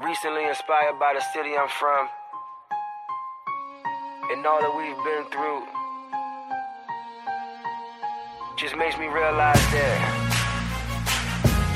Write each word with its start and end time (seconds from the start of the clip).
recently 0.00 0.44
inspired 0.44 0.98
by 0.98 1.14
the 1.14 1.22
city 1.30 1.54
I'm 1.54 1.68
from 1.68 2.08
and 4.26 4.42
all 4.42 4.58
that 4.58 4.74
we've 4.74 4.98
been 5.06 5.24
through. 5.30 5.62
Just 8.58 8.74
makes 8.74 8.98
me 8.98 9.06
realize 9.06 9.62
that 9.70 9.98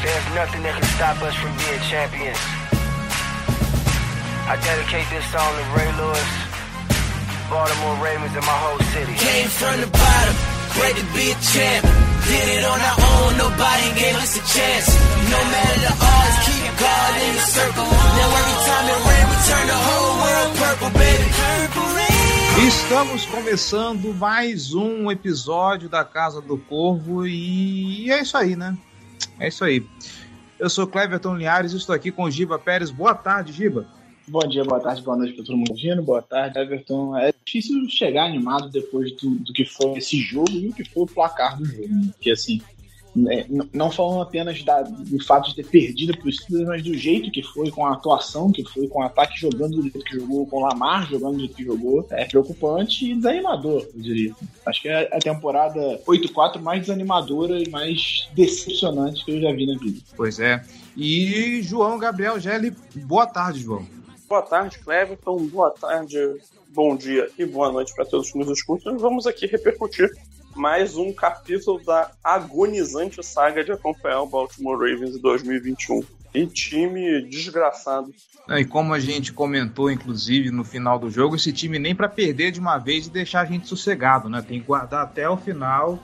there's 0.02 0.28
nothing 0.34 0.66
that 0.66 0.74
can 0.74 0.88
stop 0.98 1.22
us 1.22 1.34
from 1.38 1.54
being 1.62 1.78
champions. 1.86 2.42
I 4.50 4.58
dedicate 4.66 5.06
this 5.14 5.26
song 5.30 5.54
to 5.54 5.64
Ray 5.78 5.90
Lewis, 6.02 6.30
Baltimore 7.46 8.02
Ravens, 8.02 8.34
and 8.34 8.42
my 8.42 8.58
whole 8.66 8.82
city. 8.98 9.14
Came 9.14 9.46
from 9.46 9.78
the 9.78 9.90
bottom, 9.94 10.34
bred 10.74 10.94
to 10.98 11.06
be 11.14 11.30
a 11.30 11.38
champ. 11.38 11.86
Did 12.26 12.46
it 12.50 12.64
on 12.66 12.80
our 12.82 12.98
own, 12.98 13.30
nobody 13.46 13.86
gave 13.94 14.16
us 14.18 14.34
a 14.34 14.42
chance. 14.42 14.90
No 15.30 15.38
matter 15.54 15.78
the 15.86 15.94
odds, 16.02 16.57
God 16.78 17.14
in 17.26 17.34
the 17.34 17.40
circle. 17.40 17.84
Now 17.84 18.38
every 18.38 18.58
time 18.62 18.86
it 18.86 19.00
rain, 19.08 19.26
we 19.26 19.36
turn 19.50 19.66
the 19.66 19.80
whole 19.86 20.14
world 20.22 20.50
purple, 20.58 20.90
baby. 20.94 21.26
Purple 21.34 21.88
rain. 21.98 22.68
Estamos 22.68 23.26
começando 23.26 24.14
mais 24.14 24.72
um 24.72 25.10
episódio 25.10 25.88
da 25.88 26.04
Casa 26.04 26.40
do 26.40 26.56
Corvo 26.56 27.26
e 27.26 28.08
é 28.12 28.22
isso 28.22 28.36
aí, 28.36 28.54
né? 28.54 28.78
É 29.40 29.48
isso 29.48 29.64
aí. 29.64 29.84
Eu 30.56 30.70
sou 30.70 30.86
Cleverton 30.86 31.36
Linhares 31.36 31.72
e 31.72 31.76
estou 31.76 31.94
aqui 31.94 32.12
com 32.12 32.30
Giba 32.30 32.60
Pérez. 32.60 32.92
Boa 32.92 33.14
tarde, 33.14 33.52
Giba. 33.52 33.84
Bom 34.28 34.46
dia, 34.46 34.62
boa 34.62 34.78
tarde, 34.78 35.02
boa 35.02 35.16
noite 35.16 35.32
para 35.32 35.44
todo 35.46 35.56
mundo. 35.56 36.02
Boa 36.04 36.22
tarde, 36.22 36.58
Everton. 36.60 37.16
É 37.16 37.32
difícil 37.44 37.88
chegar 37.88 38.26
animado 38.26 38.68
depois 38.68 39.10
do, 39.16 39.30
do 39.30 39.52
que 39.52 39.64
foi 39.64 39.98
esse 39.98 40.20
jogo 40.20 40.50
e 40.52 40.68
o 40.68 40.72
que 40.72 40.84
foi 40.84 41.02
o 41.02 41.06
placar 41.06 41.56
do 41.56 41.64
jogo. 41.64 41.88
Porque, 42.12 42.30
assim, 42.30 42.60
é, 43.30 43.46
não 43.72 43.90
falando 43.90 44.22
apenas 44.22 44.62
da, 44.62 44.82
do 44.82 45.22
fato 45.24 45.48
de 45.50 45.56
ter 45.56 45.66
perdido 45.66 46.16
para 46.16 46.28
os 46.28 46.36
Steelers, 46.36 46.68
mas 46.68 46.82
do 46.82 46.94
jeito 46.94 47.30
que 47.30 47.42
foi, 47.42 47.70
com 47.70 47.86
a 47.86 47.92
atuação 47.94 48.52
que 48.52 48.64
foi, 48.64 48.86
com 48.88 49.00
o 49.00 49.02
ataque 49.02 49.38
jogando 49.40 49.76
do 49.76 49.82
jeito 49.82 50.00
que 50.00 50.16
jogou, 50.16 50.46
com 50.46 50.58
o 50.58 50.60
Lamar 50.60 51.08
jogando 51.08 51.34
do 51.34 51.40
jeito 51.40 51.54
que 51.54 51.64
jogou, 51.64 52.06
é 52.10 52.24
preocupante 52.24 53.10
e 53.10 53.14
desanimador, 53.14 53.86
eu 53.94 54.00
diria. 54.00 54.34
Acho 54.66 54.82
que 54.82 54.88
é 54.88 55.08
a 55.12 55.18
temporada 55.18 56.00
8-4 56.06 56.60
mais 56.60 56.80
desanimadora 56.82 57.60
e 57.60 57.68
mais 57.70 58.28
decepcionante 58.34 59.24
que 59.24 59.32
eu 59.32 59.40
já 59.40 59.52
vi 59.52 59.66
na 59.66 59.78
vida. 59.78 60.00
Pois 60.16 60.38
é. 60.38 60.62
E 60.96 61.62
João 61.62 61.98
Gabriel 61.98 62.38
Gelli, 62.38 62.74
boa 62.94 63.26
tarde, 63.26 63.60
João. 63.60 63.86
Boa 64.28 64.42
tarde, 64.42 64.78
Cleverton. 64.80 65.46
Boa 65.46 65.70
tarde, 65.70 66.18
bom 66.68 66.96
dia 66.96 67.30
e 67.38 67.46
boa 67.46 67.72
noite 67.72 67.94
para 67.94 68.04
todos 68.04 68.30
que 68.30 68.38
nos 68.38 68.50
escutam. 68.50 68.98
Vamos 68.98 69.26
aqui 69.26 69.46
repercutir 69.46 70.10
mais 70.54 70.96
um 70.96 71.12
capítulo 71.12 71.82
da 71.84 72.10
agonizante 72.22 73.22
saga 73.24 73.64
de 73.64 73.72
acompanhar 73.72 74.22
o 74.22 74.26
Baltimore 74.26 74.78
Ravens 74.78 75.16
em 75.16 75.20
2021. 75.20 76.02
Que 76.32 76.46
time 76.46 77.22
desgraçado. 77.22 78.12
E 78.48 78.64
como 78.64 78.94
a 78.94 79.00
gente 79.00 79.32
comentou, 79.32 79.90
inclusive, 79.90 80.50
no 80.50 80.64
final 80.64 80.98
do 80.98 81.10
jogo, 81.10 81.36
esse 81.36 81.52
time 81.52 81.78
nem 81.78 81.94
para 81.94 82.08
perder 82.08 82.50
de 82.50 82.60
uma 82.60 82.78
vez 82.78 83.06
e 83.06 83.10
deixar 83.10 83.42
a 83.42 83.44
gente 83.44 83.66
sossegado, 83.66 84.28
né? 84.28 84.42
Tem 84.46 84.60
que 84.60 84.66
guardar 84.66 85.04
até 85.04 85.28
o 85.28 85.36
final 85.36 85.98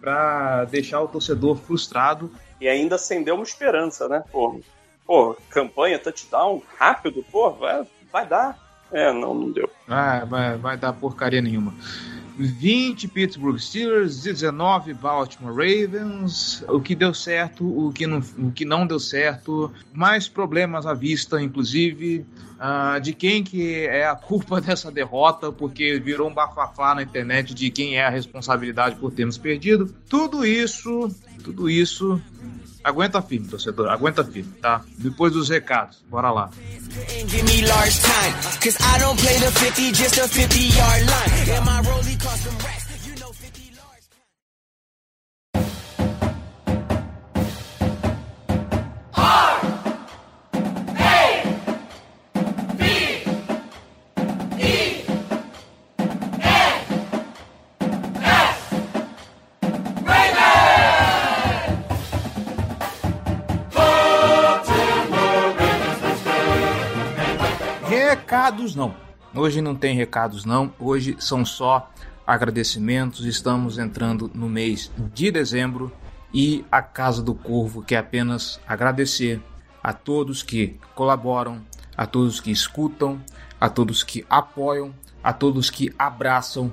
para 0.00 0.64
deixar 0.66 1.00
o 1.00 1.08
torcedor 1.08 1.56
frustrado. 1.56 2.32
E 2.60 2.68
ainda 2.68 2.96
acendeu 2.96 3.34
uma 3.34 3.44
esperança, 3.44 4.08
né? 4.08 4.22
Pô, 4.30 4.60
pô 5.06 5.36
campanha, 5.50 5.98
touchdown, 5.98 6.62
rápido, 6.78 7.24
pô, 7.30 7.50
vai, 7.50 7.86
vai 8.12 8.26
dar. 8.26 8.58
É, 8.92 9.12
não, 9.12 9.34
não 9.34 9.50
deu. 9.50 9.70
Ah, 9.88 10.24
vai, 10.24 10.56
vai 10.56 10.76
dar 10.76 10.92
porcaria 10.92 11.40
nenhuma. 11.40 11.74
20 12.46 13.08
Pittsburgh 13.08 13.58
Steelers, 13.58 14.22
19 14.22 14.94
Baltimore 14.94 15.52
Ravens. 15.52 16.64
O 16.68 16.80
que 16.80 16.94
deu 16.94 17.12
certo, 17.12 17.64
o 17.64 17.92
que 17.92 18.06
não, 18.06 18.20
o 18.38 18.50
que 18.50 18.64
não 18.64 18.86
deu 18.86 18.98
certo, 18.98 19.70
mais 19.92 20.28
problemas 20.28 20.86
à 20.86 20.94
vista, 20.94 21.40
inclusive. 21.40 22.24
Uh, 22.60 23.00
de 23.00 23.14
quem 23.14 23.42
que 23.42 23.74
é 23.86 24.06
a 24.06 24.14
culpa 24.14 24.60
dessa 24.62 24.90
derrota, 24.90 25.50
porque 25.50 25.98
virou 25.98 26.28
um 26.28 26.34
bafafá 26.34 26.94
na 26.94 27.02
internet 27.02 27.54
de 27.54 27.70
quem 27.70 27.96
é 27.96 28.04
a 28.04 28.10
responsabilidade 28.10 28.96
por 28.96 29.10
termos 29.12 29.38
perdido. 29.38 29.94
Tudo 30.08 30.44
isso, 30.44 31.08
tudo 31.42 31.70
isso 31.70 32.20
Aguenta 32.82 33.20
firme, 33.20 33.48
torcedor. 33.48 33.88
Aguenta 33.88 34.24
firme, 34.24 34.52
tá? 34.60 34.82
Depois 34.98 35.32
dos 35.32 35.48
recados. 35.48 36.02
Bora 36.08 36.30
lá. 36.30 36.50
Recados 68.50 68.74
não. 68.74 68.96
Hoje 69.32 69.60
não 69.60 69.76
tem 69.76 69.94
recados 69.94 70.44
não. 70.44 70.74
Hoje 70.76 71.14
são 71.20 71.44
só 71.44 71.88
agradecimentos. 72.26 73.24
Estamos 73.24 73.78
entrando 73.78 74.28
no 74.34 74.48
mês 74.48 74.90
de 75.14 75.30
dezembro 75.30 75.92
e 76.34 76.64
a 76.68 76.82
Casa 76.82 77.22
do 77.22 77.32
Corvo 77.32 77.80
quer 77.80 77.98
apenas 77.98 78.60
agradecer 78.66 79.40
a 79.80 79.92
todos 79.92 80.42
que 80.42 80.76
colaboram, 80.96 81.62
a 81.96 82.06
todos 82.06 82.40
que 82.40 82.50
escutam, 82.50 83.22
a 83.60 83.68
todos 83.70 84.02
que 84.02 84.26
apoiam, 84.28 84.92
a 85.22 85.32
todos 85.32 85.70
que 85.70 85.94
abraçam 85.96 86.72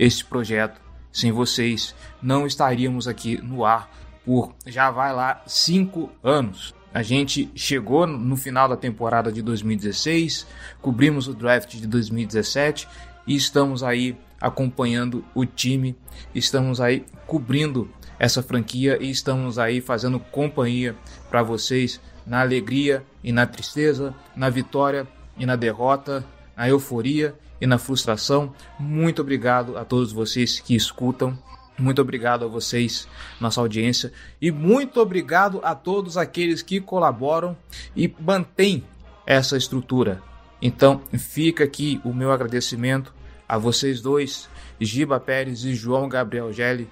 este 0.00 0.24
projeto. 0.24 0.80
Sem 1.12 1.30
vocês, 1.30 1.94
não 2.20 2.44
estaríamos 2.44 3.06
aqui 3.06 3.40
no 3.40 3.64
ar 3.64 3.88
por 4.24 4.52
já 4.66 4.90
vai 4.90 5.12
lá 5.14 5.42
cinco 5.46 6.10
anos. 6.24 6.74
A 6.92 7.02
gente 7.02 7.50
chegou 7.54 8.06
no 8.06 8.36
final 8.36 8.68
da 8.68 8.76
temporada 8.76 9.30
de 9.30 9.42
2016, 9.42 10.46
cobrimos 10.80 11.28
o 11.28 11.34
draft 11.34 11.76
de 11.76 11.86
2017 11.86 12.88
e 13.26 13.36
estamos 13.36 13.82
aí 13.82 14.16
acompanhando 14.40 15.24
o 15.34 15.44
time, 15.44 15.94
estamos 16.34 16.80
aí 16.80 17.04
cobrindo 17.26 17.90
essa 18.18 18.42
franquia 18.42 18.98
e 19.00 19.10
estamos 19.10 19.58
aí 19.58 19.80
fazendo 19.80 20.18
companhia 20.18 20.96
para 21.28 21.42
vocês 21.42 22.00
na 22.26 22.40
alegria 22.40 23.04
e 23.22 23.32
na 23.32 23.46
tristeza, 23.46 24.14
na 24.34 24.48
vitória 24.48 25.06
e 25.36 25.44
na 25.44 25.56
derrota, 25.56 26.24
na 26.56 26.68
euforia 26.68 27.34
e 27.60 27.66
na 27.66 27.78
frustração. 27.78 28.52
Muito 28.78 29.22
obrigado 29.22 29.76
a 29.76 29.84
todos 29.84 30.12
vocês 30.12 30.58
que 30.58 30.74
escutam 30.74 31.38
muito 31.78 32.02
obrigado 32.02 32.44
a 32.44 32.48
vocês, 32.48 33.06
nossa 33.40 33.60
audiência, 33.60 34.12
e 34.40 34.50
muito 34.50 35.00
obrigado 35.00 35.60
a 35.62 35.74
todos 35.74 36.16
aqueles 36.16 36.60
que 36.60 36.80
colaboram 36.80 37.56
e 37.94 38.12
mantêm 38.20 38.84
essa 39.26 39.56
estrutura. 39.56 40.22
Então, 40.60 41.00
fica 41.16 41.64
aqui 41.64 42.00
o 42.04 42.12
meu 42.12 42.32
agradecimento 42.32 43.14
a 43.48 43.56
vocês 43.56 44.00
dois, 44.00 44.48
Giba 44.80 45.20
Pérez 45.20 45.64
e 45.64 45.74
João 45.74 46.08
Gabriel 46.08 46.52
Gelli, 46.52 46.88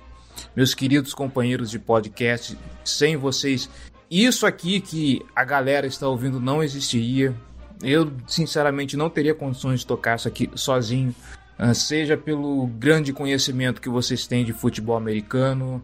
meus 0.55 0.75
queridos 0.75 1.13
companheiros 1.13 1.71
de 1.71 1.79
podcast. 1.79 2.57
Sem 2.85 3.17
vocês, 3.17 3.69
isso 4.11 4.47
aqui 4.47 4.81
que 4.81 5.25
a 5.35 5.45
galera 5.45 5.87
está 5.87 6.09
ouvindo 6.09 6.41
não 6.41 6.63
existiria. 6.63 7.35
Eu, 7.83 8.13
sinceramente, 8.27 8.97
não 8.97 9.11
teria 9.11 9.35
condições 9.35 9.81
de 9.81 9.87
tocar 9.87 10.17
isso 10.17 10.29
aqui 10.29 10.49
sozinho. 10.55 11.15
Uh, 11.59 11.75
seja 11.75 12.19
pelo 12.19 12.67
grande 12.67 13.15
conhecimento 13.15 13.81
que 13.81 13.89
vocês 13.89 14.27
têm 14.27 14.45
de 14.45 14.53
futebol 14.53 14.97
americano, 14.97 15.83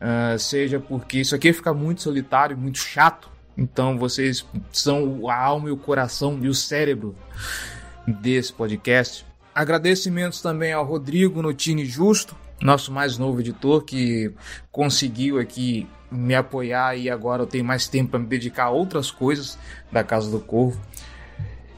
uh, 0.00 0.38
seja 0.38 0.80
porque 0.80 1.18
isso 1.20 1.34
aqui 1.34 1.52
fica 1.52 1.74
muito 1.74 2.00
solitário, 2.00 2.56
muito 2.56 2.78
chato. 2.78 3.30
Então 3.56 3.98
vocês 3.98 4.46
são 4.72 5.28
a 5.28 5.36
alma 5.36 5.68
e 5.68 5.72
o 5.72 5.76
coração 5.76 6.38
e 6.40 6.48
o 6.48 6.54
cérebro 6.54 7.14
desse 8.06 8.52
podcast. 8.52 9.26
Agradecimentos 9.54 10.40
também 10.40 10.72
ao 10.72 10.86
Rodrigo 10.86 11.42
Notini 11.42 11.84
Justo, 11.84 12.34
nosso 12.62 12.90
mais 12.90 13.18
novo 13.18 13.40
editor, 13.40 13.84
que 13.84 14.32
conseguiu 14.72 15.38
aqui 15.38 15.86
me 16.10 16.34
apoiar 16.34 16.96
e 16.96 17.10
agora 17.10 17.42
eu 17.42 17.46
tenho 17.46 17.64
mais 17.64 17.86
tempo 17.86 18.12
para 18.12 18.20
me 18.20 18.26
dedicar 18.26 18.64
a 18.64 18.70
outras 18.70 19.10
coisas 19.10 19.58
da 19.92 20.02
Casa 20.02 20.30
do 20.30 20.40
Corvo. 20.40 20.80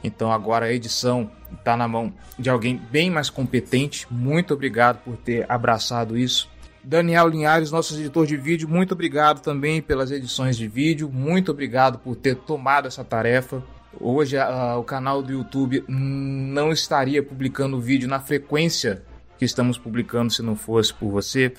Então 0.03 0.31
agora 0.31 0.65
a 0.65 0.73
edição 0.73 1.31
está 1.51 1.77
na 1.77 1.87
mão 1.87 2.13
de 2.37 2.49
alguém 2.49 2.81
bem 2.91 3.09
mais 3.09 3.29
competente. 3.29 4.05
Muito 4.11 4.53
obrigado 4.53 4.99
por 5.03 5.15
ter 5.15 5.45
abraçado 5.49 6.17
isso. 6.17 6.49
Daniel 6.83 7.29
Linhares, 7.29 7.71
nosso 7.71 7.95
editor 7.95 8.25
de 8.27 8.35
vídeo, 8.35 8.67
muito 8.67 8.91
obrigado 8.91 9.39
também 9.39 9.81
pelas 9.81 10.11
edições 10.11 10.57
de 10.57 10.67
vídeo. 10.67 11.09
Muito 11.09 11.51
obrigado 11.51 11.97
por 11.99 12.15
ter 12.15 12.35
tomado 12.35 12.87
essa 12.87 13.03
tarefa. 13.05 13.63
Hoje 13.99 14.35
o 14.77 14.83
canal 14.83 15.21
do 15.21 15.31
YouTube 15.31 15.85
não 15.87 16.71
estaria 16.73 17.23
publicando 17.23 17.79
vídeo 17.79 18.09
na 18.09 18.19
frequência 18.19 19.03
que 19.37 19.45
estamos 19.45 19.77
publicando 19.77 20.33
se 20.33 20.41
não 20.41 20.55
fosse 20.55 20.93
por 20.93 21.09
você. 21.09 21.53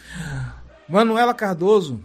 Manuela 0.86 1.32
Cardoso, 1.32 2.00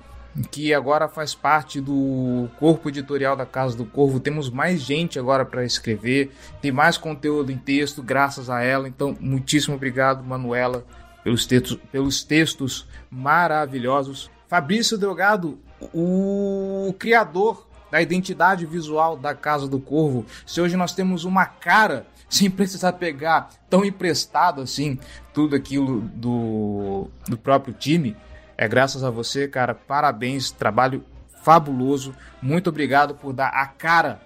que 0.51 0.74
agora 0.74 1.07
faz 1.07 1.36
parte 1.36 1.81
do 1.81 2.50
corpo 2.59 2.89
editorial 2.89 3.36
da 3.36 3.45
Casa 3.45 3.75
do 3.75 3.86
Corvo. 3.86 4.19
Temos 4.19 4.50
mais 4.50 4.81
gente 4.81 5.19
agora 5.19 5.45
para 5.45 5.65
escrever, 5.65 6.31
tem 6.62 6.71
mais 6.71 6.97
conteúdo 6.97 7.51
em 7.51 7.57
texto, 7.57 8.01
graças 8.01 8.50
a 8.50 8.62
ela. 8.62 8.88
Então, 8.88 9.15
muitíssimo 9.19 9.75
obrigado, 9.75 10.24
Manuela, 10.24 10.86
pelos 11.24 11.45
textos, 11.45 11.77
pelos 11.91 12.24
textos 12.24 12.88
maravilhosos. 13.09 14.30
Fabrício 14.47 14.97
Delgado, 14.97 15.59
o 15.94 16.94
criador 16.97 17.68
da 17.92 18.01
identidade 18.01 18.65
visual 18.65 19.18
da 19.18 19.33
Casa 19.33 19.68
do 19.68 19.80
Corvo. 19.80 20.25
Se 20.45 20.62
hoje 20.62 20.77
nós 20.77 20.94
temos 20.94 21.24
uma 21.24 21.45
cara 21.45 22.06
sem 22.30 22.50
precisar 22.50 22.94
pegar 22.94 23.50
tão 23.69 23.83
emprestado 23.83 24.62
assim 24.62 25.00
tudo 25.33 25.56
aquilo 25.56 26.01
do, 26.01 27.09
do 27.27 27.38
próprio 27.38 27.74
time, 27.74 28.15
é 28.59 28.67
graças 28.67 29.06
a 29.06 29.09
você, 29.09 29.47
cara. 29.47 29.73
Parabéns, 29.73 30.51
trabalho 30.51 31.01
fabuloso. 31.41 32.13
Muito 32.41 32.69
obrigado 32.69 33.15
por 33.15 33.31
dar 33.31 33.47
a 33.47 33.65
cara 33.65 34.21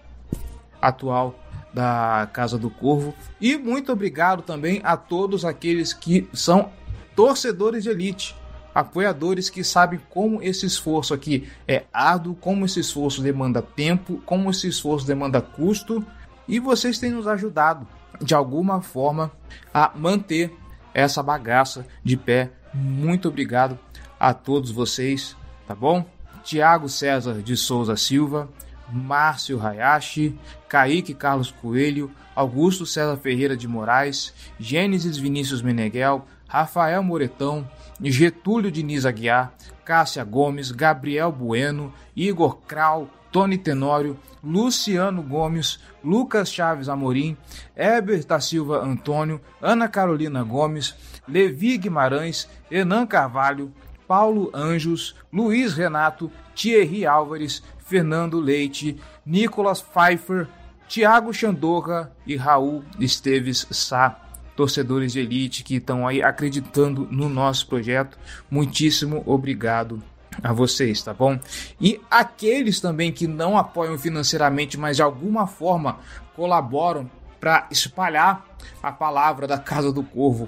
atual 0.82 1.40
da 1.72 2.28
Casa 2.34 2.58
do 2.58 2.68
Corvo. 2.68 3.14
E 3.40 3.56
muito 3.56 3.92
obrigado 3.92 4.42
também 4.42 4.82
a 4.84 4.98
todos 4.98 5.46
aqueles 5.46 5.94
que 5.94 6.28
são 6.34 6.72
torcedores 7.16 7.84
de 7.84 7.92
elite, 7.92 8.36
apoiadores 8.74 9.52
que 9.52 9.64
sabem 9.64 10.02
como 10.10 10.42
esse 10.42 10.66
esforço 10.66 11.14
aqui 11.14 11.48
é 11.68 11.84
árduo, 11.94 12.34
como 12.34 12.66
esse 12.66 12.80
esforço 12.80 13.22
demanda 13.22 13.62
tempo, 13.62 14.20
como 14.26 14.50
esse 14.50 14.68
esforço 14.68 15.06
demanda 15.06 15.42
custo. 15.42 16.04
E 16.48 16.60
vocês 16.60 16.98
têm 16.98 17.12
nos 17.12 17.28
ajudado 17.28 17.88
de 18.20 18.34
alguma 18.34 18.82
forma 18.82 19.32
a 19.72 19.92
manter 19.96 20.52
essa 20.92 21.22
bagaça 21.22 21.86
de 22.04 22.18
pé. 22.18 22.50
Muito 22.74 23.28
obrigado 23.28 23.78
a 24.24 24.34
todos 24.34 24.72
vocês, 24.72 25.36
tá 25.68 25.76
bom? 25.76 26.06
Tiago 26.46 26.88
César 26.88 27.42
de 27.42 27.58
Souza 27.58 27.98
Silva, 27.98 28.48
Márcio 28.90 29.60
Hayashi, 29.62 30.40
Kaique 30.70 31.14
Carlos 31.14 31.52
Coelho, 31.52 32.10
Augusto 32.34 32.86
César 32.86 33.18
Ferreira 33.18 33.58
de 33.58 33.68
Moraes, 33.68 34.34
Gênesis 34.58 35.18
Vinícius 35.18 35.62
Meneghel, 35.62 36.26
Rafael 36.48 37.04
Moretão, 37.04 37.68
Getúlio 38.02 38.72
Diniz 38.72 39.06
Aguiar, 39.06 39.54
Cássia 39.84 40.24
Gomes, 40.24 40.72
Gabriel 40.72 41.30
Bueno, 41.30 41.94
Igor 42.16 42.60
Krau, 42.66 43.10
Tony 43.30 43.58
Tenório, 43.58 44.18
Luciano 44.42 45.22
Gomes, 45.22 45.82
Lucas 46.02 46.50
Chaves 46.50 46.88
Amorim, 46.88 47.36
Heber 47.76 48.24
da 48.24 48.40
Silva 48.40 48.86
Antônio, 48.86 49.42
Ana 49.62 49.90
Carolina 49.90 50.44
Gomes, 50.44 50.96
Levi 51.28 51.78
Guimarães, 51.78 52.48
Enan 52.72 53.06
Carvalho, 53.06 53.74
Paulo 54.14 54.52
Anjos, 54.54 55.16
Luiz 55.32 55.74
Renato, 55.74 56.32
Thierry 56.54 57.04
Álvares, 57.04 57.64
Fernando 57.80 58.40
Leite, 58.40 58.96
Nicolas 59.26 59.82
Pfeiffer, 59.82 60.48
Thiago 60.88 61.34
Chandorra 61.34 62.12
e 62.24 62.36
Raul 62.36 62.84
Esteves 63.00 63.66
Sá, 63.72 64.22
torcedores 64.56 65.14
de 65.14 65.20
elite 65.20 65.64
que 65.64 65.78
estão 65.78 66.08
aí 66.08 66.22
acreditando 66.22 67.08
no 67.10 67.28
nosso 67.28 67.66
projeto. 67.66 68.16
Muitíssimo 68.52 69.24
obrigado 69.26 70.00
a 70.44 70.54
vocês, 70.54 71.02
tá 71.02 71.12
bom? 71.12 71.40
E 71.82 72.00
aqueles 72.12 72.80
também 72.80 73.12
que 73.12 73.26
não 73.26 73.58
apoiam 73.58 73.98
financeiramente, 73.98 74.78
mas 74.78 74.98
de 74.98 75.02
alguma 75.02 75.48
forma 75.48 75.98
colaboram 76.36 77.10
para 77.40 77.68
espalhar 77.72 78.46
a 78.82 78.92
palavra 78.92 79.48
da 79.48 79.58
Casa 79.58 79.92
do 79.92 80.04
Corvo 80.04 80.48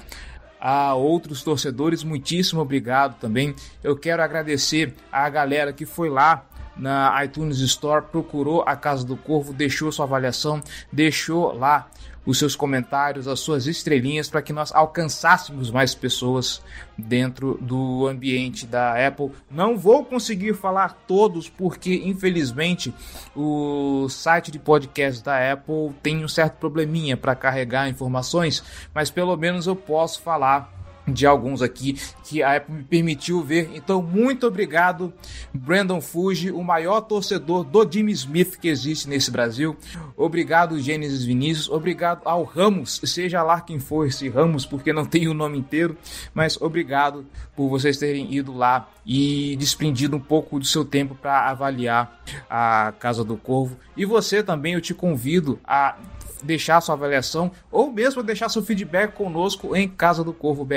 a 0.68 0.96
outros 0.96 1.44
torcedores, 1.44 2.04
muitíssimo 2.04 2.60
obrigado 2.60 3.20
também. 3.20 3.54
Eu 3.84 3.96
quero 3.96 4.24
agradecer 4.24 4.96
a 5.12 5.30
galera 5.30 5.72
que 5.72 5.86
foi 5.86 6.10
lá 6.10 6.44
na 6.76 7.24
iTunes 7.24 7.60
Store, 7.60 8.04
procurou 8.12 8.64
a 8.66 8.76
Casa 8.76 9.06
do 9.06 9.16
Corvo, 9.16 9.54
deixou 9.54 9.92
sua 9.92 10.06
avaliação, 10.06 10.60
deixou 10.92 11.56
lá 11.56 11.88
os 12.26 12.40
seus 12.40 12.56
comentários, 12.56 13.28
as 13.28 13.40
suas 13.40 13.68
estrelinhas, 13.68 14.30
para 14.30 14.42
que 14.42 14.52
nós 14.52 14.74
alcançássemos 14.74 15.70
mais 15.70 15.94
pessoas 15.94 16.62
dentro 16.98 17.58
do 17.62 18.08
ambiente 18.08 18.66
da 18.66 19.08
Apple. 19.08 19.32
Não 19.50 19.78
vou 19.78 20.04
conseguir 20.04 20.54
falar 20.54 21.04
todos, 21.08 21.50
porque 21.50 21.94
infelizmente 22.06 22.94
o 23.36 24.08
site 24.10 24.52
de 24.52 24.60
podcast 24.60 25.24
da 25.24 25.54
Apple 25.54 25.94
tem 26.02 26.24
um 26.24 26.28
certo 26.28 26.56
probleminha 26.56 27.16
para 27.16 27.36
carregar 27.36 27.90
informações, 27.90 28.64
mas 28.94 29.10
pelo 29.10 29.36
menos 29.38 29.68
eu 29.68 29.76
posso 29.76 30.22
falar 30.22 30.75
de 31.08 31.26
alguns 31.26 31.62
aqui 31.62 32.00
que 32.24 32.42
a 32.42 32.58
Apple 32.58 32.76
me 32.76 32.84
permitiu 32.84 33.42
ver. 33.44 33.72
Então, 33.74 34.02
muito 34.02 34.48
obrigado, 34.48 35.14
Brandon 35.54 36.02
Fuji, 36.02 36.52
o 36.52 36.64
maior 36.64 37.02
torcedor 37.02 37.64
do 37.64 37.90
Jimmy 37.90 38.12
Smith 38.12 38.58
que 38.58 38.68
existe 38.68 39.08
nesse 39.08 39.30
Brasil. 39.30 39.76
Obrigado, 40.18 40.80
Gênesis 40.80 41.24
Vinícius. 41.24 41.70
Obrigado 41.70 42.22
ao 42.26 42.44
Ramos, 42.44 43.02
seja 43.04 43.44
lá 43.44 43.62
quem 43.62 43.80
for 43.80 44.08
esse 44.08 44.30
Ramos, 44.30 44.66
porque 44.66 44.92
não 44.92 45.06
tem 45.06 45.28
o 45.28 45.34
nome 45.34 45.58
inteiro. 45.58 45.98
Mas 46.34 46.60
obrigado 46.60 47.26
por 47.56 47.70
vocês 47.70 47.98
terem 47.98 48.34
ido 48.34 48.54
lá 48.54 48.90
e 49.06 49.56
desprendido 49.58 50.16
um 50.16 50.20
pouco 50.20 50.60
do 50.60 50.66
seu 50.66 50.84
tempo 50.84 51.16
para 51.16 51.50
avaliar 51.50 52.22
a 52.50 52.94
Casa 53.00 53.24
do 53.24 53.38
Corvo. 53.38 53.78
E 53.96 54.06
você 54.06 54.42
também, 54.42 54.74
eu 54.74 54.82
te 54.82 54.94
convido 54.94 55.60
a 55.64 55.96
deixar 56.44 56.82
sua 56.82 56.96
avaliação 56.96 57.52
ou 57.72 57.92
mesmo 57.92 58.22
deixar 58.24 58.50
seu 58.50 58.64
feedback 58.64 59.14
conosco 59.14 59.76
em 59.76 59.88
casa 59.88 60.24
do 60.24 60.34
corvo. 60.34 60.68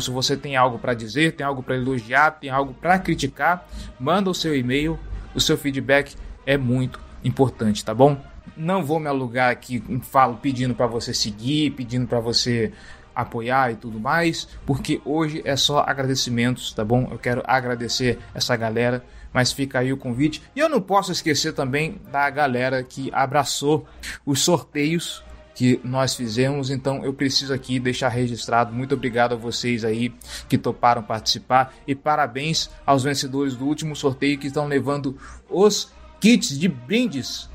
Se 0.00 0.10
você 0.10 0.36
tem 0.36 0.56
algo 0.56 0.78
para 0.78 0.94
dizer, 0.94 1.32
tem 1.32 1.46
algo 1.46 1.62
para 1.62 1.76
elogiar, 1.76 2.32
tem 2.32 2.50
algo 2.50 2.74
para 2.74 2.98
criticar, 2.98 3.66
manda 3.98 4.30
o 4.30 4.34
seu 4.34 4.56
e-mail. 4.56 4.98
O 5.34 5.40
seu 5.40 5.56
feedback 5.58 6.16
é 6.46 6.56
muito 6.56 7.00
importante, 7.22 7.84
tá 7.84 7.94
bom? 7.94 8.20
Não 8.56 8.82
vou 8.82 8.98
me 8.98 9.08
alugar 9.08 9.50
aqui, 9.50 9.82
falo 10.02 10.36
pedindo 10.36 10.74
para 10.74 10.86
você 10.86 11.12
seguir, 11.12 11.72
pedindo 11.72 12.06
para 12.06 12.18
você 12.18 12.72
apoiar 13.14 13.72
e 13.72 13.76
tudo 13.76 13.98
mais, 13.98 14.48
porque 14.64 15.00
hoje 15.04 15.42
é 15.44 15.56
só 15.56 15.80
agradecimentos, 15.80 16.72
tá 16.72 16.84
bom? 16.84 17.08
Eu 17.10 17.18
quero 17.18 17.42
agradecer 17.44 18.18
essa 18.32 18.56
galera 18.56 19.04
mas 19.32 19.52
fica 19.52 19.78
aí 19.78 19.92
o 19.92 19.96
convite. 19.96 20.42
E 20.54 20.60
eu 20.60 20.68
não 20.68 20.80
posso 20.80 21.12
esquecer 21.12 21.52
também 21.52 22.00
da 22.10 22.28
galera 22.30 22.82
que 22.82 23.10
abraçou 23.12 23.86
os 24.24 24.40
sorteios 24.40 25.22
que 25.54 25.80
nós 25.82 26.14
fizemos, 26.14 26.70
então 26.70 27.04
eu 27.04 27.12
preciso 27.12 27.52
aqui 27.52 27.80
deixar 27.80 28.10
registrado. 28.10 28.72
Muito 28.72 28.94
obrigado 28.94 29.32
a 29.32 29.36
vocês 29.36 29.84
aí 29.84 30.14
que 30.48 30.56
toparam 30.56 31.02
participar 31.02 31.74
e 31.84 31.96
parabéns 31.96 32.70
aos 32.86 33.02
vencedores 33.02 33.56
do 33.56 33.66
último 33.66 33.96
sorteio 33.96 34.38
que 34.38 34.46
estão 34.46 34.68
levando 34.68 35.18
os 35.50 35.92
kits 36.20 36.56
de 36.56 36.68
brindes 36.68 37.50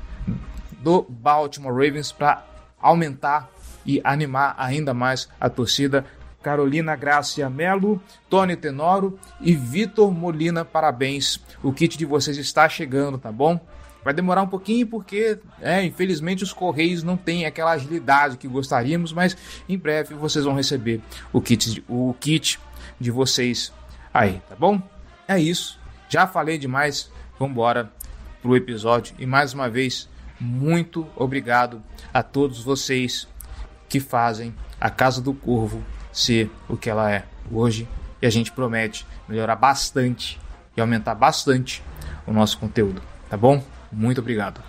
do 0.82 1.06
Baltimore 1.08 1.72
Ravens 1.72 2.12
para 2.12 2.44
aumentar 2.78 3.50
e 3.86 4.00
animar 4.04 4.54
ainda 4.58 4.92
mais 4.92 5.28
a 5.40 5.48
torcida. 5.48 6.04
Carolina 6.42 6.94
Gracia 6.94 7.48
Melo, 7.48 8.02
Tony 8.28 8.54
Tenoro 8.54 9.18
e 9.40 9.54
Vitor 9.54 10.12
Molina, 10.12 10.62
parabéns. 10.62 11.40
O 11.64 11.72
kit 11.72 11.98
de 11.98 12.04
vocês 12.04 12.36
está 12.36 12.68
chegando, 12.68 13.18
tá 13.18 13.32
bom? 13.32 13.58
Vai 14.04 14.12
demorar 14.12 14.42
um 14.42 14.46
pouquinho 14.46 14.86
porque, 14.86 15.38
é, 15.62 15.82
infelizmente, 15.82 16.44
os 16.44 16.52
Correios 16.52 17.02
não 17.02 17.16
têm 17.16 17.46
aquela 17.46 17.72
agilidade 17.72 18.36
que 18.36 18.46
gostaríamos, 18.46 19.14
mas 19.14 19.34
em 19.66 19.78
breve 19.78 20.14
vocês 20.14 20.44
vão 20.44 20.54
receber 20.54 21.00
o 21.32 21.40
kit, 21.40 21.82
o 21.88 22.14
kit 22.20 22.60
de 23.00 23.10
vocês 23.10 23.72
aí, 24.12 24.42
tá 24.46 24.54
bom? 24.54 24.80
É 25.26 25.40
isso. 25.40 25.80
Já 26.08 26.26
falei 26.26 26.58
demais. 26.58 27.10
Vamos 27.38 27.52
embora 27.52 27.90
pro 28.42 28.54
episódio. 28.54 29.16
E 29.18 29.24
mais 29.24 29.54
uma 29.54 29.70
vez, 29.70 30.06
muito 30.38 31.06
obrigado 31.16 31.82
a 32.12 32.22
todos 32.22 32.62
vocês 32.62 33.26
que 33.88 34.00
fazem 34.00 34.54
a 34.78 34.90
Casa 34.90 35.22
do 35.22 35.32
Corvo 35.32 35.82
ser 36.12 36.50
o 36.68 36.76
que 36.76 36.90
ela 36.90 37.10
é 37.10 37.24
hoje 37.50 37.88
e 38.20 38.26
a 38.26 38.30
gente 38.30 38.52
promete 38.52 39.06
melhorar 39.28 39.56
bastante 39.56 40.38
e 40.76 40.80
aumentar 40.80 41.14
bastante 41.14 41.82
o 42.26 42.32
nosso 42.32 42.58
conteúdo, 42.58 43.02
tá 43.28 43.36
bom? 43.36 43.62
Muito 43.92 44.20
obrigado. 44.20 44.60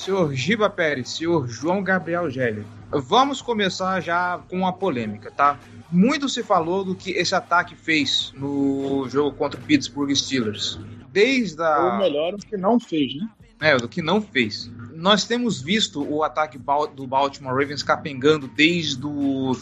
Senhor 0.00 0.32
Giba 0.34 0.68
Pérez, 0.70 1.10
senhor 1.10 1.46
João 1.48 1.82
Gabriel 1.82 2.30
Gélio, 2.30 2.66
vamos 2.90 3.40
começar 3.42 4.00
já 4.00 4.40
com 4.48 4.66
a 4.66 4.72
polêmica, 4.72 5.30
tá? 5.30 5.58
muito 5.90 6.28
se 6.28 6.42
falou 6.42 6.84
do 6.84 6.94
que 6.94 7.10
esse 7.10 7.34
ataque 7.34 7.74
fez 7.74 8.32
no 8.36 9.08
jogo 9.08 9.36
contra 9.36 9.58
o 9.58 9.62
Pittsburgh 9.62 10.14
Steelers. 10.14 10.78
Desde 11.12 11.60
a. 11.62 11.94
Ou 11.94 11.98
melhor, 11.98 12.34
o 12.34 12.38
que 12.38 12.56
não 12.56 12.78
fez, 12.78 13.14
né? 13.16 13.28
É, 13.60 13.76
do 13.76 13.88
que 13.88 14.00
não 14.00 14.22
fez. 14.22 14.70
Nós 14.94 15.24
temos 15.24 15.60
visto 15.60 16.02
o 16.02 16.22
ataque 16.22 16.58
do 16.94 17.06
Baltimore 17.06 17.54
Ravens 17.54 17.82
capengando 17.82 18.48
desde 18.48 19.04
o 19.04 19.52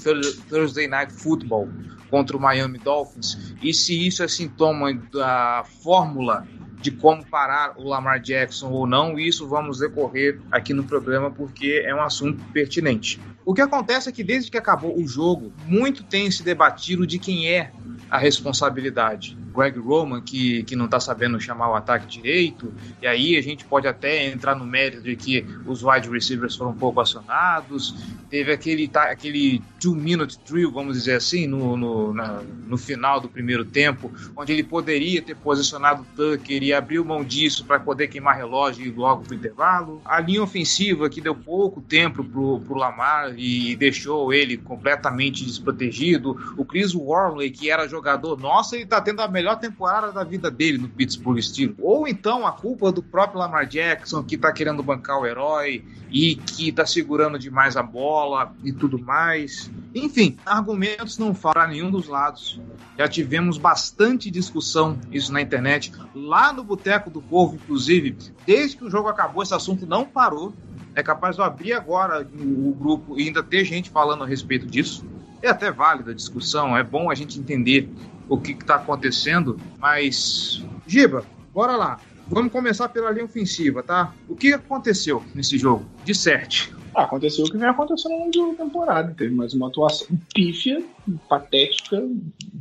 Thursday 0.49 0.87
Night 0.87 1.12
Football 1.12 1.68
contra 2.11 2.37
o 2.37 2.40
Miami 2.40 2.78
Dolphins. 2.78 3.54
E 3.62 3.73
se 3.73 4.07
isso 4.07 4.23
é 4.23 4.28
sintoma 4.28 4.92
da 4.95 5.64
fórmula 5.83 6.47
de 6.81 6.91
como 6.91 7.25
parar 7.27 7.75
o 7.77 7.89
Lamar 7.89 8.21
Jackson 8.21 8.71
ou 8.71 8.87
não, 8.87 9.19
isso 9.19 9.49
vamos 9.49 9.79
decorrer 9.79 10.39
aqui 10.51 10.73
no 10.73 10.85
programa 10.85 11.31
porque 11.31 11.83
é 11.85 11.95
um 11.95 12.01
assunto 12.01 12.43
pertinente. 12.53 13.21
O 13.49 13.55
que 13.55 13.62
acontece 13.62 14.11
é 14.11 14.12
que 14.12 14.23
desde 14.23 14.50
que 14.50 14.59
acabou 14.59 14.95
o 14.95 15.09
jogo, 15.09 15.50
muito 15.64 16.02
tem 16.02 16.31
se 16.31 16.43
debatido 16.43 17.07
de 17.07 17.19
quem 17.19 17.49
é 17.49 17.73
a 18.11 18.19
responsabilidade. 18.19 19.38
Greg 19.55 19.78
Roman, 19.78 20.21
que, 20.21 20.62
que 20.64 20.76
não 20.76 20.85
está 20.85 21.00
sabendo 21.00 21.40
chamar 21.40 21.71
o 21.71 21.75
ataque 21.75 22.07
direito, 22.07 22.73
e 23.02 23.07
aí 23.07 23.37
a 23.37 23.43
gente 23.43 23.64
pode 23.64 23.88
até 23.88 24.26
entrar 24.26 24.55
no 24.55 24.64
mérito 24.64 25.02
de 25.02 25.17
que 25.17 25.45
os 25.67 25.83
wide 25.83 26.09
receivers 26.09 26.55
foram 26.55 26.71
um 26.71 26.76
pouco 26.76 27.00
acionados, 27.00 27.95
teve 28.31 28.52
aquele, 28.52 28.87
tá, 28.87 29.05
aquele 29.05 29.61
two-minute 29.81 30.38
drill, 30.47 30.71
vamos 30.71 30.97
dizer 30.97 31.17
assim, 31.17 31.47
no, 31.47 31.76
no, 31.76 32.14
na, 32.14 32.43
no 32.67 32.76
final 32.76 33.21
do 33.21 33.28
primeiro 33.28 33.64
tempo, 33.64 34.12
onde 34.37 34.52
ele 34.52 34.62
poderia 34.62 35.21
ter 35.21 35.35
posicionado 35.35 36.02
o 36.02 36.07
Tucker 36.17 36.62
e 36.62 36.73
abriu 36.73 37.05
mão 37.05 37.25
disso 37.25 37.64
para 37.64 37.81
poder 37.81 38.09
queimar 38.09 38.37
relógio 38.37 38.85
e 38.85 38.88
ir 38.88 38.95
logo 38.95 39.25
para 39.25 39.33
o 39.33 39.37
intervalo. 39.37 40.02
A 40.05 40.21
linha 40.21 40.43
ofensiva, 40.43 41.09
que 41.09 41.21
deu 41.21 41.35
pouco 41.35 41.81
tempo 41.81 42.23
para 42.23 42.40
o 42.40 42.78
Lamar 42.78 43.38
e 43.38 43.76
deixou 43.76 44.33
ele 44.33 44.57
completamente 44.57 45.45
desprotegido. 45.45 46.37
O 46.57 46.64
Chris 46.64 46.92
Wormley, 46.92 47.50
que 47.50 47.71
era 47.71 47.88
jogador, 47.88 48.37
nossa, 48.37 48.75
ele 48.75 48.85
está 48.85 49.00
tendo 49.00 49.23
a 49.23 49.28
melhor 49.28 49.59
temporada 49.61 50.11
da 50.11 50.25
vida 50.25 50.50
dele 50.50 50.76
no 50.76 50.88
Pittsburgh 50.88 51.40
Steelers. 51.40 51.78
Ou 51.80 52.09
então 52.09 52.45
a 52.45 52.52
culpa 52.52 52.90
do 52.90 53.02
próprio 53.02 53.38
Lamar 53.38 53.66
Jackson, 53.66 54.25
que 54.25 54.37
tá 54.37 54.52
querendo 54.52 54.83
bancar 54.83 55.21
o 55.21 55.26
herói 55.26 55.85
e 56.11 56.35
que 56.35 56.73
tá 56.73 56.85
segurando 56.85 57.38
demais 57.38 57.76
a 57.76 57.83
bola 57.83 58.52
e 58.64 58.73
tudo 58.73 58.99
mais. 58.99 59.71
Enfim, 59.95 60.37
argumentos 60.45 61.16
não 61.16 61.33
para 61.33 61.66
nenhum 61.66 61.90
dos 61.90 62.09
lados. 62.09 62.61
Já 62.99 63.07
tivemos 63.07 63.57
bastante 63.59 64.30
discussão 64.30 64.99
isso 65.12 65.33
na 65.33 65.40
internet, 65.40 65.92
lá 66.14 66.52
no 66.52 66.64
Boteco 66.64 67.11
do 67.11 67.23
Povo, 67.23 67.54
inclusive, 67.54 68.16
desde 68.45 68.76
que 68.76 68.85
o 68.85 68.90
jogo 68.90 69.09
acabou, 69.09 69.42
esse 69.42 69.54
assunto 69.54 69.87
não 69.87 70.04
parou. 70.04 70.52
É 70.99 71.02
capaz 71.02 71.37
de 71.37 71.40
eu 71.40 71.45
abrir 71.45 71.75
agora 71.75 72.28
o 72.40 72.75
grupo 72.75 73.17
e 73.17 73.28
ainda 73.28 73.40
ter 73.40 73.64
gente 73.64 73.88
falando 73.88 74.25
a 74.25 74.26
respeito 74.26 74.67
disso. 74.67 75.07
É 75.40 75.49
até 75.49 75.71
válida 75.71 76.11
a 76.11 76.14
discussão, 76.14 76.76
é 76.76 76.83
bom 76.83 77.09
a 77.09 77.14
gente 77.14 77.38
entender 77.38 77.88
o 78.28 78.37
que 78.37 78.50
está 78.50 78.75
acontecendo, 78.75 79.57
mas. 79.78 80.61
Giba, 80.88 81.25
bora 81.55 81.76
lá. 81.76 82.00
Vamos 82.26 82.50
começar 82.50 82.88
pela 82.88 83.12
linha 83.12 83.26
ofensiva, 83.26 83.81
tá? 83.81 84.12
O 84.28 84.35
que 84.35 84.52
aconteceu 84.52 85.23
nesse 85.37 85.57
jogo? 85.57 85.87
De 86.05 86.12
certo. 86.12 86.76
Aconteceu 87.05 87.45
o 87.45 87.50
que 87.50 87.57
vem 87.57 87.69
acontecendo 87.69 88.12
ao 88.12 88.19
longo 88.21 88.57
da 88.57 88.64
temporada. 88.64 89.14
Teve 89.17 89.35
mais 89.35 89.55
uma 89.55 89.69
atuação 89.69 90.09
pífia, 90.35 90.83
patética, 91.28 92.02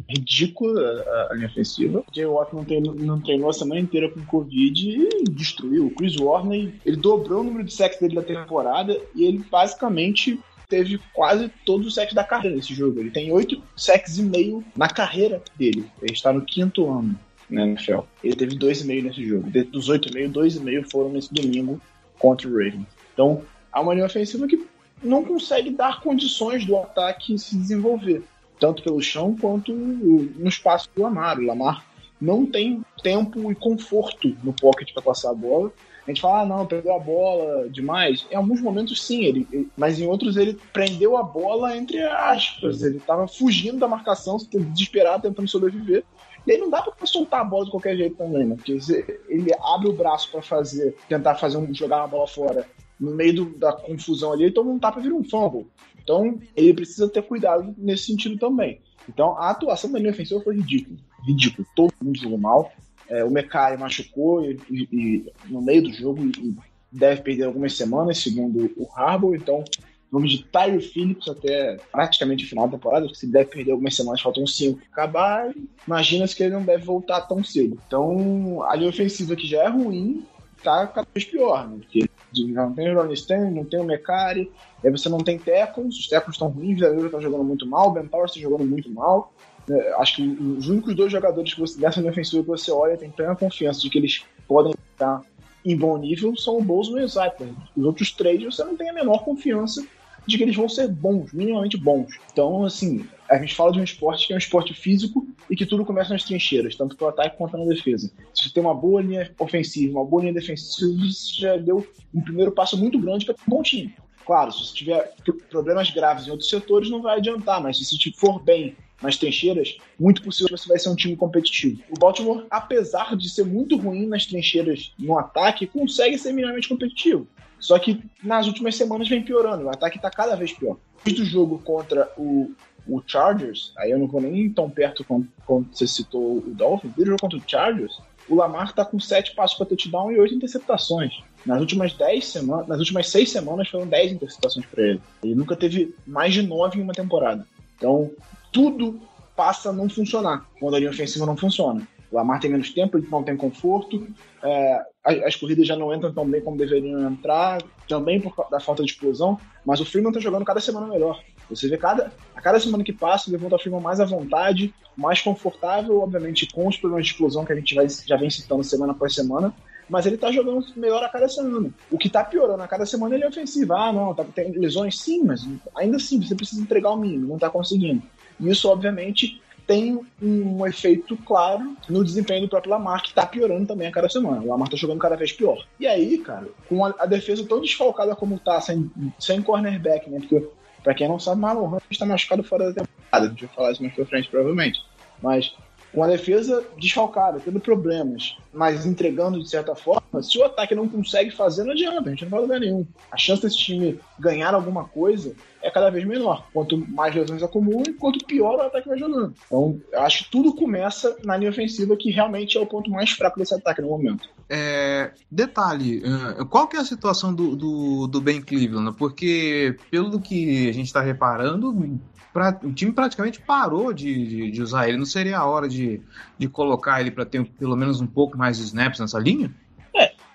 ridícula 0.07 0.81
a, 0.81 1.31
a 1.31 1.35
linha 1.35 1.47
ofensiva. 1.47 2.03
Jay 2.13 2.25
Watt 2.25 2.53
não, 2.53 2.63
treinou, 2.63 2.93
não 2.95 3.19
treinou 3.19 3.49
a 3.49 3.53
semana 3.53 3.81
inteira 3.81 4.09
com 4.09 4.23
Covid 4.25 4.89
e 4.89 5.23
destruiu. 5.31 5.87
O 5.87 5.91
Chris 5.91 6.15
Warner, 6.17 6.73
ele 6.85 6.97
dobrou 6.97 7.41
o 7.41 7.43
número 7.43 7.63
de 7.63 7.73
sacks 7.73 7.99
dele 7.99 8.15
da 8.15 8.21
temporada 8.21 8.99
e 9.15 9.25
ele 9.25 9.43
basicamente 9.49 10.39
teve 10.69 10.99
quase 11.13 11.49
todos 11.65 11.87
os 11.87 11.95
sacks 11.95 12.13
da 12.13 12.23
carreira 12.23 12.55
nesse 12.55 12.73
jogo. 12.73 12.99
Ele 12.99 13.11
tem 13.11 13.31
oito 13.31 13.61
sacks 13.75 14.17
e 14.17 14.23
meio 14.23 14.63
na 14.75 14.87
carreira 14.87 15.41
dele. 15.57 15.85
Ele 16.01 16.13
está 16.13 16.31
no 16.31 16.41
quinto 16.41 16.89
ano 16.89 17.17
na 17.49 17.65
NFL. 17.65 18.01
Ele 18.23 18.35
teve 18.35 18.55
dois 18.55 18.81
e 18.81 18.85
meio 18.85 19.03
nesse 19.03 19.25
jogo. 19.25 19.49
Dos 19.71 19.89
oito 19.89 20.09
e 20.09 20.13
meio, 20.13 20.29
dois 20.29 20.55
e 20.55 20.59
meio 20.59 20.87
foram 20.89 21.09
nesse 21.09 21.33
domingo 21.33 21.81
contra 22.19 22.47
o 22.47 22.51
Ravens. 22.51 22.85
Então, 23.13 23.41
há 23.77 23.81
uma 23.81 23.93
linha 23.93 24.05
ofensiva 24.05 24.47
que 24.47 24.65
não 25.03 25.23
consegue 25.23 25.69
dar 25.69 26.01
condições 26.01 26.65
do 26.65 26.75
ataque 26.75 27.37
se 27.37 27.55
desenvolver, 27.55 28.23
tanto 28.59 28.81
pelo 28.81 29.01
chão 29.01 29.35
quanto 29.39 29.71
no 29.73 30.47
espaço 30.47 30.89
do 30.95 31.03
Lamar. 31.03 31.39
O 31.39 31.45
Lamar 31.45 31.85
não 32.19 32.45
tem 32.45 32.83
tempo 33.03 33.51
e 33.51 33.55
conforto 33.55 34.35
no 34.43 34.53
pocket 34.53 34.91
para 34.93 35.03
passar 35.03 35.31
a 35.31 35.35
bola 35.35 35.71
a 36.07 36.09
gente 36.09 36.21
fala, 36.21 36.41
ah, 36.41 36.45
não, 36.45 36.65
perdeu 36.65 36.95
a 36.95 36.99
bola 36.99 37.69
demais. 37.69 38.25
Em 38.31 38.35
alguns 38.35 38.61
momentos, 38.61 39.05
sim, 39.05 39.25
ele, 39.25 39.45
ele, 39.51 39.69
mas 39.75 39.99
em 39.99 40.07
outros 40.07 40.37
ele 40.37 40.57
prendeu 40.71 41.17
a 41.17 41.23
bola 41.23 41.75
entre 41.75 42.01
aspas. 42.01 42.81
Ele 42.81 42.95
estava 42.95 43.27
fugindo 43.27 43.77
da 43.77 43.89
marcação, 43.89 44.37
desesperado, 44.37 45.23
tentando 45.23 45.49
sobreviver. 45.49 46.05
E 46.45 46.53
aí 46.53 46.57
não 46.57 46.69
dá 46.69 46.81
para 46.81 47.05
soltar 47.05 47.41
a 47.41 47.43
bola 47.43 47.65
de 47.65 47.71
qualquer 47.71 47.97
jeito 47.97 48.15
também, 48.15 48.45
né? 48.45 48.55
Porque 48.55 48.79
ele 49.27 49.51
abre 49.61 49.89
o 49.89 49.93
braço 49.93 50.31
para 50.31 50.41
fazer, 50.41 50.95
tentar 51.09 51.35
fazer 51.35 51.57
um, 51.57 51.73
jogar 51.73 51.97
uma 51.97 52.07
bola 52.07 52.25
fora 52.25 52.65
no 52.99 53.15
meio 53.15 53.33
do, 53.33 53.57
da 53.57 53.73
confusão 53.73 54.33
ali, 54.33 54.47
então 54.47 54.63
não 54.63 54.77
dá 54.77 54.91
para 54.91 55.01
vir 55.01 55.13
um 55.13 55.23
fumble. 55.23 55.67
Então 56.01 56.39
ele 56.55 56.73
precisa 56.73 57.09
ter 57.09 57.21
cuidado 57.21 57.73
nesse 57.77 58.05
sentido 58.05 58.37
também. 58.37 58.79
Então 59.09 59.37
a 59.37 59.49
atuação 59.49 59.91
da 59.91 59.99
linha 59.99 60.11
ofensiva 60.11 60.41
foi 60.41 60.55
ridícula. 60.55 60.97
Ridículo. 61.25 61.67
Todo 61.75 61.93
mundo 62.01 62.17
jogou 62.17 62.37
mal. 62.37 62.71
É, 63.09 63.23
o 63.23 63.31
Mekai 63.31 63.77
machucou 63.77 64.43
e, 64.43 64.59
e, 64.69 64.87
e, 64.91 65.25
no 65.49 65.61
meio 65.61 65.83
do 65.83 65.93
jogo 65.93 66.25
e 66.25 66.55
deve 66.91 67.21
perder 67.21 67.43
algumas 67.43 67.75
semanas, 67.75 68.17
segundo 68.17 68.71
o 68.75 68.87
Harbour. 68.95 69.35
Então, 69.35 69.63
vamos 70.11 70.31
de 70.31 70.43
Tyler 70.45 70.81
Phillips 70.81 71.27
até 71.27 71.77
praticamente 71.91 72.45
o 72.45 72.49
final 72.49 72.67
da 72.67 72.77
temporada, 72.77 73.07
se 73.13 73.27
deve 73.27 73.49
perder 73.49 73.71
algumas 73.71 73.95
semanas, 73.95 74.21
faltam 74.21 74.45
cinco 74.45 74.79
acabar. 74.91 75.53
Imagina-se 75.85 76.35
que 76.35 76.43
ele 76.43 76.55
não 76.55 76.63
deve 76.63 76.83
voltar 76.83 77.21
tão 77.21 77.43
cedo. 77.43 77.79
Então, 77.87 78.63
a 78.63 78.75
linha 78.75 78.89
ofensiva 78.89 79.35
que 79.35 79.47
já 79.47 79.63
é 79.63 79.67
ruim, 79.67 80.25
tá 80.63 80.87
cada 80.87 81.07
vez 81.13 81.25
pior, 81.25 81.67
né? 81.67 81.77
Porque 81.79 82.09
não 82.45 82.73
tem 82.73 82.95
o 82.95 83.13
Stanley, 83.13 83.51
não 83.51 83.65
tem 83.65 83.79
o 83.79 83.83
Mecari, 83.83 84.51
aí 84.83 84.91
você 84.91 85.09
não 85.09 85.19
tem 85.19 85.37
tackles, 85.37 85.97
os 85.97 86.07
tackles 86.07 86.35
estão 86.35 86.49
ruins, 86.49 86.77
o 86.77 86.81
David 86.81 87.05
está 87.05 87.19
jogando 87.19 87.43
muito 87.43 87.65
mal, 87.65 87.89
o 87.89 87.91
Ben 87.91 88.07
Powers 88.07 88.31
está 88.31 88.41
jogando 88.41 88.67
muito 88.67 88.89
mal. 88.89 89.31
É, 89.69 89.93
acho 89.99 90.15
que 90.15 90.21
os 90.21 90.67
únicos 90.69 90.95
dois 90.95 91.11
jogadores 91.11 91.53
que 91.53 91.59
você, 91.59 91.79
dessa 91.79 91.99
linha 91.99 92.11
ofensiva 92.11 92.41
que 92.41 92.49
você 92.49 92.71
olha 92.71 92.97
tem 92.97 93.09
plena 93.09 93.35
confiança 93.35 93.81
de 93.81 93.89
que 93.89 93.97
eles 93.97 94.23
podem 94.47 94.73
estar 94.93 95.21
em 95.65 95.75
bom 95.75 95.97
nível 95.97 96.35
são 96.37 96.57
o 96.57 96.63
Bozo 96.63 96.97
e 96.97 97.03
o 97.03 97.07
Zeitler. 97.07 97.49
Os 97.75 97.83
outros 97.83 98.11
três 98.11 98.41
você 98.43 98.63
não 98.63 98.77
tem 98.77 98.89
a 98.89 98.93
menor 98.93 99.25
confiança 99.25 99.85
de 100.25 100.37
que 100.37 100.43
eles 100.43 100.55
vão 100.55 100.69
ser 100.69 100.87
bons, 100.87 101.33
minimamente 101.33 101.77
bons. 101.77 102.17
Então, 102.31 102.63
assim, 102.63 103.05
a 103.29 103.37
gente 103.37 103.55
fala 103.55 103.71
de 103.71 103.79
um 103.79 103.83
esporte 103.83 104.27
que 104.27 104.33
é 104.33 104.35
um 104.35 104.39
esporte 104.39 104.73
físico 104.73 105.27
e 105.49 105.55
que 105.55 105.65
tudo 105.65 105.85
começa 105.85 106.13
nas 106.13 106.23
trincheiras, 106.23 106.75
tanto 106.75 106.95
para 106.95 107.05
o 107.05 107.09
ataque 107.09 107.37
quanto 107.37 107.57
na 107.57 107.65
defesa. 107.65 108.11
Se 108.33 108.43
você 108.43 108.53
tem 108.53 108.63
uma 108.63 108.73
boa 108.73 109.01
linha 109.01 109.31
ofensiva, 109.39 109.99
uma 109.99 110.05
boa 110.05 110.21
linha 110.21 110.33
defensiva, 110.33 110.91
você 111.05 111.41
já 111.41 111.57
deu 111.57 111.85
um 112.13 112.21
primeiro 112.21 112.51
passo 112.51 112.77
muito 112.77 112.97
grande 112.99 113.25
para 113.25 113.35
um 113.35 113.49
bom 113.49 113.61
time. 113.61 113.93
Claro, 114.25 114.51
se 114.51 114.65
você 114.65 114.73
tiver 114.75 115.15
problemas 115.49 115.89
graves 115.89 116.27
em 116.27 116.31
outros 116.31 116.49
setores, 116.49 116.89
não 116.89 117.01
vai 117.01 117.17
adiantar, 117.17 117.61
mas 117.61 117.77
se 117.77 117.85
você 117.85 118.11
for 118.11 118.41
bem 118.41 118.75
nas 119.01 119.15
trincheiras, 119.15 119.77
muito 119.99 120.21
possível 120.21 120.53
que 120.53 120.61
você 120.61 120.69
vai 120.69 120.79
ser 120.79 120.89
um 120.89 120.95
time 120.95 121.15
competitivo. 121.15 121.81
O 121.89 121.99
Baltimore, 121.99 122.45
apesar 122.49 123.15
de 123.15 123.29
ser 123.29 123.45
muito 123.45 123.77
ruim 123.77 124.07
nas 124.07 124.25
trincheiras 124.25 124.93
no 124.97 125.17
ataque, 125.17 125.67
consegue 125.67 126.17
ser 126.17 126.33
minimamente 126.33 126.67
competitivo. 126.67 127.27
Só 127.59 127.77
que 127.79 128.03
nas 128.23 128.47
últimas 128.47 128.75
semanas 128.75 129.07
vem 129.07 129.23
piorando, 129.23 129.65
o 129.65 129.69
ataque 129.69 129.97
está 129.97 130.09
cada 130.09 130.35
vez 130.35 130.51
pior. 130.53 130.77
Desde 131.03 131.21
o 131.21 131.25
jogo 131.25 131.59
contra 131.59 132.11
o, 132.17 132.51
o 132.87 133.01
Chargers, 133.05 133.73
aí 133.77 133.91
eu 133.91 133.99
não 133.99 134.07
vou 134.07 134.21
nem 134.21 134.49
tão 134.49 134.69
perto 134.69 135.03
quando 135.03 135.27
você 135.71 135.87
citou 135.87 136.37
o 136.37 136.53
Dolphins, 136.53 136.93
desde 136.95 137.03
o 137.03 137.05
jogo 137.13 137.21
contra 137.21 137.37
o 137.37 137.43
Chargers, 137.45 137.99
o 138.29 138.35
Lamar 138.35 138.65
está 138.65 138.83
com 138.83 138.99
sete 138.99 139.33
passos 139.33 139.57
para 139.57 139.67
touchdown 139.67 140.11
e 140.11 140.19
oito 140.19 140.33
interceptações. 140.33 141.13
Nas 141.45 141.59
últimas 141.61 141.93
10 141.93 142.25
semanas, 142.25 142.67
nas 142.67 142.79
últimas 142.79 143.09
seis 143.09 143.31
semanas 143.31 143.69
foram 143.69 143.87
10 143.87 144.13
interceptações 144.13 144.65
para 144.65 144.83
ele. 144.83 145.01
Ele 145.23 145.35
nunca 145.35 145.55
teve 145.55 145.95
mais 146.05 146.33
de 146.33 146.41
nove 146.41 146.77
em 146.77 146.83
uma 146.83 146.93
temporada. 146.93 147.47
Então, 147.77 148.11
tudo 148.51 148.99
passa 149.35 149.69
a 149.69 149.73
não 149.73 149.87
funcionar 149.87 150.45
quando 150.59 150.75
a 150.75 150.79
linha 150.79 150.91
ofensiva 150.91 151.25
não 151.25 151.37
funciona. 151.37 151.87
O 152.11 152.15
Lamar 152.15 152.39
tem 152.39 152.51
menos 152.51 152.73
tempo, 152.73 152.97
ele 152.97 153.07
não 153.09 153.23
tem 153.23 153.37
conforto, 153.37 154.07
é, 154.43 154.81
as, 155.03 155.23
as, 155.23 155.35
corridas 155.35 155.67
já 155.67 155.75
não 155.75 155.93
entram 155.93 156.13
tão 156.13 156.27
bem 156.27 156.41
como 156.41 156.57
deveriam 156.57 157.09
entrar, 157.09 157.61
também 157.87 158.19
por 158.19 158.33
da 158.49 158.59
falta 158.59 158.83
de 158.83 158.91
explosão, 158.91 159.39
mas 159.65 159.79
o 159.79 159.85
Freeman 159.85 160.11
tá 160.11 160.19
jogando 160.19 160.45
cada 160.45 160.59
semana 160.59 160.87
melhor. 160.87 161.21
Você 161.49 161.67
vê 161.67 161.77
cada, 161.77 162.11
a 162.35 162.41
cada 162.41 162.59
semana 162.59 162.83
que 162.83 162.93
passa, 162.93 163.29
o 163.29 163.59
Freeman 163.59 163.81
mais 163.81 163.99
à 163.99 164.05
vontade, 164.05 164.73
mais 164.95 165.21
confortável, 165.21 165.99
obviamente 166.01 166.51
com 166.51 166.67
os 166.67 166.77
problemas 166.77 167.05
de 167.05 167.11
explosão 167.11 167.45
que 167.45 167.53
a 167.53 167.55
gente 167.55 167.75
vai, 167.75 167.87
já 167.89 168.17
vem 168.17 168.29
citando 168.29 168.63
semana 168.63 168.91
após 168.91 169.13
semana, 169.13 169.53
mas 169.89 170.05
ele 170.05 170.17
tá 170.17 170.31
jogando 170.31 170.65
melhor 170.75 171.03
a 171.03 171.09
cada 171.09 171.29
semana. 171.29 171.69
O 171.89 171.97
que 171.97 172.09
tá 172.09 172.23
piorando 172.23 172.61
a 172.61 172.67
cada 172.67 172.85
semana 172.85 173.15
ele 173.15 173.23
é 173.23 173.27
ofensivo. 173.27 173.73
Ah, 173.73 173.93
não, 173.93 174.13
tá, 174.13 174.23
tem 174.23 174.51
lesões 174.51 174.99
sim, 174.99 175.23
mas 175.23 175.47
ainda 175.75 175.97
assim 175.97 176.21
você 176.21 176.35
precisa 176.35 176.61
entregar 176.61 176.91
o 176.91 176.97
mínimo, 176.97 177.27
não 177.27 177.39
tá 177.39 177.49
conseguindo. 177.49 178.03
Isso, 178.39 178.69
obviamente, 178.69 179.41
tem 179.67 179.99
um 180.21 180.65
efeito 180.65 181.17
claro 181.17 181.75
no 181.89 182.03
desempenho 182.03 182.43
do 182.43 182.49
próprio 182.49 182.71
Lamar, 182.71 183.03
que 183.03 183.13
tá 183.13 183.25
piorando 183.25 183.67
também 183.67 183.87
a 183.87 183.91
cada 183.91 184.07
semana. 184.07 184.41
O 184.41 184.47
Lamar 184.47 184.69
tá 184.69 184.77
jogando 184.77 184.99
cada 184.99 185.17
vez 185.17 185.33
pior. 185.33 185.65
E 185.77 185.85
aí, 185.85 186.17
cara, 186.19 186.47
com 186.69 186.85
a, 186.85 186.95
a 186.97 187.05
defesa 187.05 187.45
tão 187.45 187.59
desfalcada 187.59 188.15
como 188.15 188.39
tá, 188.39 188.61
sem, 188.61 188.89
sem 189.19 189.41
cornerback, 189.41 190.09
né? 190.09 190.19
Porque, 190.19 190.47
pra 190.87 190.93
quem 190.93 191.09
não 191.09 191.19
sabe, 191.19 191.41
Marlon 191.41 191.65
Humphrey 191.65 191.81
está 191.91 192.05
machucado 192.05 192.41
fora 192.43 192.71
da 192.71 192.81
temporada 192.81 193.25
A 193.25 193.29
gente 193.29 193.45
vai 193.45 193.55
falar 193.55 193.71
isso 193.73 193.83
mais 193.83 193.93
pra 193.93 194.05
frente, 194.05 194.29
provavelmente. 194.29 194.79
Mas 195.21 195.53
com 195.97 196.03
a 196.03 196.07
defesa 196.07 196.63
desfalcada, 196.77 197.39
tendo 197.43 197.59
problemas, 197.59 198.37
mas 198.53 198.85
entregando 198.85 199.41
de 199.41 199.49
certa 199.49 199.73
forma, 199.73 200.21
se 200.21 200.37
o 200.37 200.43
ataque 200.43 200.75
não 200.75 200.87
consegue 200.87 201.31
fazer, 201.31 201.63
não 201.63 201.71
adianta, 201.71 202.07
a 202.07 202.09
gente 202.11 202.21
não 202.21 202.29
vai 202.29 202.41
lugar 202.41 202.59
nenhum. 202.59 202.85
A 203.11 203.17
chance 203.17 203.41
desse 203.41 203.57
time 203.57 203.99
ganhar 204.19 204.53
alguma 204.53 204.83
coisa 204.83 205.33
é 205.59 205.71
cada 205.71 205.89
vez 205.89 206.05
menor. 206.05 206.45
Quanto 206.53 206.77
mais 206.77 207.15
lesões 207.15 207.41
acumulam, 207.41 207.95
quanto 207.99 208.23
pior 208.27 208.59
o 208.59 208.61
ataque 208.61 208.87
vai 208.87 208.99
jogando. 208.99 209.33
Então, 209.47 209.81
eu 209.91 210.01
acho 210.03 210.25
que 210.25 210.29
tudo 210.29 210.53
começa 210.53 211.17
na 211.23 211.35
linha 211.35 211.49
ofensiva, 211.49 211.97
que 211.97 212.11
realmente 212.11 212.59
é 212.59 212.61
o 212.61 212.67
ponto 212.67 212.91
mais 212.91 213.09
fraco 213.09 213.39
desse 213.39 213.55
ataque 213.55 213.81
no 213.81 213.89
momento. 213.89 214.29
É, 214.47 215.09
detalhe, 215.31 216.03
qual 216.51 216.67
que 216.67 216.77
é 216.77 216.79
a 216.79 216.85
situação 216.85 217.33
do, 217.33 217.55
do, 217.55 218.05
do 218.05 218.21
Ben 218.21 218.39
Cleveland? 218.39 218.95
Porque, 218.99 219.75
pelo 219.89 220.21
que 220.21 220.69
a 220.69 220.73
gente 220.73 220.85
está 220.85 221.01
reparando, 221.01 221.99
pra, 222.37 222.59
o 222.63 222.71
time 222.71 222.91
praticamente 222.91 223.41
parou 223.41 223.91
de, 223.91 224.27
de, 224.27 224.51
de, 224.51 224.61
usar 224.61 224.87
ele. 224.87 224.95
Não 224.95 225.07
seria 225.07 225.39
a 225.39 225.45
hora 225.45 225.67
de, 225.67 225.99
de 226.37 226.47
colocar 226.47 227.01
ele 227.01 227.09
para 227.09 227.25
ter 227.25 227.43
pelo 227.43 227.75
menos 227.75 227.99
um 227.99 228.05
pouco 228.05 228.37
mais 228.37 228.57
de 228.57 228.63
snaps 228.63 228.99
nessa 228.99 229.17
linha? 229.17 229.51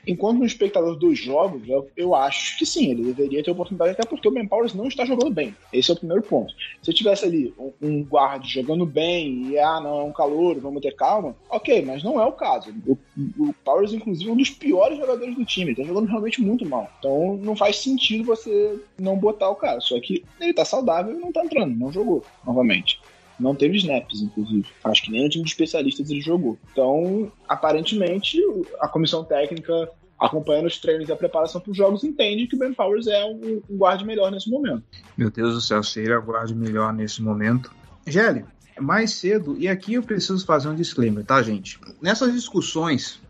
Enquanto 0.07 0.41
um 0.41 0.45
espectador 0.45 0.97
dos 0.97 1.19
jogos, 1.19 1.63
eu, 1.69 1.89
eu, 1.97 2.15
acho 2.15 2.59
que 2.59 2.67
sim, 2.67 2.91
ele 2.91 3.05
deveria 3.05 3.43
ter 3.43 3.51
oportunidade, 3.51 3.93
até 3.93 4.05
porque 4.05 4.27
o 4.27 4.31
Ben 4.31 4.47
Powers 4.47 4.75
não 4.75 4.89
está 4.89 5.05
jogando 5.05 5.33
bem. 5.33 5.55
Esse 5.73 5.91
é 5.91 5.95
o 5.95 5.97
primeiro 5.97 6.23
ponto. 6.23 6.53
Se 6.83 6.93
tivesse 6.93 7.25
ali 7.25 7.55
um, 7.59 7.73
um 7.81 8.05
guarda 8.05 8.45
jogando 8.45 8.85
bem 8.85 9.51
e, 9.51 9.59
ah, 9.59 9.81
não, 9.81 10.01
é 10.01 10.05
um 10.05 10.13
calor, 10.13 10.59
vamos 10.59 10.83
ter 10.83 10.95
calma, 10.97 11.37
ok, 11.49 11.83
mas 11.83 12.03
não 12.03 12.21
é 12.21 12.27
o 12.27 12.33
caso. 12.33 12.75
O, 12.87 12.99
o 13.39 13.55
Powers, 13.65 13.93
inclusive, 13.93 14.29
é 14.29 14.33
um 14.33 14.37
dos 14.37 14.51
piores 14.51 14.99
jogadores 14.99 15.35
do 15.35 15.45
time, 15.45 15.71
está 15.71 15.85
jogando 15.85 16.09
realmente 16.09 16.41
muito 16.41 16.67
mal. 16.67 16.91
Então 16.99 17.37
não 17.37 17.55
faz 17.55 17.77
sentido 17.77 18.25
você 18.25 18.81
não 18.99 19.17
botar 19.17 19.51
o 19.51 19.57
cara. 19.57 19.81
Só 19.81 19.99
que 20.01 20.25
ele 20.41 20.51
está 20.51 20.65
saudável 20.65 21.15
e 21.15 21.19
não 21.19 21.29
está 21.29 21.45
entrando, 21.45 21.77
não 21.77 21.93
jogou 21.93 22.25
novamente. 22.45 23.01
Não 23.39 23.55
teve 23.55 23.77
snaps, 23.77 24.21
inclusive. 24.21 24.67
Acho 24.85 25.03
que 25.03 25.11
nem 25.11 25.25
no 25.25 25.29
time 25.29 25.45
de 25.45 25.51
especialistas 25.51 26.11
ele 26.11 26.21
jogou. 26.21 26.59
Então, 26.73 27.31
aparentemente, 27.49 28.39
a 28.81 28.89
comissão 28.89 29.25
técnica, 29.25 29.89
acompanhando 30.19 30.67
os 30.67 30.79
treinos 30.79 31.09
e 31.09 31.13
a 31.13 31.17
preparação 31.17 31.61
para 31.61 31.71
os 31.71 31.77
jogos, 31.77 32.05
entende 32.05 32.47
que 32.47 32.55
o 32.55 32.59
Ben 32.59 32.73
Powers 32.73 33.07
é 33.07 33.25
um, 33.25 33.63
um 33.69 33.77
guarda 33.77 34.05
melhor 34.05 34.31
nesse 34.31 34.51
momento. 34.51 34.83
Meu 35.17 35.31
Deus 35.31 35.55
do 35.55 35.61
céu, 35.61 35.83
se 35.83 36.01
ele 36.01 36.13
é 36.13 36.19
o 36.19 36.23
guarda 36.23 36.55
melhor 36.55 36.93
nesse 36.93 37.23
momento. 37.23 37.73
Gelli, 38.07 38.45
mais 38.81 39.13
cedo, 39.13 39.57
e 39.59 39.69
aqui 39.69 39.95
eu 39.95 40.03
preciso 40.03 40.45
fazer 40.45 40.69
um 40.69 40.75
disclaimer, 40.75 41.25
tá, 41.25 41.43
gente? 41.43 41.79
Nessas 42.01 42.33
discussões 42.33 43.21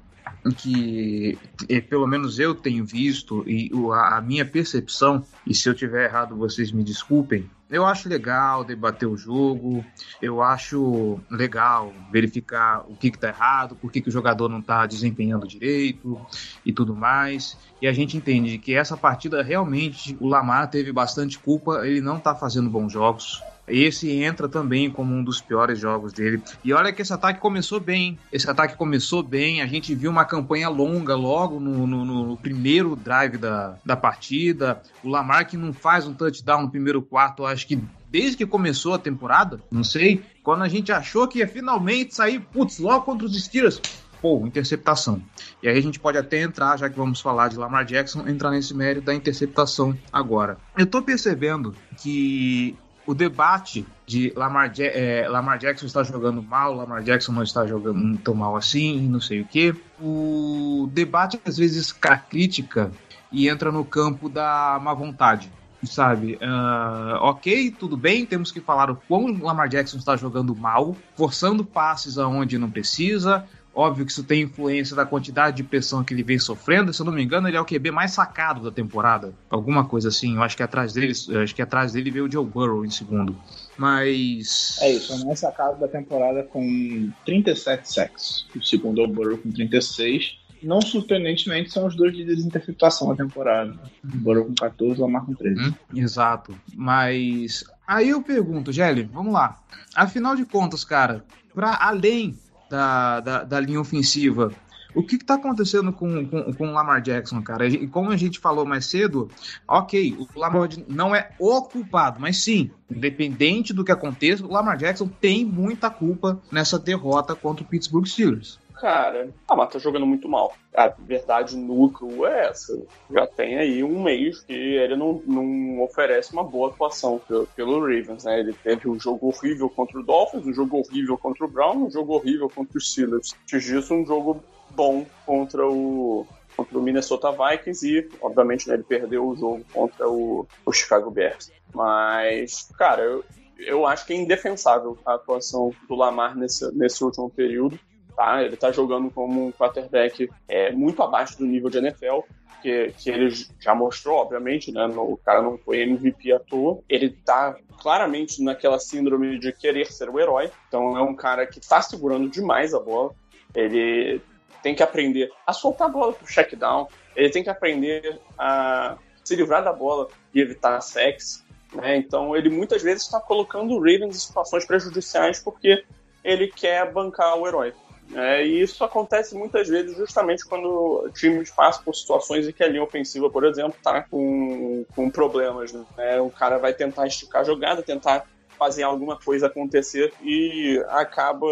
que 0.51 1.39
eh, 1.69 1.81
pelo 1.81 2.07
menos 2.07 2.39
eu 2.39 2.55
tenho 2.55 2.85
visto 2.85 3.45
e 3.49 3.71
a 3.95 4.21
minha 4.21 4.45
percepção, 4.45 5.25
e 5.47 5.55
se 5.55 5.69
eu 5.69 5.75
tiver 5.75 6.05
errado 6.05 6.37
vocês 6.37 6.73
me 6.73 6.83
desculpem, 6.83 7.49
eu 7.73 7.87
acho 7.87 8.09
legal 8.09 8.63
debater 8.63 9.09
o 9.09 9.17
jogo, 9.17 9.85
eu 10.21 10.43
acho 10.43 11.19
legal 11.31 11.93
verificar 12.11 12.85
o 12.87 12.95
que, 12.95 13.09
está 13.09 13.29
errado, 13.29 13.75
por 13.75 13.91
que, 13.91 14.03
que 14.03 14.11
o 14.11 14.13
jogador 14.13 14.49
não 14.51 14.59
está 14.59 14.85
desempenhando 14.87 15.49
direito 15.49 16.21
e 16.67 16.73
tudo 16.73 16.95
mais. 16.95 17.57
E 17.81 17.87
a 17.87 17.93
gente 17.93 18.17
entende 18.17 18.59
que 18.59 18.75
essa 18.75 18.97
partida 18.97 19.43
realmente 19.43 20.15
o 20.21 20.29
Lamar 20.29 20.69
teve 20.69 20.93
bastante 20.93 21.39
culpa, 21.39 21.87
ele 21.87 22.03
não 22.03 22.19
está 22.19 22.35
fazendo 22.35 22.69
bons 22.69 22.93
jogos. 22.93 23.43
Esse 23.67 24.11
entra 24.11 24.49
também 24.49 24.91
como 24.91 25.15
um 25.15 25.23
dos 25.23 25.41
piores 25.41 25.79
jogos 25.79 26.13
dele. 26.13 26.43
E 26.65 26.73
olha 26.73 26.93
que 26.93 27.03
esse 27.03 27.13
ataque 27.13 27.41
começou 27.41 27.79
bem. 27.79 28.19
Esse 28.33 28.51
ataque 28.51 28.77
começou 28.77 29.23
bem. 29.23 29.63
A 29.63 29.67
gente 29.67 29.95
viu 29.95 30.11
uma 30.11 30.25
campanha 30.25 30.69
longa 30.69 31.15
logo 31.15 31.61
no, 31.61 31.87
no, 31.87 32.05
no 32.05 32.37
primeiro 32.37 32.97
drive 32.97 33.39
da, 33.39 33.77
da 33.85 33.97
partida. 33.97 34.83
O 35.03 35.09
Lamar 35.09 35.47
que 35.47 35.57
não 35.57 35.73
faz 35.73 36.07
um 36.07 36.15
touchdown 36.15 36.63
no 36.63 36.71
primeiro 36.71 37.01
quarto, 37.01 37.47
acho 37.47 37.67
que 37.67 37.81
desde 38.11 38.37
que 38.37 38.47
começou 38.47 38.93
a 38.95 38.99
temporada, 38.99 39.59
não 39.71 39.83
sei, 39.83 40.23
quando 40.43 40.63
a 40.63 40.69
gente 40.69 40.93
achou 40.93 41.27
que 41.27 41.39
ia 41.39 41.49
finalmente 41.49 42.15
sair, 42.15 42.41
putz, 42.41 42.79
logo 42.79 43.07
contra 43.07 43.27
os 43.27 43.43
Steelers, 43.43 43.81
pô, 44.21 44.47
interceptação. 44.47 45.21
E 45.63 45.69
aí 45.69 45.77
a 45.77 45.81
gente 45.81 45.99
pode 45.99 46.19
até 46.19 46.43
entrar, 46.43 46.79
já 46.79 46.91
que 46.91 46.97
vamos 46.97 47.21
falar 47.21 47.49
de 47.49 47.57
Lamar 47.57 47.85
Jackson, 47.85 48.29
entrar 48.29 48.51
nesse 48.51 48.75
mérito 48.75 49.07
da 49.07 49.15
interceptação 49.15 49.97
agora. 50.13 50.59
Eu 50.77 50.87
tô 50.87 51.03
percebendo 51.03 51.75
que 51.97 52.77
o 53.07 53.15
debate 53.15 53.87
de 54.07 54.33
Lamar, 54.37 54.73
é, 54.79 55.27
Lamar, 55.29 55.59
Jackson 55.59 55.87
está 55.87 56.03
jogando 56.03 56.43
mal, 56.43 56.75
Lamar 56.75 57.03
Jackson 57.03 57.33
não 57.33 57.43
está 57.43 57.67
jogando 57.67 58.19
tão 58.19 58.35
mal 58.35 58.57
assim, 58.57 59.01
não 59.09 59.21
sei 59.21 59.41
o 59.41 59.45
que. 59.45 59.75
O 60.01 60.89
debate 60.93 61.41
às 61.45 61.57
vezes 61.57 61.95
a 62.03 62.17
crítica 62.17 62.93
e 63.31 63.49
entra 63.49 63.73
no 63.73 63.85
campo 63.85 64.29
da 64.29 64.79
má 64.83 64.95
vontade. 64.95 65.51
Sabe, 65.85 66.35
uh, 66.35 67.17
ok, 67.23 67.73
tudo 67.73 67.97
bem, 67.97 68.25
temos 68.25 68.53
que 68.53 68.61
falar 68.61 68.89
o 68.89 68.95
quão 68.95 69.37
Lamar 69.43 69.69
Jackson 69.69 69.97
está 69.97 70.15
jogando 70.17 70.55
mal, 70.55 70.97
forçando 71.17 71.65
passes 71.65 72.19
aonde 72.19 72.57
não 72.57 72.71
precisa, 72.71 73.45
Óbvio 73.75 74.05
que 74.05 74.13
isso 74.13 74.23
tem 74.23 74.43
influência 74.43 74.95
da 74.95 75.07
quantidade 75.07 75.57
de 75.57 75.63
pressão 75.63 76.05
que 76.05 76.13
ele 76.13 76.23
vem 76.23 76.39
sofrendo. 76.39 76.93
Se 76.93 77.01
eu 77.01 77.07
não 77.07 77.13
me 77.13 77.23
engano, 77.23 77.49
ele 77.49 77.57
é 77.57 77.61
o 77.61 77.65
QB 77.65 77.91
mais 77.91 78.13
sacado 78.13 78.63
da 78.63 78.71
temporada. 78.71 79.33
Alguma 79.49 79.87
coisa 79.87 80.09
assim. 80.09 80.37
Eu 80.37 80.43
acho 80.43 80.57
que 80.57 80.63
atrás 80.63 80.93
dele, 80.93 81.13
acho 81.43 81.55
que 81.55 81.63
atrás 81.63 81.93
dele 81.93 82.11
veio 82.11 82.27
o 82.27 82.31
Joe 82.31 82.45
Burrow 82.45 82.85
em 82.85 82.91
segundo. 82.91 83.35
Mas. 83.77 84.79
É 84.83 84.93
isso, 84.93 85.13
é 85.13 85.17
o 85.17 85.27
mais 85.27 85.39
sacado 85.39 85.81
da 85.81 85.89
temporada 85.89 86.43
com 86.43 87.11
37 87.25 87.91
sacks. 87.91 88.47
O 88.55 88.63
segundo 88.63 89.01
é 89.01 89.05
o 89.05 89.09
Burrow 89.09 89.39
com 89.39 89.51
36. 89.51 90.39
Não 90.63 90.81
surpreendentemente, 90.81 91.73
são 91.73 91.87
os 91.87 91.97
dois 91.97 92.15
líderes 92.15 92.43
de 92.43 92.47
interceptação 92.47 93.09
da 93.09 93.17
temporada. 93.17 93.75
O 94.05 94.17
Burrow 94.19 94.45
com 94.45 94.55
14, 94.55 95.01
o 95.01 95.05
Lamar 95.05 95.25
com 95.25 95.35
13. 95.35 95.61
Hum, 95.61 95.75
exato. 95.95 96.55
Mas. 96.75 97.65
Aí 97.87 98.11
eu 98.11 98.23
pergunto, 98.23 98.71
Gelli, 98.71 99.09
vamos 99.11 99.33
lá. 99.33 99.61
Afinal 99.95 100.37
de 100.37 100.45
contas, 100.45 100.85
cara, 100.85 101.25
para 101.55 101.77
além 101.81 102.37
da, 102.73 103.21
da, 103.21 103.45
da 103.45 103.61
linha 103.61 103.79
ofensiva. 103.79 104.51
O 104.95 105.03
que 105.03 105.17
está 105.17 105.35
acontecendo 105.35 105.93
com, 105.93 106.27
com, 106.27 106.53
com 106.53 106.69
o 106.69 106.73
Lamar 106.73 107.03
Jackson, 107.03 107.43
cara? 107.43 107.67
E 107.67 107.87
como 107.87 108.11
a 108.11 108.17
gente 108.17 108.39
falou 108.39 108.65
mais 108.65 108.87
cedo, 108.87 109.31
ok, 109.69 110.17
o 110.19 110.39
Lamar 110.39 110.69
não 110.89 111.15
é 111.15 111.31
o 111.39 111.63
culpado, 111.63 112.19
mas 112.21 112.43
sim, 112.43 112.71
independente 112.91 113.73
do 113.73 113.85
que 113.85 113.93
aconteça, 113.93 114.45
o 114.45 114.51
Lamar 114.51 114.77
Jackson 114.77 115.07
tem 115.07 115.45
muita 115.45 115.91
culpa 115.91 116.41
nessa 116.51 116.79
derrota 116.79 117.35
contra 117.35 117.65
o 117.65 117.67
Pittsburgh 117.67 118.07
Steelers 118.07 118.59
cara, 118.83 119.33
a 119.47 119.55
Mata 119.55 119.75
tá 119.75 119.79
jogando 119.79 120.05
muito 120.05 120.29
mal. 120.29 120.53
A 120.75 120.89
verdade 120.89 121.57
núcleo 121.57 122.27
é 122.27 122.49
essa. 122.49 122.77
Já 123.09 123.29
tem 123.29 123.57
aí 123.57 123.85
um 123.85 124.03
mês 124.03 124.41
que 124.41 124.53
ele 124.53 124.97
não, 124.97 125.23
não 125.25 125.83
oferece 125.83 126.33
uma 126.33 126.43
boa 126.43 126.71
atuação 126.71 127.21
pelo, 127.21 127.47
pelo 127.55 127.79
Ravens, 127.79 128.25
né? 128.25 128.41
Ele 128.41 128.53
teve 128.53 128.89
um 128.89 128.99
jogo 128.99 129.29
horrível 129.29 129.71
contra 129.71 130.01
o 130.01 130.03
Dolphins, 130.03 130.45
um 130.45 130.53
jogo 130.53 130.79
horrível 130.79 131.17
contra 131.17 131.45
o 131.45 131.49
Brown, 131.49 131.87
um 131.87 131.91
jogo 131.93 132.15
horrível 132.15 132.51
contra 132.51 132.77
os 132.77 132.91
Steelers. 132.91 133.37
Antes 133.45 133.65
disso, 133.65 133.95
um 133.95 134.05
jogo 134.05 134.43
bom 134.71 135.07
contra 135.25 135.65
o, 135.65 136.27
contra 136.57 136.77
o 136.77 136.83
Minnesota 136.83 137.31
Vikings 137.31 137.89
e, 137.89 138.09
obviamente, 138.21 138.67
né, 138.67 138.75
ele 138.75 138.83
perdeu 138.83 139.29
o 139.29 139.37
jogo 139.37 139.65
contra 139.73 140.09
o, 140.09 140.45
o 140.67 140.73
Chicago 140.73 141.09
Bears. 141.09 141.53
Mas, 141.73 142.69
cara, 142.77 143.03
eu, 143.03 143.25
eu 143.61 143.87
acho 143.87 144.05
que 144.05 144.13
é 144.13 144.17
indefensável 144.17 144.99
a 145.07 145.15
atuação 145.15 145.71
do 145.89 145.95
Lamar 145.95 146.37
nesse, 146.37 146.69
nesse 146.75 147.05
último 147.05 147.31
período 147.31 147.79
tá? 148.17 148.43
Ele 148.43 148.57
tá 148.57 148.71
jogando 148.71 149.11
como 149.11 149.47
um 149.47 149.53
quarterback 149.53 150.31
é, 150.49 150.73
muito 150.73 151.03
abaixo 151.03 151.39
do 151.39 151.47
nível 151.47 151.71
de 151.71 151.79
NFL, 151.79 152.21
que, 152.63 152.95
que 152.97 153.11
ele 153.11 153.31
já 153.59 153.75
mostrou, 153.75 154.19
obviamente, 154.19 154.71
né? 154.71 154.87
No, 154.87 155.13
o 155.13 155.17
cara 155.17 155.43
não 155.43 155.59
foi 155.59 155.83
MVP 155.83 156.33
à 156.33 156.39
toa. 156.39 156.81
Ele 156.89 157.11
tá 157.11 157.57
claramente 157.81 158.43
naquela 158.43 158.79
síndrome 158.79 159.39
de 159.39 159.53
querer 159.53 159.91
ser 159.93 160.09
o 160.09 160.21
herói. 160.21 160.51
Então 160.69 160.97
é 160.97 161.03
um 161.03 161.15
cara 161.15 161.47
que 161.47 161.61
tá 161.61 161.83
segurando 161.83 162.31
demais 162.31 162.73
a 162.73 162.79
bola. 162.79 163.13
Ele 163.55 164.21
tem 164.63 164.75
que 164.75 164.83
aprender 164.83 165.31
a 165.45 165.53
soltar 165.53 165.89
a 165.89 165.91
bola 165.91 166.13
pro 166.13 166.27
check 166.27 166.55
down. 166.55 166.87
Ele 167.17 167.31
tem 167.31 167.43
que 167.43 167.51
aprender 167.51 168.21
a 168.39 168.97
se 169.25 169.35
livrar 169.35 169.65
da 169.65 169.73
bola 169.73 170.09
e 170.33 170.41
evitar 170.41 170.81
sex. 170.81 171.45
Né? 171.75 171.97
Então 171.97 172.37
ele 172.37 172.49
muitas 172.49 172.83
vezes 172.83 173.03
está 173.03 173.21
colocando 173.21 173.73
o 173.73 173.79
Ravens 173.79 174.17
em 174.17 174.21
situações 174.21 174.65
prejudiciais 174.65 175.41
porque 175.41 175.85
ele 176.23 176.49
quer 176.49 176.91
bancar 176.93 177.37
o 177.37 177.47
herói. 177.47 177.75
É, 178.15 178.45
e 178.45 178.61
isso 178.61 178.85
acontece 178.85 179.35
muitas 179.35 179.69
vezes 179.69 179.97
justamente 179.97 180.45
quando 180.45 181.11
times 181.15 181.51
passam 181.51 181.83
por 181.85 181.95
situações 181.95 182.47
em 182.47 182.53
que 182.53 182.63
a 182.63 182.69
linha 182.69 182.83
ofensiva, 182.83 183.31
por 183.31 183.45
exemplo, 183.45 183.75
está 183.77 184.03
com, 184.03 184.85
com 184.95 185.11
problemas. 185.11 185.73
Né? 185.73 186.21
O 186.21 186.31
cara 186.31 186.59
vai 186.59 186.75
tentar 186.75 187.07
esticar 187.07 187.43
a 187.43 187.45
jogada, 187.45 187.83
tentar 187.83 188.27
fazer 188.59 188.83
alguma 188.83 189.19
coisa 189.19 189.47
acontecer 189.47 190.13
e 190.23 190.81
acaba 190.89 191.47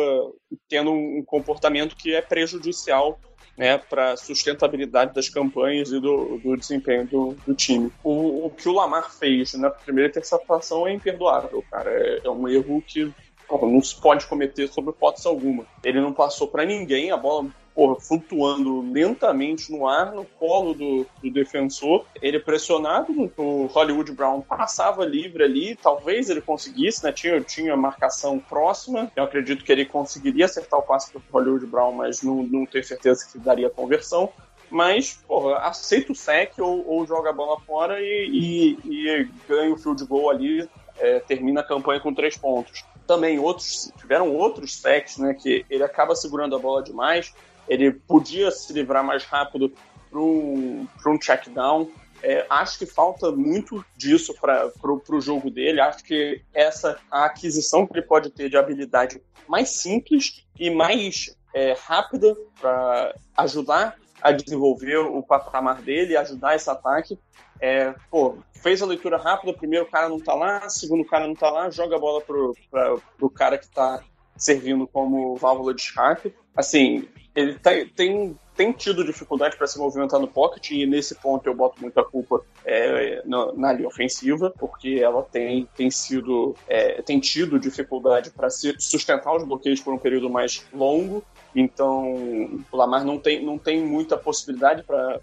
tendo 0.69 0.93
um 0.93 1.25
comportamento 1.25 1.97
que 1.97 2.15
é 2.15 2.23
prejudicial 2.23 3.19
né, 3.57 3.77
para 3.77 4.13
a 4.13 4.17
sustentabilidade 4.17 5.13
das 5.15 5.29
campanhas 5.29 5.91
e 5.91 6.01
do, 6.01 6.39
do 6.39 6.57
desempenho 6.57 7.07
do, 7.07 7.37
do 7.47 7.55
time. 7.55 7.93
O, 8.03 8.47
o, 8.47 8.51
que 8.51 8.69
o 8.69 8.73
Lamar 8.73 9.11
fez 9.11 9.55
na 9.55 9.69
primeira 9.71 10.09
interceptação 10.09 10.87
é 10.87 10.93
imperdoável, 10.93 11.63
cara. 11.71 11.91
É, 11.91 12.21
é 12.25 12.31
um 12.31 12.49
erro 12.49 12.83
que 12.87 13.13
não 13.59 13.83
se 13.83 13.95
pode 14.01 14.27
cometer 14.27 14.69
sobre 14.69 14.91
hipótese 14.91 15.27
alguma. 15.27 15.65
Ele 15.85 16.01
não 16.01 16.13
passou 16.13 16.49
para 16.49 16.65
ninguém, 16.65 17.11
a 17.11 17.17
bola 17.17 17.47
porra, 17.75 18.01
flutuando 18.01 18.81
lentamente 18.93 19.73
no 19.73 19.87
ar, 19.87 20.13
no 20.13 20.25
colo 20.25 20.75
do, 20.75 21.07
do 21.23 21.31
defensor. 21.31 22.05
Ele 22.21 22.39
pressionado, 22.39 23.33
o 23.37 23.67
Hollywood 23.67 24.13
Brown 24.13 24.41
passava 24.41 25.05
livre 25.05 25.45
ali, 25.45 25.77
talvez 25.77 26.29
ele 26.29 26.41
conseguisse, 26.41 27.05
né? 27.05 27.13
Tinha, 27.13 27.41
tinha 27.41 27.77
marcação 27.77 28.39
próxima. 28.39 29.11
Eu 29.17 29.25
acredito 29.25 29.65
que 29.65 29.73
ele 29.73 29.87
conseguiria 29.87 30.45
acertar 30.45 30.79
o 30.79 30.83
passe 30.83 31.11
pro 31.11 31.23
Hollywood 31.33 31.67
Brown, 31.67 31.93
mas 31.93 32.23
não, 32.23 32.43
não 32.43 32.67
tenho 32.67 32.85
certeza 32.85 33.27
que 33.31 33.39
daria 33.39 33.71
conversão 33.71 34.31
mas, 34.73 35.21
porra, 35.27 35.57
aceita 35.59 36.13
o 36.13 36.15
sec 36.15 36.57
ou, 36.61 36.87
ou 36.87 37.05
joga 37.05 37.31
a 37.31 37.33
bola 37.33 37.59
fora 37.63 38.01
e, 38.01 38.79
e, 38.85 38.89
e 38.89 39.29
ganha 39.49 39.75
o 39.75 39.77
field 39.77 40.05
goal 40.05 40.31
ali, 40.31 40.69
é, 40.97 41.19
termina 41.19 41.61
a 41.61 41.65
campanha 41.65 41.99
com 41.99 42.15
três 42.15 42.37
pontos. 42.37 42.85
Também 43.11 43.41
outros 43.41 43.93
tiveram 43.99 44.33
outros 44.33 44.81
secs, 44.81 45.19
né, 45.19 45.35
que 45.35 45.67
ele 45.69 45.83
acaba 45.83 46.15
segurando 46.15 46.55
a 46.55 46.61
bola 46.61 46.81
demais, 46.81 47.35
ele 47.69 47.91
podia 47.91 48.53
se 48.53 48.73
livrar 48.73 49.03
mais 49.03 49.25
rápido 49.25 49.73
para 50.09 50.21
um, 50.21 50.87
um 51.09 51.19
check 51.19 51.49
down. 51.49 51.91
É, 52.23 52.47
acho 52.49 52.79
que 52.79 52.87
falta 52.87 53.33
muito 53.33 53.85
disso 53.97 54.33
para 54.41 54.71
o 55.09 55.21
jogo 55.21 55.51
dele. 55.51 55.81
Acho 55.81 56.05
que 56.05 56.41
essa 56.55 57.01
a 57.11 57.25
aquisição 57.25 57.85
que 57.85 57.95
ele 57.95 58.07
pode 58.07 58.31
ter 58.31 58.49
de 58.49 58.57
habilidade 58.57 59.21
mais 59.49 59.71
simples 59.71 60.47
e 60.57 60.71
mais 60.71 61.37
é, 61.53 61.73
rápida 61.73 62.37
para 62.61 63.13
ajudar 63.39 63.97
a 64.23 64.31
desenvolver 64.31 64.99
o 64.99 65.21
patamar 65.21 65.83
dele, 65.83 66.17
ajudar 66.17 66.55
esse 66.55 66.71
ataque. 66.71 67.19
É, 67.61 67.95
pô, 68.11 68.39
fez 68.55 68.81
a 68.81 68.87
leitura 68.87 69.19
rápida, 69.19 69.53
primeiro 69.53 69.87
cara 69.87 70.09
não 70.09 70.19
tá 70.19 70.35
lá, 70.35 70.69
segundo 70.69 71.05
cara 71.05 71.27
não 71.27 71.35
tá 71.35 71.51
lá, 71.51 71.71
joga 71.71 71.97
a 71.97 71.99
bola 71.99 72.21
pro, 72.21 72.55
pra, 72.71 72.97
pro 73.19 73.31
cara 73.31 73.59
que 73.59 73.69
tá 73.69 74.03
servindo 74.37 74.87
como 74.87 75.37
válvula 75.37 75.75
de 75.75 75.83
escape. 75.83 76.35
Assim, 76.57 77.07
ele 77.35 77.59
tá, 77.59 77.71
tem, 77.95 78.37
tem 78.57 78.73
tido 78.73 79.05
dificuldade 79.05 79.57
para 79.57 79.67
se 79.67 79.79
movimentar 79.79 80.19
no 80.19 80.27
pocket 80.27 80.71
e 80.71 80.87
nesse 80.87 81.15
ponto 81.15 81.47
eu 81.47 81.55
boto 81.55 81.81
muita 81.81 82.03
culpa 82.03 82.43
é, 82.65 83.23
na, 83.25 83.53
na, 83.53 83.73
linha 83.73 83.89
ofensiva, 83.89 84.53
porque 84.59 85.01
ela 85.03 85.23
tem, 85.23 85.69
tem 85.77 85.91
sido 85.91 86.57
é, 86.67 87.01
tem 87.03 87.21
tido 87.21 87.59
dificuldade 87.59 88.31
para 88.31 88.49
sustentar 88.51 89.35
os 89.35 89.45
bloqueios 89.45 89.81
por 89.81 89.95
um 89.95 89.99
período 89.99 90.29
mais 90.29 90.67
longo 90.73 91.25
então, 91.55 92.13
o 92.71 92.77
Lamar 92.77 93.05
não 93.05 93.19
tem, 93.19 93.45
não 93.45 93.59
tem 93.59 93.85
muita 93.85 94.17
possibilidade 94.17 94.83
para 94.85 95.21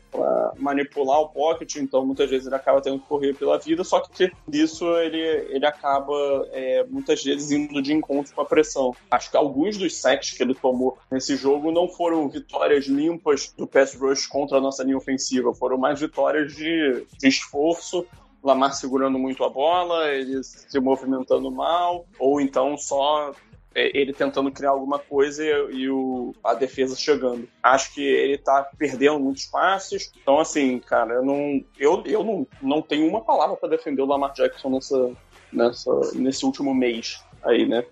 manipular 0.57 1.21
o 1.21 1.29
pocket, 1.29 1.75
então 1.77 2.05
muitas 2.05 2.29
vezes 2.29 2.47
ele 2.47 2.55
acaba 2.55 2.81
tendo 2.81 2.99
que 2.99 3.07
correr 3.07 3.33
pela 3.33 3.57
vida, 3.57 3.83
só 3.83 3.99
que 4.01 4.31
disso 4.47 4.85
ele, 4.97 5.19
ele 5.19 5.65
acaba 5.65 6.15
é, 6.51 6.83
muitas 6.89 7.23
vezes 7.23 7.51
indo 7.51 7.81
de 7.81 7.93
encontro 7.93 8.33
com 8.33 8.41
a 8.41 8.45
pressão. 8.45 8.95
Acho 9.09 9.31
que 9.31 9.37
alguns 9.37 9.77
dos 9.77 9.95
sacks 9.95 10.31
que 10.31 10.43
ele 10.43 10.53
tomou 10.53 10.97
nesse 11.09 11.35
jogo 11.35 11.71
não 11.71 11.87
foram 11.87 12.27
vitórias 12.27 12.85
limpas 12.85 13.53
do 13.57 13.65
pass 13.65 13.95
rush 13.95 14.27
contra 14.27 14.57
a 14.57 14.61
nossa 14.61 14.83
linha 14.83 14.97
ofensiva, 14.97 15.53
foram 15.53 15.77
mais 15.77 15.99
vitórias 15.99 16.53
de, 16.53 17.05
de 17.17 17.27
esforço 17.27 18.05
Lamar 18.43 18.73
segurando 18.73 19.17
muito 19.17 19.43
a 19.43 19.49
bola, 19.49 20.09
ele 20.09 20.43
se 20.43 20.79
movimentando 20.79 21.51
mal, 21.51 22.05
ou 22.19 22.39
então 22.39 22.77
só 22.77 23.33
ele 23.77 24.13
tentando 24.13 24.51
criar 24.51 24.71
alguma 24.71 24.97
coisa 24.97 25.43
e, 25.43 25.75
e, 25.75 25.89
o, 25.89 26.33
a 26.43 26.53
defesa 26.53 26.95
chegando. 26.95 27.47
Acho 27.61 27.93
que 27.93 28.01
ele 28.01 28.37
tá 28.37 28.67
perdendo 28.77 29.19
muitos 29.19 29.45
passes. 29.45 30.11
Então, 30.19 30.39
assim, 30.39 30.79
cara, 30.79 31.15
eu 31.15 31.25
não, 31.25 31.63
eu, 31.77 32.03
eu 32.05 32.23
não, 32.23 32.47
não 32.61 32.81
tenho 32.81 33.07
uma 33.07 33.21
palavra 33.21 33.55
para 33.55 33.69
defender 33.69 34.01
o 34.01 34.05
Lamar 34.05 34.33
Jackson 34.33 34.69
nessa, 34.69 35.11
nessa, 35.51 35.91
nesse 36.15 36.45
último 36.45 36.73
mês 36.73 37.23
aí, 37.43 37.67
né? 37.67 37.83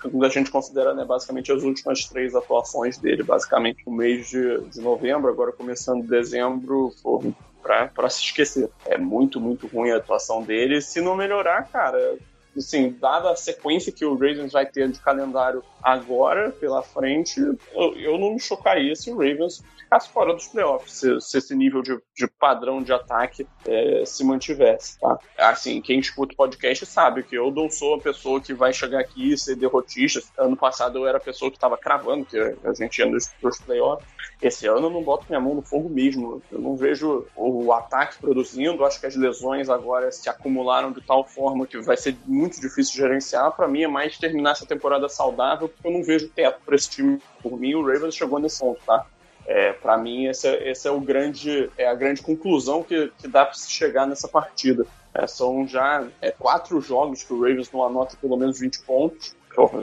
Quando 0.00 0.24
a 0.24 0.28
gente 0.28 0.50
considera, 0.50 0.92
né, 0.92 1.02
basicamente 1.02 1.50
as 1.50 1.62
últimas 1.62 2.04
três 2.04 2.34
atuações 2.34 2.98
dele, 2.98 3.22
basicamente 3.22 3.82
o 3.86 3.90
mês 3.90 4.28
de, 4.28 4.60
de 4.68 4.80
novembro, 4.80 5.30
agora 5.30 5.50
começando 5.50 6.06
dezembro, 6.06 6.92
foram 7.02 7.34
para 7.62 8.10
se 8.10 8.22
esquecer. 8.22 8.68
É 8.84 8.98
muito, 8.98 9.40
muito 9.40 9.66
ruim 9.66 9.90
a 9.90 9.96
atuação 9.96 10.42
dele. 10.42 10.82
Se 10.82 11.00
não 11.00 11.16
melhorar, 11.16 11.66
cara, 11.70 12.18
assim, 12.56 12.96
dada 13.00 13.30
a 13.30 13.36
sequência 13.36 13.92
que 13.92 14.04
o 14.04 14.14
Ravens 14.14 14.52
vai 14.52 14.66
ter 14.66 14.90
de 14.90 15.00
calendário 15.00 15.62
agora 15.82 16.50
pela 16.50 16.82
frente, 16.82 17.40
eu, 17.72 17.94
eu 17.96 18.18
não 18.18 18.32
me 18.32 18.40
chocaria 18.40 18.94
se 18.96 19.10
o 19.10 19.16
Ravens 19.16 19.62
ficasse 19.94 20.08
fora 20.08 20.34
dos 20.34 20.48
playoffs, 20.48 20.92
se, 20.92 21.20
se 21.20 21.38
esse 21.38 21.54
nível 21.54 21.82
de, 21.82 21.98
de, 22.16 22.26
padrão 22.26 22.82
de 22.82 22.92
ataque 22.92 23.46
é, 23.66 24.04
se 24.04 24.24
mantivesse, 24.24 24.98
tá? 24.98 25.18
Assim, 25.38 25.80
quem 25.80 25.98
escuta 25.98 26.32
o 26.32 26.36
podcast 26.36 26.84
sabe 26.86 27.22
que 27.22 27.36
eu 27.36 27.50
não 27.50 27.70
sou 27.70 27.94
a 27.94 28.00
pessoa 28.00 28.40
que 28.40 28.52
vai 28.52 28.72
chegar 28.72 29.00
aqui 29.00 29.32
e 29.32 29.38
ser 29.38 29.56
derrotista. 29.56 30.20
Ano 30.38 30.56
passado 30.56 30.98
eu 30.98 31.06
era 31.06 31.18
a 31.18 31.20
pessoa 31.20 31.50
que 31.50 31.56
estava 31.56 31.76
cravando 31.76 32.24
que 32.24 32.38
a 32.38 32.74
gente 32.74 32.98
ia 32.98 33.06
nos, 33.06 33.30
nos 33.42 33.58
playoffs. 33.60 34.08
Esse 34.42 34.66
ano 34.66 34.88
eu 34.88 34.90
não 34.90 35.02
boto 35.02 35.26
minha 35.28 35.40
mão 35.40 35.54
no 35.54 35.62
fogo 35.62 35.88
mesmo. 35.88 36.42
Eu 36.50 36.58
não 36.58 36.76
vejo 36.76 37.26
o 37.36 37.72
ataque 37.72 38.18
produzindo. 38.18 38.84
Acho 38.84 39.00
que 39.00 39.06
as 39.06 39.16
lesões 39.16 39.70
agora 39.70 40.10
se 40.10 40.28
acumularam 40.28 40.92
de 40.92 41.00
tal 41.00 41.24
forma 41.24 41.66
que 41.66 41.80
vai 41.80 41.96
ser 41.96 42.16
muito 42.26 42.43
difícil 42.48 42.92
de 42.92 42.98
gerenciar. 42.98 43.50
Para 43.52 43.68
mim 43.68 43.82
é 43.82 43.88
mais 43.88 44.18
terminar 44.18 44.52
essa 44.52 44.66
temporada 44.66 45.08
saudável, 45.08 45.68
porque 45.68 45.86
eu 45.86 45.92
não 45.92 46.02
vejo 46.02 46.28
teto 46.28 46.60
para 46.64 46.74
esse 46.74 46.90
time. 46.90 47.20
Por 47.42 47.58
mim, 47.58 47.74
o 47.74 47.86
Ravens 47.86 48.14
chegou 48.14 48.38
nesse 48.38 48.60
ponto, 48.60 48.80
tá? 48.84 49.06
É, 49.46 49.72
para 49.72 49.96
mim, 49.98 50.26
esse 50.26 50.48
é, 50.48 50.70
esse 50.70 50.88
é, 50.88 50.90
o 50.90 51.00
grande, 51.00 51.70
é 51.76 51.86
a 51.86 51.94
grande 51.94 52.22
conclusão 52.22 52.82
que, 52.82 53.12
que 53.18 53.28
dá 53.28 53.44
para 53.44 53.54
se 53.54 53.70
chegar 53.70 54.06
nessa 54.06 54.26
partida. 54.26 54.86
É, 55.12 55.26
são 55.26 55.66
já 55.66 56.06
é, 56.20 56.30
quatro 56.30 56.80
jogos 56.80 57.22
que 57.22 57.32
o 57.32 57.40
Ravens 57.40 57.70
não 57.70 57.84
anota 57.84 58.16
pelo 58.20 58.36
menos 58.36 58.58
20 58.58 58.80
pontos. 58.82 59.36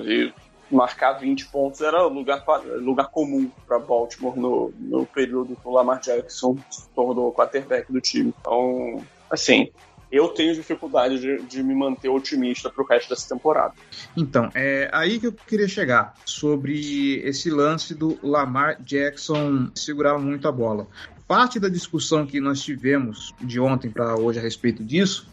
E 0.05 0.33
marcar 0.69 1.13
20 1.13 1.47
pontos 1.47 1.81
era 1.81 2.03
lugar, 2.03 2.43
lugar 2.79 3.09
comum 3.09 3.49
para 3.67 3.77
Baltimore 3.77 4.37
no, 4.37 4.73
no 4.79 5.05
período 5.05 5.55
que 5.55 5.67
o 5.67 5.71
Lamar 5.71 5.99
Jackson 5.99 6.57
se 6.69 6.87
tornou 6.89 7.29
o 7.29 7.33
quarterback 7.33 7.91
do 7.91 8.01
time. 8.01 8.33
Então, 8.39 9.03
assim, 9.29 9.71
eu 10.11 10.27
tenho 10.29 10.53
dificuldade 10.53 11.19
de, 11.19 11.41
de 11.43 11.63
me 11.63 11.73
manter 11.73 12.09
otimista 12.09 12.69
para 12.69 12.83
o 12.83 12.85
resto 12.85 13.09
dessa 13.09 13.29
temporada. 13.29 13.73
Então, 14.15 14.49
é 14.53 14.89
aí 14.91 15.19
que 15.19 15.27
eu 15.27 15.33
queria 15.33 15.67
chegar 15.67 16.13
sobre 16.25 17.21
esse 17.23 17.49
lance 17.49 17.95
do 17.95 18.19
Lamar 18.21 18.81
Jackson 18.81 19.69
segurar 19.73 20.17
muito 20.17 20.47
a 20.47 20.51
bola. 20.51 20.87
Parte 21.27 21.59
da 21.59 21.69
discussão 21.69 22.25
que 22.25 22.41
nós 22.41 22.61
tivemos 22.61 23.33
de 23.39 23.59
ontem 23.59 23.89
para 23.89 24.15
hoje 24.19 24.39
a 24.39 24.41
respeito 24.41 24.83
disso 24.83 25.29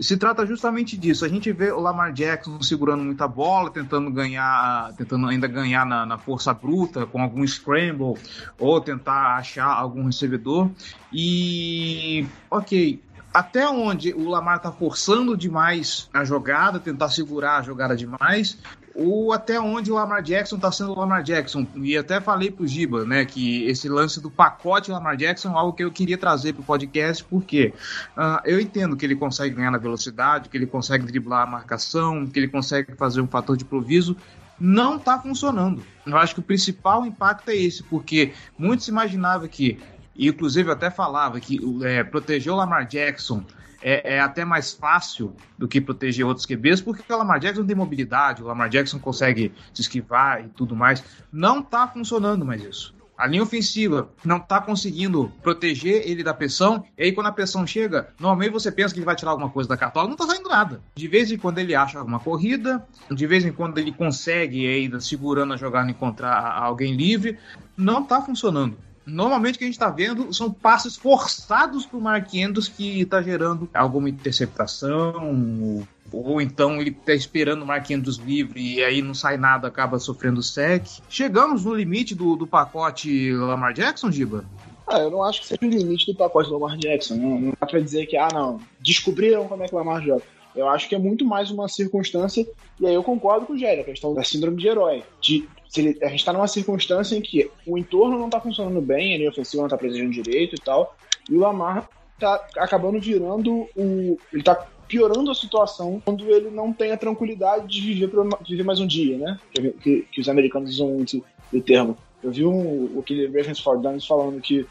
se 0.00 0.16
trata 0.16 0.46
justamente 0.46 0.96
disso. 0.96 1.24
A 1.24 1.28
gente 1.28 1.52
vê 1.52 1.70
o 1.70 1.80
Lamar 1.80 2.12
Jackson 2.12 2.60
segurando 2.62 3.04
muita 3.04 3.28
bola, 3.28 3.70
tentando 3.70 4.10
ganhar, 4.10 4.92
tentando 4.96 5.26
ainda 5.26 5.46
ganhar 5.46 5.86
na, 5.86 6.04
na, 6.04 6.18
força 6.18 6.52
bruta, 6.52 7.06
com 7.06 7.22
algum 7.22 7.46
scramble, 7.46 8.14
ou 8.58 8.80
tentar 8.80 9.36
achar 9.36 9.66
algum 9.66 10.04
recebedor. 10.04 10.70
E, 11.12 12.26
ok, 12.50 13.00
até 13.32 13.68
onde 13.68 14.12
o 14.12 14.28
Lamar 14.28 14.60
tá 14.60 14.70
forçando 14.70 15.36
demais 15.36 16.08
a 16.12 16.24
jogada, 16.24 16.78
tentar 16.78 17.08
segurar 17.08 17.58
a 17.58 17.62
jogada 17.62 17.96
demais, 17.96 18.58
ou 18.94 19.32
até 19.32 19.58
onde 19.58 19.90
o 19.90 19.94
Lamar 19.94 20.22
Jackson 20.22 20.58
tá 20.58 20.70
sendo 20.70 20.92
o 20.92 20.98
Lamar 20.98 21.22
Jackson. 21.22 21.66
E 21.76 21.96
até 21.96 22.20
falei 22.20 22.50
pro 22.50 22.66
Giba, 22.66 23.04
né, 23.04 23.24
que 23.24 23.64
esse 23.64 23.88
lance 23.88 24.20
do 24.20 24.30
pacote 24.30 24.90
Lamar 24.90 25.16
Jackson 25.16 25.50
é 25.50 25.56
algo 25.56 25.72
que 25.72 25.82
eu 25.82 25.90
queria 25.90 26.18
trazer 26.18 26.52
pro 26.52 26.62
podcast, 26.62 27.24
porque 27.24 27.72
uh, 28.16 28.40
eu 28.44 28.60
entendo 28.60 28.96
que 28.96 29.04
ele 29.04 29.16
consegue 29.16 29.54
ganhar 29.54 29.70
na 29.70 29.78
velocidade, 29.78 30.48
que 30.48 30.56
ele 30.56 30.66
consegue 30.66 31.04
driblar 31.06 31.42
a 31.42 31.46
marcação, 31.46 32.26
que 32.26 32.38
ele 32.38 32.48
consegue 32.48 32.94
fazer 32.94 33.20
um 33.20 33.26
fator 33.26 33.56
de 33.56 33.64
improviso, 33.64 34.16
não 34.60 34.96
está 34.96 35.18
funcionando. 35.18 35.82
Eu 36.06 36.16
acho 36.16 36.34
que 36.34 36.40
o 36.40 36.42
principal 36.42 37.04
impacto 37.06 37.48
é 37.48 37.56
esse, 37.56 37.82
porque 37.82 38.32
muitos 38.58 38.86
imaginavam 38.88 39.48
que 39.48 39.78
e 40.22 40.28
inclusive 40.28 40.68
eu 40.68 40.72
até 40.72 40.88
falava 40.88 41.40
que 41.40 41.58
é, 41.82 42.04
proteger 42.04 42.52
o 42.52 42.56
Lamar 42.56 42.86
Jackson 42.86 43.44
é, 43.82 44.14
é, 44.14 44.20
até 44.20 44.44
mais 44.44 44.72
fácil 44.72 45.34
do 45.58 45.66
que 45.66 45.80
proteger 45.80 46.24
outros 46.24 46.46
QBs, 46.46 46.80
porque 46.80 47.12
o 47.12 47.18
Lamar 47.18 47.40
Jackson 47.40 47.66
tem 47.66 47.74
mobilidade, 47.74 48.40
o 48.40 48.46
Lamar 48.46 48.68
Jackson 48.68 49.00
consegue 49.00 49.52
se 49.74 49.82
esquivar 49.82 50.44
e 50.44 50.48
tudo 50.50 50.76
mais. 50.76 51.02
Não 51.32 51.58
está 51.58 51.88
funcionando 51.88 52.44
mais 52.46 52.62
isso. 52.62 52.94
A 53.18 53.26
linha 53.26 53.42
ofensiva 53.42 54.12
não 54.24 54.36
está 54.36 54.60
conseguindo 54.60 55.32
proteger 55.42 56.08
ele 56.08 56.22
da 56.22 56.32
pressão, 56.32 56.84
e 56.96 57.02
aí 57.02 57.12
quando 57.12 57.26
a 57.26 57.32
pressão 57.32 57.66
chega, 57.66 58.14
normalmente 58.20 58.52
você 58.52 58.70
pensa 58.70 58.94
que 58.94 59.00
ele 59.00 59.06
vai 59.06 59.16
tirar 59.16 59.32
alguma 59.32 59.50
coisa 59.50 59.68
da 59.68 59.76
cartola, 59.76 60.06
não 60.06 60.14
está 60.14 60.26
saindo 60.26 60.48
nada. 60.48 60.80
De 60.94 61.08
vez 61.08 61.32
em 61.32 61.36
quando 61.36 61.58
ele 61.58 61.74
acha 61.74 61.98
alguma 61.98 62.20
corrida, 62.20 62.86
de 63.10 63.26
vez 63.26 63.44
em 63.44 63.50
quando 63.50 63.78
ele 63.78 63.90
consegue 63.90 64.68
ainda 64.68 65.00
segurando 65.00 65.52
a 65.52 65.56
jogada 65.56 65.90
encontrar 65.90 66.62
alguém 66.62 66.94
livre, 66.94 67.36
não 67.76 68.04
está 68.04 68.22
funcionando. 68.22 68.76
Normalmente 69.04 69.56
o 69.56 69.58
que 69.58 69.64
a 69.64 69.66
gente 69.66 69.74
está 69.74 69.90
vendo 69.90 70.32
são 70.32 70.50
passes 70.50 70.96
forçados 70.96 71.84
para 71.84 71.98
o 71.98 72.00
Mark 72.00 72.28
Andrews 72.34 72.68
que 72.68 73.00
está 73.00 73.20
gerando 73.20 73.68
alguma 73.74 74.08
interceptação, 74.08 75.84
ou 76.12 76.40
então 76.40 76.80
ele 76.80 76.90
está 76.90 77.14
esperando 77.14 77.62
o 77.62 77.66
Mark 77.66 77.90
Andrews 77.90 78.16
livre 78.16 78.60
e 78.60 78.84
aí 78.84 79.02
não 79.02 79.14
sai 79.14 79.36
nada, 79.36 79.66
acaba 79.66 79.98
sofrendo 79.98 80.42
sec. 80.42 80.86
Chegamos 81.08 81.64
no 81.64 81.74
limite 81.74 82.14
do, 82.14 82.36
do 82.36 82.46
pacote 82.46 83.32
Lamar 83.32 83.72
Jackson, 83.72 84.10
Giba? 84.10 84.44
Ah, 84.86 84.98
eu 84.98 85.10
não 85.10 85.22
acho 85.22 85.40
que 85.40 85.46
seja 85.46 85.60
o 85.62 85.68
limite 85.68 86.12
do 86.12 86.16
pacote 86.16 86.50
Lamar 86.50 86.76
Jackson. 86.76 87.16
Não, 87.16 87.40
não 87.40 87.54
dá 87.58 87.66
para 87.66 87.80
dizer 87.80 88.06
que, 88.06 88.16
ah, 88.16 88.28
não, 88.32 88.60
descobriram 88.80 89.48
como 89.48 89.62
é 89.62 89.68
que 89.68 89.74
o 89.74 89.78
Lamar 89.78 90.02
joga. 90.02 90.22
Eu 90.54 90.68
acho 90.68 90.88
que 90.88 90.94
é 90.94 90.98
muito 90.98 91.24
mais 91.24 91.50
uma 91.50 91.68
circunstância, 91.68 92.46
e 92.80 92.86
aí 92.86 92.94
eu 92.94 93.02
concordo 93.02 93.46
com 93.46 93.54
o 93.54 93.58
Gério, 93.58 93.82
a 93.82 93.86
questão 93.86 94.14
da 94.14 94.22
síndrome 94.22 94.58
de 94.58 94.68
herói. 94.68 95.02
De, 95.20 95.48
ele, 95.76 95.98
a 96.02 96.08
gente 96.08 96.20
está 96.20 96.32
numa 96.32 96.46
circunstância 96.46 97.16
em 97.16 97.22
que 97.22 97.50
o 97.66 97.78
entorno 97.78 98.18
não 98.18 98.26
está 98.26 98.40
funcionando 98.40 98.80
bem, 98.80 99.14
a 99.14 99.18
linha 99.18 99.30
ofensiva 99.30 99.62
não 99.62 99.66
está 99.66 99.78
protegendo 99.78 100.10
direito 100.10 100.54
e 100.54 100.60
tal, 100.60 100.96
e 101.30 101.34
o 101.34 101.40
Lamar 101.40 101.88
tá 102.18 102.46
acabando 102.56 103.00
virando 103.00 103.68
o. 103.76 104.18
Ele 104.32 104.42
tá 104.42 104.66
piorando 104.86 105.30
a 105.30 105.34
situação 105.34 106.02
quando 106.04 106.28
ele 106.30 106.50
não 106.50 106.72
tem 106.72 106.92
a 106.92 106.98
tranquilidade 106.98 107.66
de 107.66 107.80
viver, 107.80 108.08
pra, 108.08 108.24
de 108.42 108.50
viver 108.50 108.62
mais 108.62 108.78
um 108.78 108.86
dia, 108.86 109.16
né? 109.16 109.40
Que, 109.50 109.70
que, 109.70 110.02
que, 110.12 110.20
os 110.20 110.28
americanos 110.28 110.74
usam 110.74 110.88
muito 110.88 111.24
o 111.52 111.60
termo. 111.60 111.96
Eu 112.22 112.30
vi 112.30 112.44
um, 112.44 112.98
aquele 113.00 113.26
Ravens 113.26 113.58
for 113.58 113.80
falando 114.06 114.40
que 114.40 114.66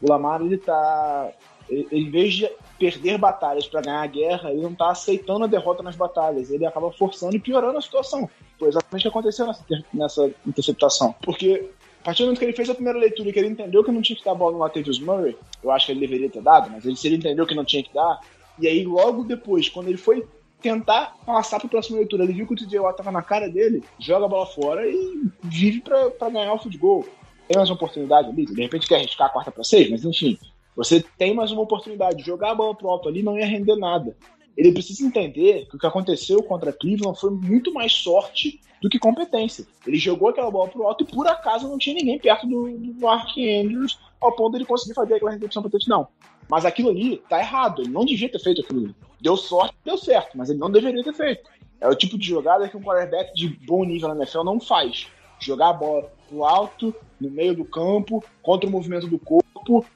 o 0.00 0.08
Lamar, 0.08 0.40
ele 0.40 0.58
tá. 0.58 1.30
Ele, 1.68 1.88
em 1.90 2.10
vez 2.10 2.34
de 2.34 2.48
perder 2.78 3.18
batalhas 3.18 3.66
para 3.66 3.80
ganhar 3.80 4.02
a 4.02 4.06
guerra, 4.06 4.50
ele 4.50 4.62
não 4.62 4.74
tá 4.74 4.90
aceitando 4.90 5.44
a 5.44 5.48
derrota 5.48 5.82
nas 5.82 5.96
batalhas. 5.96 6.50
Ele 6.50 6.66
acaba 6.66 6.90
forçando 6.92 7.36
e 7.36 7.40
piorando 7.40 7.78
a 7.78 7.82
situação. 7.82 8.28
Foi 8.58 8.68
exatamente 8.68 9.00
o 9.00 9.02
que 9.02 9.18
aconteceu 9.18 9.46
nessa, 9.46 9.64
nessa 9.92 10.30
interceptação. 10.46 11.14
Porque 11.22 11.70
a 12.00 12.04
partir 12.04 12.22
do 12.22 12.26
momento 12.26 12.38
que 12.38 12.44
ele 12.44 12.52
fez 12.52 12.68
a 12.68 12.74
primeira 12.74 12.98
leitura 12.98 13.28
e 13.28 13.32
que 13.32 13.38
ele 13.38 13.48
entendeu 13.48 13.82
que 13.82 13.90
não 13.90 14.02
tinha 14.02 14.16
que 14.16 14.24
dar 14.24 14.32
a 14.32 14.34
bola 14.34 14.52
no 14.52 14.58
Latavius 14.58 15.00
Murray, 15.00 15.36
eu 15.62 15.70
acho 15.70 15.86
que 15.86 15.92
ele 15.92 16.00
deveria 16.00 16.28
ter 16.28 16.42
dado, 16.42 16.70
mas 16.70 16.84
ele, 16.84 16.96
se 16.96 17.06
ele 17.06 17.16
entendeu 17.16 17.46
que 17.46 17.54
não 17.54 17.64
tinha 17.64 17.82
que 17.82 17.94
dar, 17.94 18.20
e 18.58 18.68
aí 18.68 18.84
logo 18.84 19.24
depois, 19.24 19.70
quando 19.70 19.88
ele 19.88 19.96
foi 19.96 20.26
tentar 20.60 21.16
passar 21.24 21.58
para 21.58 21.66
a 21.66 21.70
próxima 21.70 21.98
leitura, 21.98 22.24
ele 22.24 22.34
viu 22.34 22.46
que 22.46 22.52
o 22.52 22.56
TJ 22.56 22.78
Watt 22.78 22.96
tava 22.96 23.10
na 23.10 23.22
cara 23.22 23.48
dele, 23.48 23.82
joga 23.98 24.26
a 24.26 24.28
bola 24.28 24.46
fora 24.46 24.86
e 24.86 25.30
vive 25.42 25.80
para 25.80 26.30
ganhar 26.30 26.52
o 26.52 26.58
futebol. 26.58 27.06
Tem 27.48 27.56
mais 27.56 27.70
uma 27.70 27.76
oportunidade 27.76 28.28
ali, 28.28 28.44
de 28.46 28.62
repente 28.62 28.86
quer 28.86 28.96
arriscar 28.96 29.28
a 29.28 29.30
quarta 29.30 29.50
para 29.50 29.64
seis, 29.64 29.90
mas 29.90 30.04
enfim, 30.04 30.38
você 30.76 31.04
tem 31.16 31.34
mais 31.34 31.50
uma 31.50 31.62
oportunidade. 31.62 32.24
Jogar 32.24 32.50
a 32.50 32.54
bola 32.54 32.74
pro 32.74 32.88
alto 32.88 33.08
ali 33.08 33.22
não 33.22 33.38
ia 33.38 33.46
render 33.46 33.76
nada. 33.76 34.16
Ele 34.56 34.72
precisa 34.72 35.04
entender 35.04 35.66
que 35.66 35.76
o 35.76 35.78
que 35.78 35.86
aconteceu 35.86 36.42
contra 36.42 36.72
Cleveland 36.72 37.18
foi 37.18 37.30
muito 37.30 37.72
mais 37.72 37.92
sorte 37.92 38.60
do 38.80 38.88
que 38.88 38.98
competência. 38.98 39.66
Ele 39.86 39.96
jogou 39.96 40.28
aquela 40.28 40.50
bola 40.50 40.68
pro 40.68 40.86
alto 40.86 41.04
e 41.04 41.06
por 41.06 41.26
acaso 41.26 41.68
não 41.68 41.78
tinha 41.78 41.96
ninguém 41.96 42.18
perto 42.18 42.46
do, 42.46 42.68
do 42.78 43.00
Mark 43.00 43.30
Andrews 43.36 43.98
ao 44.20 44.34
ponto 44.34 44.52
de 44.52 44.58
ele 44.58 44.64
conseguir 44.64 44.94
fazer 44.94 45.14
aquela 45.14 45.32
recepção 45.32 45.62
para 45.62 45.70
não. 45.88 46.08
Mas 46.48 46.64
aquilo 46.64 46.90
ali 46.90 47.22
tá 47.28 47.38
errado. 47.38 47.82
Ele 47.82 47.90
não 47.90 48.04
devia 48.04 48.30
ter 48.30 48.38
feito 48.38 48.60
aquilo 48.60 48.84
ali. 48.84 48.94
Deu 49.20 49.36
sorte, 49.36 49.74
deu 49.84 49.96
certo, 49.96 50.36
mas 50.36 50.50
ele 50.50 50.58
não 50.58 50.70
deveria 50.70 51.02
ter 51.02 51.14
feito. 51.14 51.50
É 51.80 51.88
o 51.88 51.94
tipo 51.94 52.16
de 52.16 52.26
jogada 52.26 52.68
que 52.68 52.76
um 52.76 52.82
quarterback 52.82 53.34
de 53.34 53.48
bom 53.66 53.84
nível 53.84 54.08
na 54.08 54.16
NFL 54.16 54.44
não 54.44 54.60
faz. 54.60 55.08
Jogar 55.40 55.70
a 55.70 55.72
bola 55.72 56.12
pro 56.28 56.44
alto, 56.44 56.94
no 57.20 57.30
meio 57.30 57.54
do 57.54 57.64
campo, 57.64 58.22
contra 58.42 58.68
o 58.68 58.72
movimento 58.72 59.06
do 59.06 59.18
corpo, 59.18 59.43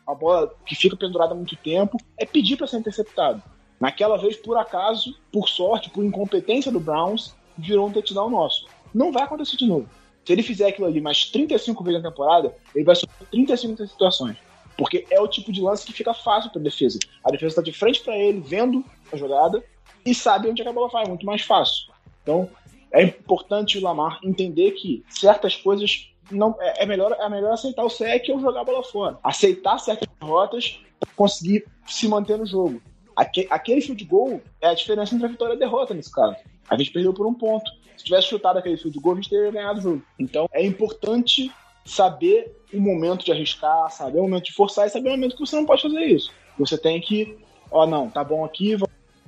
a 0.06 0.14
bola 0.14 0.54
que 0.64 0.74
fica 0.74 0.96
pendurada 0.96 1.32
há 1.32 1.36
muito 1.36 1.56
tempo, 1.56 1.98
é 2.16 2.24
pedir 2.24 2.56
para 2.56 2.66
ser 2.66 2.78
interceptado. 2.78 3.42
Naquela 3.80 4.16
vez, 4.16 4.36
por 4.36 4.56
acaso, 4.56 5.16
por 5.32 5.48
sorte, 5.48 5.90
por 5.90 6.04
incompetência 6.04 6.72
do 6.72 6.80
Browns, 6.80 7.34
virou 7.56 7.86
um 7.86 7.92
touchdown 7.92 8.30
nosso. 8.30 8.66
Não 8.94 9.12
vai 9.12 9.22
acontecer 9.22 9.56
de 9.56 9.66
novo. 9.66 9.88
Se 10.24 10.32
ele 10.32 10.42
fizer 10.42 10.68
aquilo 10.68 10.86
ali 10.86 11.00
mais 11.00 11.26
35 11.26 11.82
vezes 11.84 12.02
na 12.02 12.10
temporada, 12.10 12.54
ele 12.74 12.84
vai 12.84 12.94
sofrer 12.94 13.26
35 13.30 13.86
situações. 13.86 14.36
Porque 14.76 15.06
é 15.10 15.20
o 15.20 15.26
tipo 15.28 15.52
de 15.52 15.60
lance 15.60 15.86
que 15.86 15.92
fica 15.92 16.12
fácil 16.12 16.50
para 16.50 16.60
a 16.60 16.64
defesa. 16.64 16.98
A 17.24 17.30
defesa 17.30 17.52
está 17.52 17.62
de 17.62 17.72
frente 17.72 18.00
para 18.00 18.16
ele, 18.16 18.40
vendo 18.40 18.84
a 19.12 19.16
jogada 19.16 19.62
e 20.04 20.14
sabe 20.14 20.48
onde 20.48 20.62
é 20.62 20.68
a 20.68 20.72
bola 20.72 20.88
vai, 20.88 21.06
muito 21.06 21.26
mais 21.26 21.42
fácil. 21.42 21.92
Então, 22.22 22.48
é 22.92 23.02
importante 23.02 23.78
o 23.78 23.82
Lamar 23.82 24.18
entender 24.22 24.72
que 24.72 25.04
certas 25.08 25.56
coisas 25.56 26.10
não 26.30 26.56
é, 26.60 26.82
é 26.82 26.86
melhor 26.86 27.16
é 27.18 27.28
melhor 27.28 27.52
aceitar 27.52 27.84
o 27.84 27.90
sec 27.90 28.28
ou 28.30 28.40
jogar 28.40 28.60
a 28.60 28.64
bola 28.64 28.82
fora. 28.82 29.18
Aceitar 29.22 29.78
certas 29.78 30.08
derrotas 30.20 30.80
para 30.98 31.10
conseguir 31.16 31.64
se 31.86 32.08
manter 32.08 32.38
no 32.38 32.46
jogo. 32.46 32.80
aquele 33.16 33.80
field 33.80 34.04
goal 34.04 34.40
é 34.60 34.68
a 34.68 34.74
diferença 34.74 35.14
entre 35.14 35.26
a 35.26 35.30
vitória 35.30 35.54
e 35.54 35.56
a 35.56 35.58
derrota 35.58 35.94
nesse 35.94 36.12
caso. 36.12 36.36
A 36.68 36.76
gente 36.76 36.92
perdeu 36.92 37.12
por 37.12 37.26
um 37.26 37.34
ponto. 37.34 37.70
Se 37.96 38.04
tivesse 38.04 38.28
chutado 38.28 38.58
aquele 38.58 38.76
field 38.76 38.98
goal, 39.00 39.14
a 39.14 39.16
gente 39.16 39.30
teria 39.30 39.50
ganhado 39.50 39.78
o 39.78 39.82
jogo. 39.82 40.02
Então 40.18 40.48
é 40.52 40.64
importante 40.64 41.50
saber 41.84 42.54
o 42.72 42.80
momento 42.80 43.24
de 43.24 43.32
arriscar, 43.32 43.90
saber 43.90 44.18
o 44.18 44.22
momento 44.22 44.44
de 44.44 44.52
forçar 44.52 44.86
e 44.86 44.90
saber 44.90 45.08
o 45.08 45.12
momento 45.12 45.36
que 45.36 45.40
você 45.40 45.56
não 45.56 45.64
pode 45.64 45.82
fazer 45.82 46.04
isso. 46.04 46.30
Você 46.58 46.76
tem 46.76 47.00
que, 47.00 47.38
ó, 47.70 47.86
não, 47.86 48.10
tá 48.10 48.22
bom 48.22 48.44
aqui, 48.44 48.76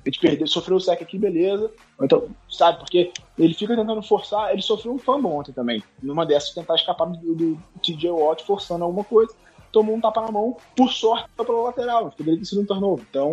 a 0.04 0.08
gente 0.08 0.20
perdeu, 0.20 0.46
sofreu 0.46 0.76
o 0.76 0.80
sec 0.80 1.00
aqui, 1.02 1.18
beleza. 1.18 1.70
Então, 2.00 2.28
sabe, 2.48 2.78
porque 2.78 3.12
ele 3.38 3.54
fica 3.54 3.76
tentando 3.76 4.02
forçar, 4.02 4.52
ele 4.52 4.62
sofreu 4.62 4.92
um 4.92 4.98
fumble 4.98 5.30
ontem 5.30 5.52
também. 5.52 5.82
Numa 6.02 6.24
dessas, 6.24 6.54
tentar 6.54 6.74
escapar 6.74 7.06
do, 7.06 7.34
do 7.34 7.58
TJ 7.82 8.10
Watt 8.10 8.44
forçando 8.44 8.84
alguma 8.84 9.04
coisa. 9.04 9.34
Tomou 9.72 9.94
um 9.94 10.00
tapa 10.00 10.22
na 10.22 10.32
mão, 10.32 10.56
por 10.76 10.90
sorte, 10.90 11.28
pela 11.36 11.62
lateral. 11.62 12.10
Poderia 12.10 12.38
ter 12.38 12.44
sido 12.44 12.62
um 12.62 12.66
turnover. 12.66 13.06
Então, 13.08 13.32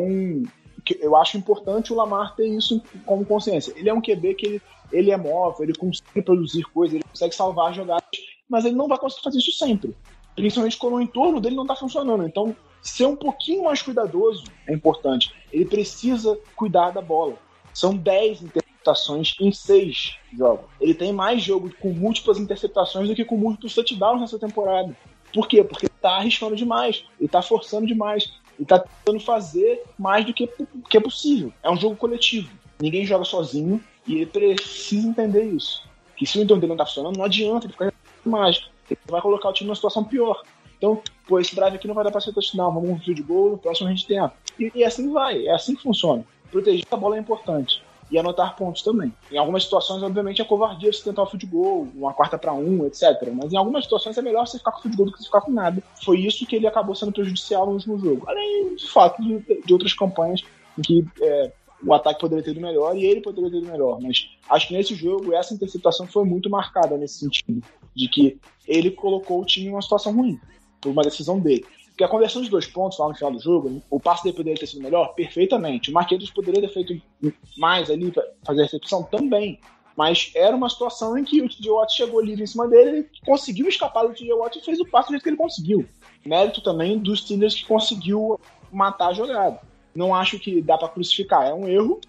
eu 0.99 1.15
acho 1.15 1.37
importante 1.37 1.91
o 1.91 1.95
Lamar 1.95 2.35
ter 2.35 2.47
isso 2.47 2.81
como 3.05 3.25
consciência. 3.25 3.73
Ele 3.75 3.89
é 3.89 3.93
um 3.93 4.01
QB 4.01 4.35
que 4.35 4.45
ele, 4.45 4.61
ele 4.91 5.11
é 5.11 5.17
móvel, 5.17 5.63
ele 5.63 5.75
consegue 5.75 6.21
produzir 6.21 6.63
coisas, 6.63 6.95
ele 6.95 7.03
consegue 7.03 7.33
salvar 7.33 7.73
jogadas 7.73 8.03
mas 8.49 8.65
ele 8.65 8.75
não 8.75 8.87
vai 8.87 8.97
conseguir 8.97 9.23
fazer 9.23 9.39
isso 9.39 9.51
sempre. 9.51 9.95
Principalmente 10.35 10.77
quando 10.77 10.95
o 10.95 11.01
entorno 11.01 11.41
dele 11.41 11.55
não 11.55 11.63
está 11.63 11.75
funcionando. 11.75 12.25
Então, 12.25 12.55
ser 12.81 13.05
um 13.05 13.15
pouquinho 13.15 13.63
mais 13.63 13.81
cuidadoso 13.81 14.45
é 14.67 14.73
importante. 14.73 15.33
Ele 15.51 15.65
precisa 15.65 16.37
cuidar 16.55 16.91
da 16.91 17.01
bola. 17.01 17.35
São 17.73 17.95
10 17.95 18.43
interceptações 18.43 19.35
em 19.39 19.51
6 19.51 20.15
jogos. 20.35 20.65
Ele 20.79 20.93
tem 20.93 21.11
mais 21.11 21.43
jogo 21.43 21.71
com 21.79 21.91
múltiplas 21.91 22.39
interceptações 22.39 23.07
do 23.07 23.15
que 23.15 23.25
com 23.25 23.37
múltiplos 23.37 23.75
touchdowns 23.75 24.21
nessa 24.21 24.39
temporada. 24.39 24.95
Por 25.33 25.47
quê? 25.47 25.63
Porque 25.63 25.87
está 25.87 26.11
arriscando 26.11 26.55
demais, 26.55 27.03
ele 27.19 27.25
está 27.27 27.41
forçando 27.41 27.85
demais, 27.85 28.31
ele 28.55 28.63
está 28.63 28.79
tentando 28.79 29.19
fazer 29.19 29.83
mais 29.97 30.25
do 30.25 30.33
que, 30.33 30.49
que 30.89 30.97
é 30.97 30.99
possível. 30.99 31.53
É 31.61 31.69
um 31.69 31.77
jogo 31.77 31.95
coletivo. 31.95 32.49
Ninguém 32.79 33.05
joga 33.05 33.25
sozinho 33.25 33.83
e 34.05 34.15
ele 34.15 34.25
precisa 34.25 35.07
entender 35.07 35.43
isso. 35.43 35.87
Que 36.15 36.25
se 36.25 36.39
o 36.39 36.41
entorno 36.41 36.61
dele 36.61 36.69
não 36.69 36.75
está 36.75 36.85
funcionando, 36.85 37.17
não 37.17 37.25
adianta 37.25 37.65
ele 37.65 37.73
ficar 37.73 37.93
mágica. 38.25 38.67
Ele 38.89 38.99
vai 39.07 39.21
colocar 39.21 39.49
o 39.49 39.53
time 39.53 39.67
numa 39.67 39.75
situação 39.75 40.03
pior. 40.03 40.41
Então, 40.77 41.01
pô, 41.27 41.39
esse 41.39 41.55
drive 41.55 41.75
aqui 41.75 41.87
não 41.87 41.95
vai 41.95 42.03
dar 42.03 42.11
pra 42.11 42.21
ser 42.21 42.33
touchdown, 42.33 42.73
vamos 42.73 42.89
um 42.89 42.99
field 42.99 43.21
goal, 43.23 43.51
no 43.51 43.57
próximo 43.57 43.87
a 43.87 43.91
gente 43.91 44.07
tenta. 44.07 44.33
E, 44.59 44.71
e 44.73 44.83
assim 44.83 45.11
vai, 45.11 45.45
é 45.45 45.53
assim 45.53 45.75
que 45.75 45.83
funciona. 45.83 46.25
Proteger 46.51 46.85
a 46.89 46.97
bola 46.97 47.17
é 47.17 47.19
importante. 47.19 47.83
E 48.09 48.17
anotar 48.17 48.55
pontos 48.55 48.81
também. 48.83 49.13
Em 49.29 49.37
algumas 49.37 49.63
situações, 49.63 50.01
obviamente, 50.01 50.41
é 50.41 50.45
covardia 50.45 50.93
você 50.93 51.03
tentar 51.03 51.23
o 51.23 51.25
field 51.25 51.45
goal, 51.45 51.87
uma 51.93 52.13
quarta 52.13 52.37
para 52.37 52.53
um, 52.53 52.85
etc. 52.85 53.03
Mas 53.33 53.51
em 53.51 53.57
algumas 53.57 53.83
situações 53.83 54.17
é 54.17 54.21
melhor 54.21 54.47
você 54.47 54.57
ficar 54.57 54.71
com 54.71 54.79
o 54.79 54.81
field 54.81 54.95
goal 54.95 55.07
do 55.07 55.11
que 55.11 55.19
você 55.19 55.25
ficar 55.25 55.41
com 55.41 55.51
nada. 55.51 55.83
Foi 56.05 56.17
isso 56.17 56.45
que 56.45 56.55
ele 56.55 56.65
acabou 56.65 56.95
sendo 56.95 57.11
prejudicial 57.11 57.65
no 57.65 57.73
último 57.73 57.99
jogo. 57.99 58.23
Além, 58.25 58.75
de 58.75 58.89
fato, 58.89 59.21
de, 59.21 59.61
de 59.61 59.73
outras 59.73 59.93
campanhas 59.93 60.41
em 60.77 60.81
que 60.81 61.05
é, 61.21 61.51
o 61.85 61.93
ataque 61.93 62.21
poderia 62.21 62.43
ter 62.43 62.51
ido 62.51 62.61
melhor 62.61 62.95
e 62.95 63.03
ele 63.05 63.19
poderia 63.19 63.51
ter 63.51 63.57
ido 63.57 63.67
melhor. 63.67 63.99
Mas 64.01 64.29
acho 64.49 64.69
que 64.69 64.73
nesse 64.73 64.95
jogo, 64.95 65.33
essa 65.33 65.53
interceptação 65.53 66.07
foi 66.07 66.23
muito 66.23 66.49
marcada 66.49 66.97
nesse 66.97 67.19
sentido 67.19 67.61
de 67.93 68.07
que 68.07 68.37
ele 68.65 68.91
colocou 68.91 69.41
o 69.41 69.45
time 69.45 69.67
em 69.67 69.71
uma 69.71 69.81
situação 69.81 70.15
ruim, 70.15 70.39
por 70.81 70.89
uma 70.89 71.03
decisão 71.03 71.39
dele. 71.39 71.65
Porque 71.89 72.03
a 72.03 72.07
conversão 72.07 72.43
de 72.43 72.49
dois 72.49 72.67
pontos 72.67 72.99
lá 72.99 73.07
no 73.07 73.15
final 73.15 73.31
do 73.31 73.39
jogo, 73.39 73.81
o 73.89 73.99
passe 73.99 74.31
poderia 74.31 74.59
ter 74.59 74.67
sido 74.67 74.83
melhor? 74.83 75.15
Perfeitamente. 75.15 75.89
O 75.89 75.93
Marquinhos 75.93 76.29
poderia 76.29 76.61
ter 76.61 76.69
feito 76.69 77.01
mais 77.57 77.89
ali 77.89 78.11
para 78.11 78.23
fazer 78.45 78.61
a 78.61 78.63
recepção? 78.65 79.01
Também. 79.01 79.59
Mas 79.95 80.31
era 80.35 80.55
uma 80.55 80.69
situação 80.69 81.17
em 81.17 81.23
que 81.23 81.41
o 81.41 81.49
TJ 81.49 81.71
Watt 81.71 81.91
chegou 81.91 82.21
livre 82.21 82.43
em 82.43 82.47
cima 82.47 82.67
dele, 82.67 82.89
ele 82.89 83.09
conseguiu 83.25 83.67
escapar 83.67 84.07
do 84.07 84.13
TJ 84.13 84.31
Watt 84.31 84.59
e 84.59 84.61
fez 84.61 84.79
o 84.79 84.85
passe 84.85 85.07
do 85.07 85.13
jeito 85.13 85.23
que 85.23 85.29
ele 85.29 85.37
conseguiu. 85.37 85.89
Mérito 86.23 86.61
também 86.61 86.99
dos 86.99 87.21
Steelers 87.21 87.55
que 87.55 87.65
conseguiu 87.65 88.39
matar 88.71 89.07
a 89.07 89.13
jogada. 89.13 89.59
Não 89.95 90.13
acho 90.13 90.37
que 90.37 90.61
dá 90.61 90.77
para 90.77 90.89
crucificar. 90.89 91.47
É 91.47 91.53
um 91.53 91.67
erro, 91.67 91.99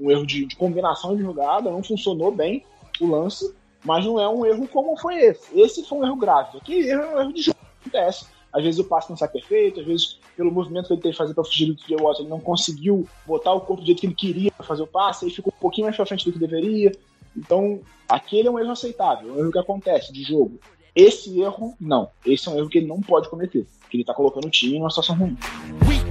um 0.00 0.10
erro 0.10 0.26
de, 0.26 0.46
de 0.46 0.56
combinação 0.56 1.14
de 1.14 1.22
jogada, 1.22 1.70
não 1.70 1.82
funcionou 1.82 2.32
bem 2.32 2.64
o 2.98 3.06
lance 3.06 3.54
mas 3.86 4.04
não 4.04 4.20
é 4.20 4.28
um 4.28 4.44
erro 4.44 4.66
como 4.66 4.96
foi 4.96 5.14
esse. 5.14 5.58
Esse 5.58 5.84
foi 5.84 5.98
um 5.98 6.04
erro 6.04 6.16
grave. 6.16 6.58
Aqui 6.58 6.90
é 6.90 6.98
um 6.98 7.20
erro 7.20 7.32
de 7.32 7.42
jogo. 7.42 7.55
Acontece. 7.86 8.26
Às 8.52 8.62
vezes 8.62 8.80
o 8.80 8.84
passe 8.84 9.10
não 9.10 9.16
sai 9.16 9.28
perfeito, 9.28 9.80
às 9.80 9.86
vezes 9.86 10.18
pelo 10.34 10.50
movimento 10.50 10.86
que 10.86 10.94
ele 10.94 11.02
teve 11.02 11.12
que 11.12 11.18
fazer 11.18 11.34
para 11.34 11.44
fugir 11.44 11.66
do 11.66 11.76
TJ 11.76 11.96
Watt, 12.00 12.20
ele 12.20 12.28
não 12.28 12.40
conseguiu 12.40 13.06
botar 13.26 13.52
o 13.52 13.60
corpo 13.60 13.82
do 13.82 13.86
jeito 13.86 14.00
que 14.00 14.06
ele 14.06 14.14
queria 14.14 14.50
para 14.50 14.64
fazer 14.64 14.82
o 14.82 14.86
passe, 14.86 15.26
e 15.26 15.30
ficou 15.30 15.52
um 15.54 15.60
pouquinho 15.60 15.86
mais 15.86 15.96
para 15.96 16.06
frente 16.06 16.24
do 16.24 16.32
que 16.32 16.38
deveria. 16.38 16.92
Então, 17.36 17.80
aquele 18.08 18.48
é 18.48 18.50
um 18.50 18.58
erro 18.58 18.70
aceitável, 18.70 19.28
é 19.28 19.32
um 19.32 19.40
erro 19.40 19.52
que 19.52 19.58
acontece 19.58 20.12
de 20.12 20.22
jogo. 20.22 20.58
Esse 20.94 21.38
erro, 21.38 21.74
não. 21.78 22.08
Esse 22.24 22.48
é 22.48 22.52
um 22.52 22.58
erro 22.58 22.68
que 22.70 22.78
ele 22.78 22.86
não 22.86 23.02
pode 23.02 23.28
cometer, 23.28 23.66
que 23.90 23.96
ele 23.98 24.04
tá 24.04 24.14
colocando 24.14 24.46
o 24.46 24.50
time 24.50 24.78
numa 24.78 24.88
situação 24.88 25.16
ruim. 25.16 25.36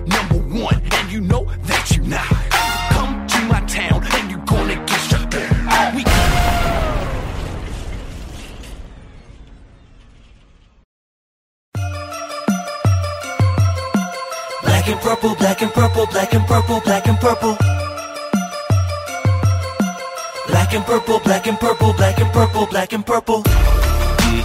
Number 0.06 0.64
one, 0.64 0.76
and 0.94 1.12
you 1.12 1.22
know 1.22 1.46
that 1.66 1.86
not. 2.06 2.22
Come 2.94 3.26
to 3.26 3.42
my 3.52 3.62
town, 3.66 4.02
black 14.86 14.98
and 14.98 15.02
purple, 15.02 15.36
black 15.36 15.62
and 15.64 15.74
purple, 15.74 16.06
black 16.06 16.34
and 16.34 16.46
purple, 16.46 16.80
black 16.82 17.08
and 17.08 17.18
purple. 17.20 17.58
Black 20.48 20.74
and 20.76 20.86
purple, 20.86 21.20
black 21.22 21.48
and 21.48 21.60
purple, 21.60 21.94
black 21.94 22.20
and 22.20 22.32
purple, 22.32 22.66
black 22.68 22.94
and 22.94 23.06
purple. 23.06 23.75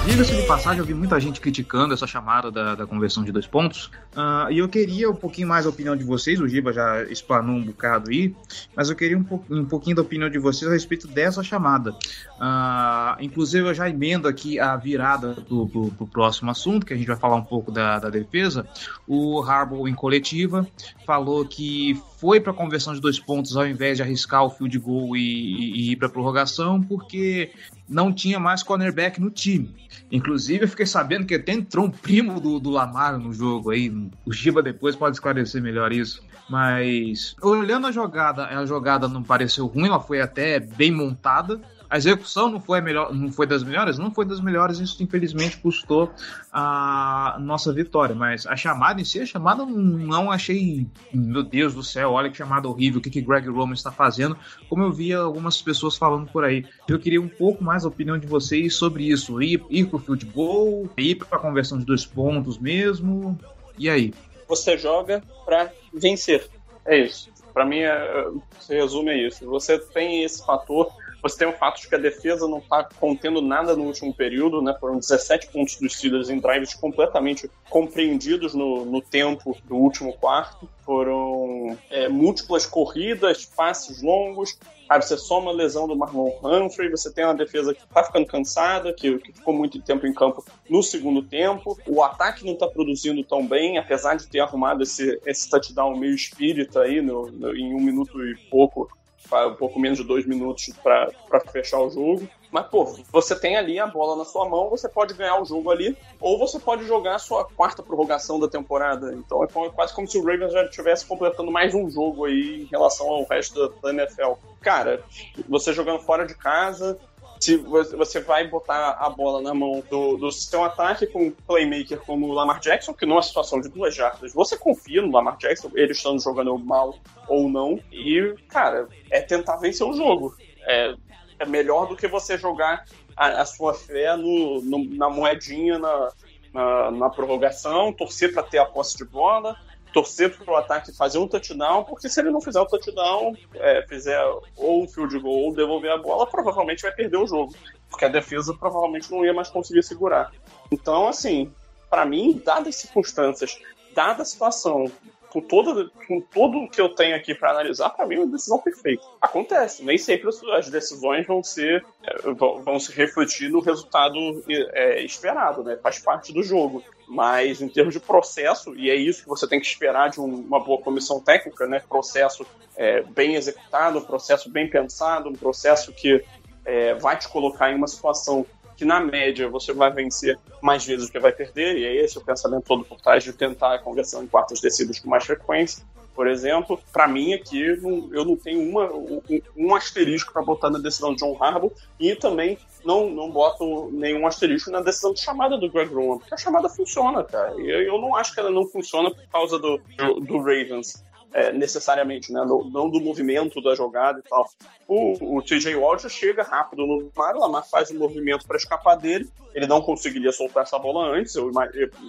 Diga-se 0.07 0.35
de 0.35 0.43
passagem, 0.47 0.79
eu 0.81 0.85
vi 0.85 0.95
muita 0.95 1.21
gente 1.21 1.41
criticando 1.41 1.93
essa 1.93 2.07
chamada 2.07 2.51
da, 2.51 2.75
da 2.75 2.87
conversão 2.87 3.23
de 3.23 3.31
dois 3.31 3.47
pontos. 3.47 3.91
Uh, 4.17 4.51
e 4.51 4.59
eu 4.59 4.69
queria 4.69 5.11
um 5.11 5.15
pouquinho 5.15 5.47
mais 5.47 5.67
a 5.67 5.69
opinião 5.69 5.95
de 5.95 6.03
vocês. 6.03 6.41
O 6.41 6.49
Giba 6.49 6.73
já 6.73 7.03
explanou 7.05 7.55
um 7.55 7.63
bocado 7.63 8.11
aí, 8.11 8.35
mas 8.75 8.89
eu 8.89 8.97
queria 8.97 9.17
um, 9.17 9.23
po 9.23 9.45
um 9.51 9.65
pouquinho 9.65 9.97
da 9.97 10.03
opinião 10.03 10.31
de 10.31 10.39
vocês 10.39 10.69
a 10.71 10.75
respeito 10.75 11.07
dessa 11.07 11.43
chamada. 11.43 11.91
Uh, 11.93 13.21
inclusive, 13.21 13.69
eu 13.69 13.75
já 13.75 13.91
emendo 13.91 14.27
aqui 14.27 14.59
a 14.59 14.75
virada 14.75 15.37
pro, 15.47 15.67
pro, 15.69 16.07
próximo 16.07 16.51
assunto, 16.51 16.87
que 16.87 16.95
a 16.95 16.97
gente 16.97 17.07
vai 17.07 17.17
falar 17.17 17.37
um 17.37 17.45
pouco 17.45 17.71
da, 17.71 17.99
da 17.99 18.09
defesa. 18.09 18.67
O 19.07 19.43
Harbaugh, 19.43 19.87
em 19.87 19.95
coletiva, 19.95 20.67
falou 21.07 21.45
que 21.45 22.01
foi 22.21 22.39
para 22.39 22.53
conversão 22.53 22.93
de 22.93 23.01
dois 23.01 23.19
pontos 23.19 23.57
ao 23.57 23.67
invés 23.67 23.97
de 23.97 24.03
arriscar 24.03 24.45
o 24.45 24.51
field 24.51 24.79
goal 24.79 25.17
e, 25.17 25.21
e, 25.21 25.73
e 25.73 25.93
ir 25.93 25.97
para 25.97 26.09
prorrogação, 26.09 26.83
porque 26.83 27.51
não 27.89 28.13
tinha 28.13 28.39
mais 28.39 28.63
cornerback 28.63 29.19
no 29.19 29.31
time. 29.31 29.75
Inclusive, 30.13 30.65
eu 30.65 30.69
fiquei 30.69 30.87
sabendo 30.87 31.25
que 31.25 31.35
até 31.35 31.53
entrou 31.53 31.87
um 31.87 31.91
primo 31.91 32.39
do, 32.39 32.61
do 32.61 32.69
Lamar 32.69 33.19
no 33.19 33.33
jogo 33.33 33.71
aí. 33.71 33.91
O 34.27 34.33
Giba 34.33 34.63
depois 34.63 34.95
pode 34.95 35.17
esclarecer 35.17 35.63
melhor 35.63 35.93
isso. 35.93 36.23
Mas 36.49 37.35
olhando 37.41 37.87
a 37.87 37.93
jogada, 37.93 38.47
a 38.47 38.67
jogada 38.67 39.09
não 39.09 39.23
pareceu 39.23 39.67
ruim, 39.67 39.87
ela 39.87 40.01
foi 40.01 40.21
até 40.21 40.61
bem 40.61 40.91
montada. 40.91 41.61
A 41.90 41.96
execução 41.96 42.48
não 42.48 42.61
foi, 42.61 42.81
melhor, 42.81 43.12
não 43.12 43.33
foi 43.33 43.48
das 43.48 43.64
melhores? 43.64 43.98
Não 43.98 44.12
foi 44.12 44.24
das 44.24 44.40
melhores, 44.40 44.79
isso 44.79 45.03
infelizmente 45.03 45.59
custou 45.59 46.09
a 46.53 47.37
nossa 47.40 47.72
vitória. 47.72 48.14
Mas 48.14 48.46
a 48.46 48.55
chamada 48.55 49.00
em 49.00 49.05
si, 49.05 49.18
a 49.18 49.26
chamada 49.26 49.66
não 49.66 50.31
achei, 50.31 50.87
meu 51.12 51.42
Deus 51.42 51.74
do 51.74 51.83
céu, 51.83 52.12
olha 52.12 52.31
que 52.31 52.37
chamada 52.37 52.68
horrível, 52.68 53.00
o 53.00 53.03
que, 53.03 53.11
que 53.11 53.20
Greg 53.20 53.48
Roman 53.48 53.74
está 53.74 53.90
fazendo, 53.90 54.38
como 54.68 54.85
eu 54.85 54.92
via 54.92 55.18
algumas 55.18 55.61
pessoas 55.61 55.96
falando 55.96 56.31
por 56.31 56.44
aí. 56.44 56.64
Eu 56.87 57.00
queria 57.00 57.20
um 57.20 57.29
pouco 57.29 57.64
mais 57.64 57.85
a 57.85 57.88
opinião 57.88 58.16
de 58.16 58.26
vocês 58.29 58.76
sobre 58.76 59.09
isso. 59.09 59.42
Ir, 59.42 59.61
ir 59.68 59.87
para 59.87 59.96
o 59.96 59.98
field 59.98 60.24
goal, 60.26 60.88
ir 60.96 61.16
para 61.16 61.38
a 61.38 61.40
conversão 61.40 61.76
de 61.76 61.85
dois 61.85 62.07
pontos 62.07 62.57
mesmo, 62.57 63.37
e 63.76 63.90
aí? 63.90 64.14
Você 64.46 64.79
joga 64.79 65.24
para 65.44 65.72
vencer, 65.92 66.48
é 66.87 66.98
isso. 66.98 67.31
Para 67.53 67.66
mim, 67.66 67.81
é, 67.81 68.29
se 68.61 68.74
resume 68.74 69.11
a 69.11 69.16
isso. 69.26 69.44
Você 69.46 69.76
tem 69.76 70.22
esse 70.22 70.44
fator 70.46 70.92
você 71.23 71.39
tem 71.39 71.49
o 71.49 71.57
fato 71.57 71.81
de 71.81 71.89
que 71.89 71.95
a 71.95 71.99
defesa 71.99 72.49
não 72.49 72.59
está 72.59 72.85
contendo 72.99 73.43
nada 73.43 73.77
no 73.77 73.85
último 73.85 74.15
período, 74.15 74.63
né? 74.63 74.75
Foram 74.81 74.99
17 74.99 75.49
pontos 75.49 75.77
dos 75.77 75.97
Steelers 75.97 76.31
em 76.31 76.39
drives 76.39 76.75
completamente 76.75 77.51
compreendidos 77.69 78.55
no, 78.55 78.85
no 78.85 79.01
tempo 79.01 79.57
do 79.65 79.77
último 79.77 80.13
quarto. 80.15 80.69
Foram 80.85 81.79
é, 81.91 82.09
múltiplas 82.09 82.67
corridas, 82.67 83.45
passes 83.45 84.03
longos. 84.03 84.59
Aí 84.89 85.01
você 85.01 85.17
soma 85.17 85.53
a 85.53 85.55
lesão 85.55 85.87
do 85.87 85.95
Marlon 85.95 86.33
Humphrey, 86.43 86.91
você 86.91 87.13
tem 87.13 87.25
uma 87.25 87.35
defesa 87.35 87.73
que 87.73 87.81
está 87.81 88.03
ficando 88.03 88.27
cansada, 88.27 88.93
que, 88.93 89.19
que, 89.19 89.33
ficou 89.33 89.55
muito 89.55 89.81
tempo 89.81 90.05
em 90.05 90.13
campo 90.13 90.45
no 90.69 90.83
segundo 90.83 91.23
tempo. 91.23 91.79
O 91.87 92.03
ataque 92.03 92.45
não 92.45 92.55
está 92.55 92.67
produzindo 92.67 93.23
tão 93.23 93.47
bem, 93.47 93.79
apesar 93.79 94.17
de 94.17 94.27
ter 94.27 94.41
arrumado 94.41 94.83
esse, 94.83 95.21
esse 95.25 95.49
touchdown 95.49 95.97
meio 95.97 96.15
espírita 96.15 96.81
aí 96.81 97.01
no, 97.01 97.31
no, 97.31 97.55
em 97.55 97.73
um 97.73 97.81
minuto 97.81 98.21
e 98.27 98.37
pouco 98.51 98.91
um 99.33 99.55
pouco 99.55 99.79
menos 99.79 99.99
de 99.99 100.05
dois 100.05 100.27
minutos 100.27 100.71
para 100.83 101.41
fechar 101.53 101.81
o 101.81 101.91
jogo. 101.91 102.29
Mas, 102.51 102.67
pô, 102.67 102.85
você 103.13 103.39
tem 103.39 103.57
ali 103.57 103.79
a 103.79 103.87
bola 103.87 104.17
na 104.17 104.25
sua 104.25 104.49
mão, 104.49 104.69
você 104.69 104.89
pode 104.89 105.15
ganhar 105.15 105.41
o 105.41 105.45
jogo 105.45 105.71
ali, 105.71 105.97
ou 106.21 106.37
você 106.37 106.59
pode 106.59 106.85
jogar 106.85 107.15
a 107.15 107.19
sua 107.19 107.45
quarta 107.45 107.81
prorrogação 107.81 108.41
da 108.41 108.49
temporada. 108.49 109.15
Então 109.15 109.45
é 109.45 109.47
quase 109.47 109.95
como 109.95 110.09
se 110.09 110.19
o 110.19 110.25
Ravens 110.25 110.53
já 110.53 110.65
estivesse 110.65 111.07
completando 111.07 111.51
mais 111.51 111.75
um 111.75 111.89
jogo 111.89 112.25
aí 112.25 112.63
em 112.63 112.65
relação 112.65 113.09
ao 113.09 113.25
resto 113.25 113.73
da 113.81 113.91
NFL. 113.91 114.33
Cara, 114.61 115.03
você 115.49 115.73
jogando 115.73 116.01
fora 116.01 116.27
de 116.27 116.35
casa, 116.35 116.99
se 117.40 117.57
você 117.57 118.20
vai 118.20 118.46
botar 118.46 118.98
a 119.00 119.09
bola 119.09 119.40
na 119.40 119.55
mão 119.55 119.83
do, 119.88 120.18
do 120.18 120.31
seu 120.31 120.62
ataque 120.62 121.07
com 121.07 121.29
um 121.29 121.31
playmaker 121.31 121.98
como 122.00 122.26
o 122.26 122.33
Lamar 122.33 122.61
Jackson, 122.61 122.92
que 122.92 123.07
numa 123.07 123.22
situação 123.22 123.61
de 123.61 123.70
duas 123.70 123.94
jardas, 123.94 124.35
você 124.35 124.59
confia 124.59 125.00
no 125.00 125.11
Lamar 125.11 125.38
Jackson, 125.38 125.70
ele 125.74 125.92
estando 125.92 126.20
jogando 126.20 126.59
mal 126.59 126.98
ou 127.26 127.48
não, 127.48 127.81
e, 127.90 128.35
cara, 128.46 128.88
é 129.11 129.22
tentar 129.22 129.57
vencer 129.57 129.87
o 129.87 129.94
jogo. 129.94 130.37
É, 130.66 130.94
é 131.38 131.46
melhor 131.46 131.87
do 131.87 131.96
que 131.96 132.07
você 132.07 132.37
jogar 132.37 132.85
a, 133.16 133.40
a 133.40 133.46
sua 133.46 133.72
fé 133.72 134.14
no, 134.16 134.61
no, 134.61 134.85
na 134.94 135.09
moedinha 135.09 135.79
na, 135.79 136.09
na, 136.53 136.90
na 136.90 137.11
prorrogação, 137.11 137.92
torcer 137.92 138.35
para 138.35 138.42
ter 138.42 138.59
a 138.59 138.66
posse 138.66 138.98
de 138.98 139.05
bola, 139.07 139.57
torcer 139.92 140.37
para 140.37 140.53
o 140.53 140.57
ataque 140.57 140.96
fazer 140.96 141.18
um 141.18 141.29
touchdown, 141.29 141.85
porque 141.85 142.09
se 142.09 142.20
ele 142.20 142.31
não 142.31 142.40
fizer 142.40 142.61
o 142.61 142.66
touchdown, 142.66 143.37
é, 143.55 143.85
fizer 143.88 144.20
ou 144.57 144.83
um 144.83 144.88
field 144.88 145.18
goal 145.18 145.46
ou 145.46 145.55
devolver 145.55 145.90
a 145.90 145.98
bola, 145.98 146.26
provavelmente 146.26 146.83
vai 146.83 146.92
perder 146.92 147.16
o 147.16 147.26
jogo, 147.26 147.55
porque 147.88 148.05
a 148.05 148.09
defesa 148.09 148.55
provavelmente 148.55 149.11
não 149.11 149.24
ia 149.24 149.33
mais 149.33 149.50
conseguir 149.50 149.83
segurar. 149.83 150.33
Então, 150.70 151.09
assim, 151.09 151.53
para 151.88 152.07
mim, 152.07 152.40
dadas 152.44 152.68
as 152.68 152.76
circunstâncias, 152.76 153.61
dada 153.94 154.22
a 154.22 154.24
situação, 154.24 154.90
com, 155.31 155.40
todo 155.40 155.90
com 156.07 156.21
tudo 156.21 156.69
que 156.69 156.81
eu 156.81 156.88
tenho 156.88 157.16
aqui 157.16 157.35
para 157.35 157.51
analisar, 157.51 157.90
para 157.90 158.07
mim 158.07 158.16
é 158.16 158.19
uma 158.19 158.27
decisão 158.27 158.59
perfeita. 158.59 159.03
Acontece, 159.21 159.85
nem 159.85 159.97
sempre 159.97 160.29
as 160.29 160.69
decisões 160.69 161.27
vão 161.27 161.43
ser 161.43 161.85
é, 162.03 162.31
vão 162.33 162.79
se 162.79 162.93
refletir 162.93 163.51
no 163.51 163.61
resultado 163.61 164.19
é, 164.49 165.03
esperado, 165.03 165.62
né? 165.62 165.79
Faz 165.83 165.99
parte 165.99 166.33
do 166.33 166.43
jogo. 166.43 166.83
Mas 167.09 167.61
em 167.61 167.69
termos 167.69 167.93
de 167.93 167.99
processo, 167.99 168.73
e 168.77 168.88
é 168.88 168.95
isso 168.95 169.25
que 169.25 169.29
você 169.29 169.49
tem 169.49 169.59
que 169.59 169.66
esperar 169.66 170.11
de 170.11 170.21
um, 170.21 170.27
uma 170.27 170.61
boa 170.61 170.81
comissão 170.81 171.21
técnica, 171.21 171.66
né? 171.66 171.83
Processo 171.88 172.47
é, 172.77 173.03
bem 173.03 173.35
executado, 173.35 173.99
um 173.99 174.05
processo 174.05 174.49
bem 174.49 174.71
pensado, 174.71 175.29
um 175.29 175.35
processo 175.35 175.93
que 175.93 176.25
é, 176.64 176.95
vai 176.95 177.16
te 177.16 177.29
colocar 177.29 177.71
em 177.71 177.75
uma 177.75 177.88
situação 177.88 178.47
que 178.81 178.85
na 178.87 178.99
média 178.99 179.47
você 179.47 179.75
vai 179.75 179.93
vencer 179.93 180.38
mais 180.62 180.87
vezes 180.87 181.07
do 181.07 181.12
que 181.12 181.19
vai 181.19 181.33
perder, 181.33 181.77
e 181.77 181.85
é 181.85 182.03
esse 182.03 182.16
o 182.16 182.25
pensamento 182.25 182.64
todo 182.64 182.83
por 182.83 182.99
trás 182.99 183.23
de 183.23 183.31
tentar 183.31 183.75
a 183.75 183.79
conversão 183.79 184.23
em 184.23 184.27
quartas 184.27 184.59
descidas 184.59 184.99
com 184.99 185.11
mais 185.11 185.27
frequência. 185.27 185.85
Por 186.14 186.27
exemplo, 186.27 186.81
para 186.90 187.07
mim 187.07 187.35
aqui 187.35 187.61
eu 187.62 188.25
não 188.25 188.37
tenho 188.38 188.62
uma, 188.62 188.90
um, 188.90 189.21
um 189.55 189.75
asterisco 189.75 190.33
para 190.33 190.40
botar 190.40 190.71
na 190.71 190.79
decisão 190.79 191.14
de 191.14 191.19
John 191.19 191.37
Harbaugh 191.38 191.71
e 192.01 192.16
também 192.16 192.57
não, 192.83 193.11
não 193.11 193.31
boto 193.31 193.90
nenhum 193.93 194.27
asterisco 194.27 194.71
na 194.71 194.81
decisão 194.81 195.12
de 195.12 195.21
chamada 195.21 195.59
do 195.59 195.71
Greg 195.71 195.93
Roman, 195.93 196.16
porque 196.16 196.33
a 196.33 196.38
chamada 196.38 196.71
funciona, 196.71 197.23
cara. 197.23 197.55
E 197.61 197.87
eu 197.87 198.01
não 198.01 198.16
acho 198.16 198.33
que 198.33 198.40
ela 198.40 198.51
não 198.51 198.66
funciona 198.66 199.11
por 199.11 199.27
causa 199.29 199.59
do, 199.59 199.79
do, 199.99 200.21
do 200.21 200.38
Ravens 200.38 201.05
é, 201.33 201.53
necessariamente, 201.53 202.33
né? 202.33 202.43
No, 202.45 202.69
não 202.71 202.90
do 202.90 203.01
movimento 203.01 203.61
da 203.61 203.75
jogada 203.75 204.19
e 204.19 204.29
tal. 204.29 204.49
O, 204.87 205.37
o 205.38 205.43
TJ 205.43 205.77
Watt 205.77 206.09
chega 206.09 206.43
rápido 206.43 206.87
no 206.87 207.11
Lamar, 207.16 207.37
o 207.37 207.40
Lamar 207.40 207.69
faz 207.69 207.90
um 207.90 207.99
movimento 207.99 208.47
para 208.47 208.57
escapar 208.57 208.97
dele. 208.97 209.29
Ele 209.55 209.66
não 209.66 209.81
conseguiria 209.81 210.33
soltar 210.33 210.64
essa 210.64 210.79
bola 210.79 211.07
antes, 211.07 211.35
eu, 211.35 211.51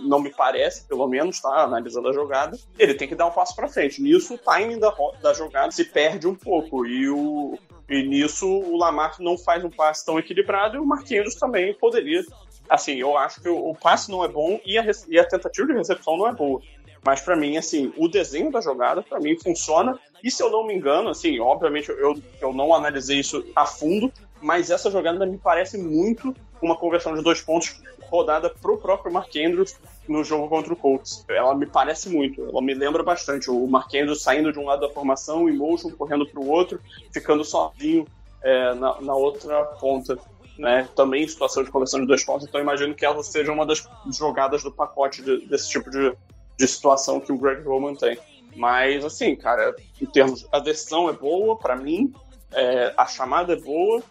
não 0.05 0.19
me 0.19 0.31
parece, 0.31 0.85
pelo 0.87 1.07
menos, 1.07 1.39
tá? 1.39 1.63
Analisando 1.63 2.09
a 2.09 2.13
jogada. 2.13 2.57
Ele 2.77 2.93
tem 2.93 3.07
que 3.07 3.15
dar 3.15 3.27
um 3.27 3.31
passo 3.31 3.55
para 3.55 3.67
frente. 3.67 4.01
Nisso, 4.01 4.35
o 4.35 4.37
timing 4.37 4.79
da, 4.79 4.93
da 5.21 5.33
jogada 5.33 5.71
se 5.71 5.85
perde 5.85 6.27
um 6.27 6.35
pouco. 6.35 6.85
E 6.85 7.09
o, 7.09 7.57
e 7.89 8.03
nisso 8.03 8.47
o 8.47 8.77
Lamar 8.77 9.15
não 9.19 9.37
faz 9.37 9.63
um 9.63 9.69
passe 9.69 10.05
tão 10.05 10.17
equilibrado 10.17 10.77
e 10.77 10.79
o 10.79 10.85
Marquinhos 10.85 11.35
também 11.35 11.73
poderia. 11.73 12.23
Assim, 12.69 12.95
eu 12.95 13.17
acho 13.17 13.41
que 13.41 13.49
o 13.49 13.75
passe 13.75 14.09
não 14.09 14.23
é 14.23 14.29
bom 14.29 14.57
e 14.65 14.77
a, 14.77 14.85
e 15.09 15.19
a 15.19 15.27
tentativa 15.27 15.67
de 15.67 15.73
recepção 15.73 16.15
não 16.15 16.27
é 16.27 16.33
boa. 16.33 16.61
Mas 17.03 17.21
para 17.21 17.35
mim, 17.35 17.57
assim, 17.57 17.91
o 17.97 18.07
desenho 18.07 18.51
da 18.51 18.61
jogada, 18.61 19.01
para 19.01 19.19
mim, 19.19 19.37
funciona. 19.37 19.99
E 20.23 20.29
se 20.29 20.43
eu 20.43 20.49
não 20.49 20.65
me 20.65 20.73
engano, 20.73 21.09
assim, 21.09 21.39
obviamente 21.39 21.89
eu, 21.89 22.15
eu 22.39 22.53
não 22.53 22.73
analisei 22.73 23.19
isso 23.19 23.43
a 23.55 23.65
fundo, 23.65 24.11
mas 24.41 24.69
essa 24.69 24.91
jogada 24.91 25.25
me 25.25 25.37
parece 25.37 25.77
muito 25.77 26.35
uma 26.61 26.75
conversão 26.75 27.15
de 27.15 27.23
dois 27.23 27.41
pontos 27.41 27.81
rodada 28.11 28.49
pro 28.49 28.77
próprio 28.77 29.11
Mark 29.11 29.33
Andrews 29.35 29.75
no 30.07 30.23
jogo 30.23 30.49
contra 30.49 30.73
o 30.73 30.75
Colts. 30.75 31.25
Ela 31.29 31.55
me 31.55 31.65
parece 31.65 32.09
muito, 32.09 32.43
ela 32.43 32.61
me 32.61 32.73
lembra 32.73 33.01
bastante. 33.01 33.49
O 33.49 33.65
Mark 33.67 33.93
Andrews 33.95 34.21
saindo 34.21 34.51
de 34.51 34.59
um 34.59 34.65
lado 34.65 34.81
da 34.81 34.93
formação, 34.93 35.47
em 35.47 35.55
motion, 35.55 35.91
correndo 35.91 36.27
pro 36.27 36.45
outro, 36.45 36.79
ficando 37.13 37.45
sozinho 37.45 38.05
é, 38.43 38.73
na, 38.73 39.01
na 39.01 39.15
outra 39.15 39.63
ponta. 39.79 40.19
Né, 40.57 40.87
também 40.95 41.23
em 41.23 41.27
situação 41.27 41.63
de 41.63 41.71
conversão 41.71 41.99
de 42.01 42.05
dois 42.05 42.23
pontos, 42.23 42.45
então 42.45 42.61
imagino 42.61 42.93
que 42.93 43.03
ela 43.03 43.23
seja 43.23 43.51
uma 43.51 43.65
das 43.65 43.87
jogadas 44.15 44.61
do 44.61 44.71
pacote 44.71 45.23
de, 45.23 45.47
desse 45.47 45.69
tipo 45.69 45.89
de, 45.89 46.13
de 46.61 46.67
situação 46.67 47.19
que 47.19 47.31
o 47.31 47.37
Greg 47.37 47.63
Roman 47.63 47.95
tem. 47.95 48.17
Mas, 48.55 49.03
assim, 49.03 49.35
cara, 49.35 49.75
em 49.99 50.05
termos. 50.05 50.47
A 50.51 50.59
decisão 50.59 51.09
é 51.09 51.13
boa 51.13 51.57
para 51.57 51.75
mim, 51.75 52.13
é, 52.53 52.93
a 52.95 53.07
chamada 53.07 53.53
é 53.53 53.55
boa, 53.55 54.03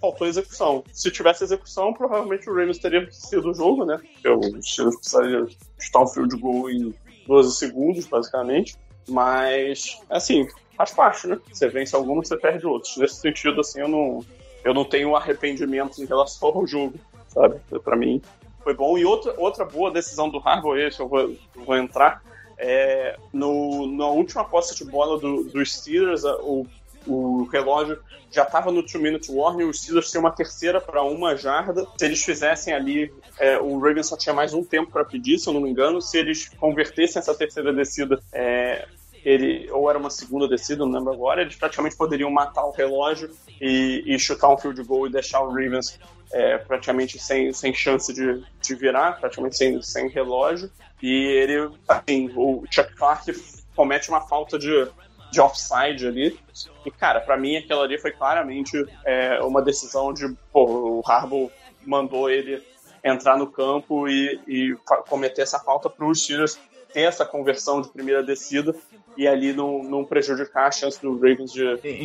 faltou 0.00 0.26
execução. 0.26 0.82
Se 0.92 1.10
tivesse 1.10 1.44
execução, 1.44 1.92
provavelmente 1.92 2.48
o 2.48 2.54
Ravens 2.54 2.78
teria 2.78 3.06
sido 3.10 3.50
o 3.50 3.54
jogo, 3.54 3.84
né? 3.84 4.00
Steelers 4.62 4.96
precisaria 4.96 5.46
chutar 5.78 6.02
um 6.02 6.06
field 6.06 6.36
goal 6.38 6.70
em 6.70 6.94
12 7.26 7.56
segundos, 7.56 8.06
basicamente. 8.06 8.76
Mas, 9.06 10.00
assim, 10.08 10.46
faz 10.76 10.92
parte, 10.92 11.26
né? 11.26 11.38
Você 11.52 11.68
vence 11.68 11.94
alguns, 11.94 12.28
você 12.28 12.38
perde 12.38 12.66
outros. 12.66 12.96
Nesse 12.96 13.16
sentido, 13.16 13.60
assim, 13.60 13.80
eu 13.80 13.88
não, 13.88 14.24
eu 14.64 14.72
não 14.72 14.84
tenho 14.84 15.14
arrependimento 15.14 16.02
em 16.02 16.06
relação 16.06 16.48
ao 16.48 16.66
jogo, 16.66 16.94
sabe? 17.28 17.60
Para 17.82 17.96
mim, 17.96 18.22
foi 18.64 18.74
bom. 18.74 18.98
E 18.98 19.04
outra, 19.04 19.34
outra 19.36 19.64
boa 19.64 19.90
decisão 19.92 20.28
do 20.28 20.38
Harbaugh, 20.38 20.76
esse 20.76 20.98
eu 20.98 21.06
vou, 21.06 21.36
vou 21.54 21.76
entrar, 21.76 22.22
é, 22.58 23.16
no, 23.32 23.86
na 23.86 24.06
última 24.06 24.44
posse 24.44 24.74
de 24.74 24.84
bola 24.84 25.18
do, 25.18 25.44
do 25.44 25.64
Steelers, 25.64 26.24
o, 26.24 26.66
o 27.06 27.44
relógio 27.44 27.98
já 28.30 28.42
estava 28.42 28.72
no 28.72 28.82
two-minute 28.82 29.30
warning, 29.30 29.64
os 29.64 29.82
Steelers 29.82 30.10
tinham 30.10 30.24
uma 30.24 30.32
terceira 30.32 30.80
para 30.80 31.02
uma 31.02 31.36
jarda. 31.36 31.86
Se 31.96 32.04
eles 32.04 32.24
fizessem 32.24 32.74
ali, 32.74 33.12
é, 33.38 33.58
o 33.58 33.78
Ravens 33.78 34.08
só 34.08 34.16
tinha 34.16 34.34
mais 34.34 34.52
um 34.52 34.64
tempo 34.64 34.90
para 34.90 35.04
pedir, 35.04 35.38
se 35.38 35.48
eu 35.48 35.52
não 35.52 35.60
me 35.60 35.70
engano. 35.70 36.02
Se 36.02 36.18
eles 36.18 36.48
convertessem 36.58 37.20
essa 37.20 37.34
terceira 37.34 37.72
descida, 37.72 38.20
é, 38.32 38.88
ele 39.24 39.70
ou 39.70 39.88
era 39.88 39.98
uma 39.98 40.10
segunda 40.10 40.46
descida, 40.46 40.84
não 40.84 40.92
lembro 40.92 41.12
agora, 41.12 41.42
eles 41.42 41.56
praticamente 41.56 41.96
poderiam 41.96 42.30
matar 42.30 42.64
o 42.64 42.70
relógio 42.70 43.30
e, 43.60 44.02
e 44.06 44.18
chutar 44.18 44.52
um 44.52 44.58
field 44.58 44.82
goal 44.84 45.06
e 45.06 45.10
deixar 45.10 45.40
o 45.40 45.48
Ravens 45.48 45.98
é, 46.32 46.58
praticamente 46.58 47.18
sem, 47.18 47.52
sem 47.52 47.72
chance 47.72 48.12
de, 48.12 48.44
de 48.60 48.74
virar, 48.74 49.20
praticamente 49.20 49.56
sem, 49.56 49.80
sem 49.80 50.08
relógio. 50.08 50.70
E 51.02 51.12
ele, 51.12 51.70
assim, 51.88 52.30
o 52.36 52.64
Chuck 52.70 52.94
Clark 52.94 53.32
comete 53.74 54.08
uma 54.08 54.20
falta 54.20 54.58
de, 54.58 54.88
de 55.30 55.40
offside 55.40 56.06
ali. 56.06 56.38
E, 56.84 56.90
cara, 56.90 57.20
para 57.20 57.36
mim 57.36 57.56
aquilo 57.56 57.80
ali 57.80 57.98
foi 57.98 58.10
claramente 58.10 58.84
é, 59.04 59.40
uma 59.42 59.62
decisão 59.62 60.12
de, 60.12 60.28
pô, 60.52 60.64
o 60.98 61.02
Harbaugh 61.06 61.50
mandou 61.86 62.28
ele 62.28 62.62
entrar 63.02 63.36
no 63.36 63.46
campo 63.46 64.08
e, 64.08 64.40
e 64.46 64.76
cometer 65.08 65.42
essa 65.42 65.58
falta 65.58 65.88
para 65.90 66.06
os 66.06 66.22
Steelers 66.22 66.58
ter 66.92 67.02
essa 67.02 67.24
conversão 67.24 67.82
de 67.82 67.88
primeira 67.88 68.22
descida 68.22 68.74
e 69.16 69.26
ali 69.26 69.52
não, 69.52 69.82
não 69.82 70.04
prejudicar 70.04 70.66
a 70.66 70.72
chance 70.72 71.00
do 71.00 71.14
Ravens 71.14 71.52
de. 71.52 71.64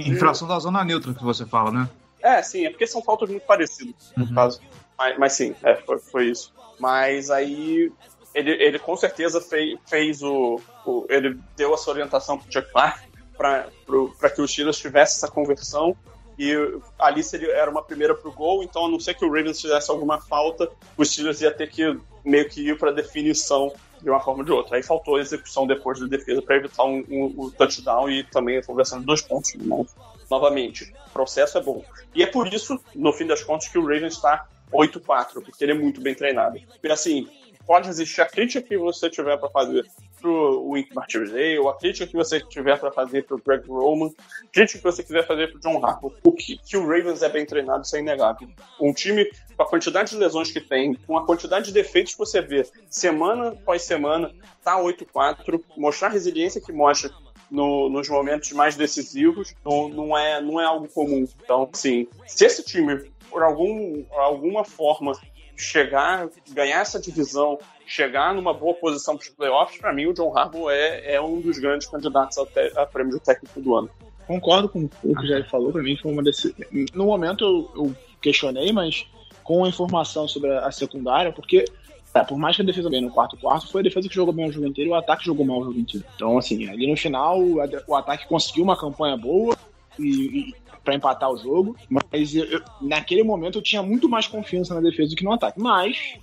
Infração 0.10 0.48
da 0.48 0.60
zona 0.60 0.84
neutra 0.84 1.14
que 1.14 1.24
você 1.24 1.46
fala, 1.46 1.72
né? 1.72 1.90
É, 2.22 2.42
sim, 2.42 2.66
é 2.66 2.70
porque 2.70 2.86
são 2.86 3.02
faltas 3.02 3.30
muito 3.30 3.46
parecidas, 3.46 4.12
no 4.16 4.26
uhum. 4.26 4.34
caso. 4.34 4.62
Mas, 4.98 5.18
mas 5.18 5.34
sim, 5.34 5.56
é, 5.64 5.76
foi, 5.76 6.00
foi, 6.00 6.26
isso. 6.26 6.54
Mas 6.80 7.30
aí 7.30 7.92
ele, 8.36 8.52
ele 8.52 8.78
com 8.78 8.96
certeza 8.96 9.40
fez, 9.40 9.80
fez 9.88 10.22
o, 10.22 10.60
o, 10.86 11.06
Ele 11.10 11.40
deu 11.56 11.74
essa 11.74 11.90
orientação 11.90 12.38
pro 12.38 12.52
Chuck 12.52 12.70
Clark 12.72 13.08
para 13.38 14.30
que 14.36 14.42
o 14.42 14.48
Steelers 14.48 14.78
tivesse 14.78 15.16
essa 15.16 15.32
conversão. 15.32 15.96
E 16.38 16.54
ali 16.98 17.22
seria, 17.22 17.52
era 17.52 17.70
uma 17.70 17.84
primeira 17.84 18.16
pro 18.16 18.32
gol, 18.32 18.64
então 18.64 18.86
a 18.86 18.90
não 18.90 19.00
ser 19.00 19.14
que 19.14 19.26
o 19.26 19.30
Ravens 19.30 19.62
fizesse 19.62 19.92
alguma 19.92 20.22
falta, 20.22 20.70
o 20.96 21.04
Steelers 21.04 21.42
ia 21.42 21.52
ter 21.52 21.70
que 21.70 22.00
meio 22.24 22.48
que 22.48 22.70
ir 22.70 22.78
para 22.78 22.92
definição 22.92 23.74
de 24.02 24.10
uma 24.10 24.20
forma 24.20 24.42
ou 24.42 24.46
de 24.46 24.52
outra. 24.52 24.78
Aí 24.78 24.84
faltou 24.84 25.16
a 25.16 25.22
execução 25.22 25.68
depois 25.68 26.00
da 26.00 26.08
defesa 26.08 26.42
para 26.42 26.58
evitar 26.58 26.84
um, 26.84 27.04
um, 27.10 27.36
um, 27.38 27.50
touchdown 27.52 28.10
e 28.10 28.24
também 28.24 28.60
de 29.00 29.06
dois 29.06 29.22
pontos. 29.22 29.54
Né? 29.56 29.86
Novamente, 30.30 30.94
o 31.08 31.10
processo 31.12 31.58
é 31.58 31.62
bom. 31.62 31.84
E 32.14 32.24
é 32.24 32.28
por 32.28 32.52
isso, 32.54 32.80
no 32.96 33.12
fim 33.14 33.26
das 33.26 33.44
contas, 33.44 33.68
que 33.68 33.78
o 33.78 33.82
Ravens 33.82 34.14
está 34.16 34.48
8-4, 34.72 35.44
porque 35.44 35.64
ele 35.64 35.72
é 35.72 35.76
muito 35.76 36.02
bem 36.02 36.14
treinado. 36.14 36.58
E 36.58 36.92
assim, 36.92 37.28
pode 37.66 37.90
existir 37.90 38.22
a 38.22 38.26
crítica 38.26 38.68
que 38.68 38.78
você 38.78 39.10
tiver 39.10 39.38
para 39.38 39.50
fazer 39.50 39.86
pro 40.20 40.70
Wink 40.70 40.94
Martinez 40.94 41.60
ou 41.60 41.70
a 41.70 41.78
crítica 41.78 42.08
que 42.08 42.16
você 42.16 42.40
tiver 42.40 42.78
para 42.80 42.92
fazer 42.92 43.26
pro 43.26 43.42
Greg 43.42 43.68
Roman, 43.68 44.10
crítica 44.52 44.80
que 44.80 44.84
você 44.84 45.04
quiser 45.04 45.26
fazer 45.26 45.52
pro 45.52 45.60
John 45.60 45.84
Harbaugh. 45.84 46.14
O 46.24 46.32
que, 46.32 46.58
que 46.58 46.78
o 46.78 46.82
Ravens 46.82 47.22
é 47.22 47.30
bem 47.30 47.46
treinado, 47.46 47.84
isso 47.84 47.96
é 47.96 48.00
inegável. 48.00 48.48
Um 48.80 48.94
time 48.94 49.30
com 49.56 49.64
a 49.64 49.68
quantidade 49.68 50.12
de 50.12 50.18
lesões 50.18 50.52
que 50.52 50.62
tem, 50.62 50.94
com 50.94 51.18
a 51.18 51.26
quantidade 51.26 51.68
de 51.68 51.74
defeitos 51.74 52.14
que 52.14 52.20
você 52.20 52.42
vê 52.42 52.66
semana 52.90 53.50
após 53.50 53.84
semana, 53.84 54.32
tá 54.64 54.78
8-4, 54.80 55.62
mostrar 55.78 56.08
a 56.08 56.12
resiliência 56.12 56.62
que 56.62 56.72
mostra 56.72 57.12
no, 57.50 57.90
nos 57.90 58.08
momentos 58.08 58.52
mais 58.52 58.76
decisivos 58.76 59.56
não, 59.66 59.90
não, 59.90 60.18
é, 60.18 60.42
não 60.42 60.60
é 60.60 60.66
algo 60.66 60.88
comum. 60.88 61.28
Então, 61.44 61.70
assim, 61.72 62.08
se 62.28 62.46
esse 62.46 62.64
time, 62.64 63.12
por 63.30 63.44
algum, 63.44 64.04
alguma 64.12 64.64
forma, 64.64 65.14
chegar, 65.58 66.30
ganhar 66.50 66.82
essa 66.82 67.00
divisão, 67.00 67.60
chegar 67.90 68.34
numa 68.34 68.54
boa 68.54 68.74
posição 68.76 69.18
para 69.18 69.24
os 69.24 69.30
playoffs, 69.30 69.80
para 69.80 69.92
mim 69.92 70.06
o 70.06 70.14
John 70.14 70.38
Harbaugh 70.38 70.70
é, 70.70 71.16
é 71.16 71.22
um 71.22 71.42
dos 71.42 71.58
grandes 71.58 71.88
candidatos 71.88 72.38
a, 72.38 72.46
te, 72.46 72.72
a 72.78 72.86
prêmio 72.86 73.14
de 73.14 73.20
técnico 73.20 73.60
do 73.60 73.76
ano. 73.76 73.90
Concordo 74.28 74.70
com 74.70 74.84
o 74.86 74.90
que 74.90 75.08
o 75.08 75.28
Jair 75.28 75.50
falou, 75.50 75.72
para 75.72 75.82
mim 75.82 75.98
foi 75.98 76.12
uma 76.12 76.22
desse. 76.22 76.56
No 76.94 77.06
momento 77.06 77.44
eu, 77.44 77.84
eu 77.84 77.96
questionei, 78.22 78.72
mas 78.72 79.08
com 79.44 79.66
a 79.66 79.70
informação 79.70 80.28
sobre 80.28 80.56
a 80.56 80.72
secundária, 80.72 81.32
porque 81.32 81.66
é, 82.14 82.24
por 82.24 82.38
mais 82.38 82.56
que 82.56 82.62
a 82.62 82.66
defesa 82.66 82.90
bem 82.90 83.02
no 83.02 83.10
quarto 83.10 83.38
quarto, 83.38 83.68
foi 83.68 83.82
a 83.82 83.84
defesa 83.84 84.08
que 84.08 84.16
jogou 84.16 84.34
bem 84.34 84.48
o 84.48 84.52
jogo 84.52 84.68
inteiro 84.68 84.92
e 84.92 84.94
o 84.94 84.96
ataque 84.96 85.26
jogou 85.26 85.46
mal 85.46 85.60
o 85.62 85.66
jogo 85.66 85.80
inteiro. 85.80 86.06
Então, 86.16 86.38
assim, 86.38 86.68
ali 86.70 86.90
no 86.90 86.98
final, 86.98 87.40
o 87.88 87.96
ataque 87.96 88.28
conseguiu 88.28 88.64
uma 88.64 88.78
campanha 88.78 89.18
boa 89.18 89.56
e, 89.98 90.52
e 90.52 90.56
para 90.84 90.96
empatar 90.96 91.30
o 91.30 91.38
jogo, 91.38 91.76
mas 91.90 92.34
eu, 92.34 92.46
eu, 92.46 92.62
naquele 92.82 93.24
momento 93.24 93.60
eu 93.60 93.62
tinha 93.62 93.84
muito 93.84 94.10
mais 94.10 94.28
confiança 94.28 94.74
na 94.74 94.82
defesa 94.82 95.10
do 95.10 95.16
que 95.16 95.24
no 95.24 95.34
ataque. 95.34 95.60
Mas, 95.60 96.18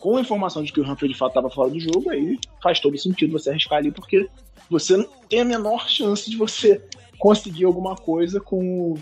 com 0.00 0.16
a 0.16 0.20
informação 0.22 0.64
de 0.64 0.72
que 0.72 0.80
o 0.80 0.90
Humphrey 0.90 1.12
de 1.12 1.16
fato 1.16 1.30
estava 1.30 1.50
fora 1.50 1.70
do 1.70 1.78
jogo, 1.78 2.10
aí 2.10 2.38
faz 2.62 2.80
todo 2.80 2.98
sentido 2.98 3.38
você 3.38 3.50
arriscar 3.50 3.78
ali, 3.78 3.92
porque 3.92 4.28
você 4.68 4.96
não 4.96 5.06
tem 5.28 5.40
a 5.40 5.44
menor 5.44 5.88
chance 5.88 6.28
de 6.28 6.36
você 6.36 6.82
conseguir 7.18 7.66
alguma 7.66 7.94
coisa 7.94 8.40
com 8.40 8.94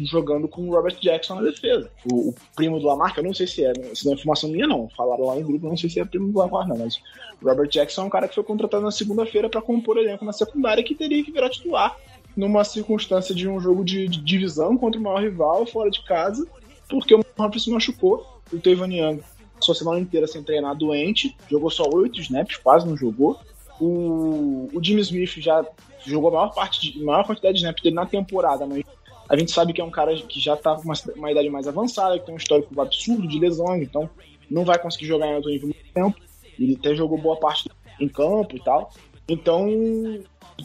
jogando 0.00 0.48
com 0.48 0.66
o 0.66 0.74
Robert 0.74 0.96
Jackson 0.98 1.34
na 1.34 1.42
defesa. 1.42 1.90
O, 2.10 2.30
o 2.30 2.34
primo 2.56 2.80
do 2.80 2.86
Lamar, 2.86 3.12
que 3.12 3.20
eu 3.20 3.24
não 3.24 3.34
sei 3.34 3.46
se 3.46 3.62
é, 3.62 3.74
se 3.94 4.06
não 4.06 4.12
é 4.12 4.14
informação 4.16 4.48
minha 4.48 4.66
não, 4.66 4.88
falaram 4.96 5.26
lá 5.26 5.34
no 5.34 5.42
grupo, 5.42 5.68
não 5.68 5.76
sei 5.76 5.90
se 5.90 6.00
é 6.00 6.04
primo 6.04 6.32
do 6.32 6.38
Lamar 6.38 6.66
não, 6.66 6.78
mas 6.78 6.98
o 7.42 7.46
Robert 7.46 7.68
Jackson 7.68 8.02
é 8.02 8.04
um 8.06 8.10
cara 8.10 8.26
que 8.26 8.34
foi 8.34 8.42
contratado 8.42 8.82
na 8.82 8.90
segunda-feira 8.90 9.50
para 9.50 9.60
compor 9.60 9.98
elenco 9.98 10.24
na 10.24 10.32
secundária 10.32 10.82
que 10.82 10.94
teria 10.94 11.22
que 11.22 11.30
virar 11.30 11.50
titular 11.50 11.94
numa 12.34 12.64
circunstância 12.64 13.34
de 13.34 13.46
um 13.46 13.60
jogo 13.60 13.84
de, 13.84 14.08
de 14.08 14.18
divisão 14.22 14.78
contra 14.78 14.98
o 14.98 15.02
maior 15.02 15.20
rival 15.20 15.66
fora 15.66 15.90
de 15.90 16.02
casa, 16.04 16.46
porque 16.88 17.14
o 17.14 17.22
Humphrey 17.38 17.60
se 17.60 17.70
machucou, 17.70 18.40
o 18.50 18.58
Tevon 18.58 18.86
Young 18.86 19.20
passou 19.58 19.72
a 19.72 19.76
semana 19.76 20.00
inteira 20.00 20.26
sem 20.26 20.42
treinar 20.42 20.76
doente, 20.76 21.36
jogou 21.50 21.70
só 21.70 21.84
oito 21.92 22.20
snaps, 22.20 22.56
quase 22.56 22.86
não 22.86 22.96
jogou. 22.96 23.38
O, 23.80 24.68
o 24.72 24.82
Jimmy 24.82 25.00
Smith 25.02 25.38
já 25.38 25.64
jogou 26.04 26.30
a 26.30 26.32
maior 26.32 26.54
parte 26.54 26.80
de, 26.80 27.02
maior 27.02 27.24
quantidade 27.24 27.54
de 27.54 27.60
snaps 27.60 27.82
dele 27.82 27.94
na 27.94 28.06
temporada, 28.06 28.66
mas 28.66 28.82
a 29.28 29.36
gente 29.36 29.52
sabe 29.52 29.72
que 29.72 29.80
é 29.80 29.84
um 29.84 29.90
cara 29.90 30.14
que 30.16 30.40
já 30.40 30.56
tá 30.56 30.74
com 30.74 30.82
uma, 30.82 30.94
uma 31.16 31.30
idade 31.30 31.50
mais 31.50 31.68
avançada, 31.68 32.18
que 32.18 32.26
tem 32.26 32.34
um 32.34 32.38
histórico 32.38 32.80
absurdo 32.80 33.28
de 33.28 33.38
lesões, 33.38 33.82
então 33.82 34.08
não 34.50 34.64
vai 34.64 34.78
conseguir 34.78 35.06
jogar 35.06 35.26
em 35.26 35.34
alto 35.34 35.48
nível 35.48 35.68
muito 35.68 35.92
tempo. 35.92 36.16
Ele 36.58 36.76
até 36.78 36.94
jogou 36.94 37.18
boa 37.18 37.36
parte 37.36 37.70
em 38.00 38.08
campo 38.08 38.56
e 38.56 38.60
tal. 38.60 38.90
Então, 39.28 39.68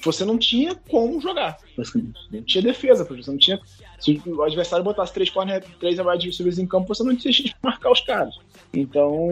você 0.01 0.23
não 0.23 0.37
tinha 0.37 0.73
como 0.89 1.19
jogar, 1.19 1.57
Não 2.31 2.41
tinha 2.43 2.63
defesa, 2.63 3.03
você 3.03 3.29
não 3.29 3.37
tinha. 3.37 3.59
Se 4.03 4.21
o 4.25 4.43
adversário 4.43 4.83
botasse 4.83 5.13
três 5.13 5.29
corner, 5.29 5.63
três 5.79 5.97
receivers 5.97 6.59
em 6.59 6.67
campo, 6.67 6.93
você 6.93 7.03
não 7.03 7.15
tinha 7.15 7.31
de 7.31 7.55
marcar 7.63 7.89
os 7.89 8.01
caras. 8.01 8.35
Então, 8.73 9.29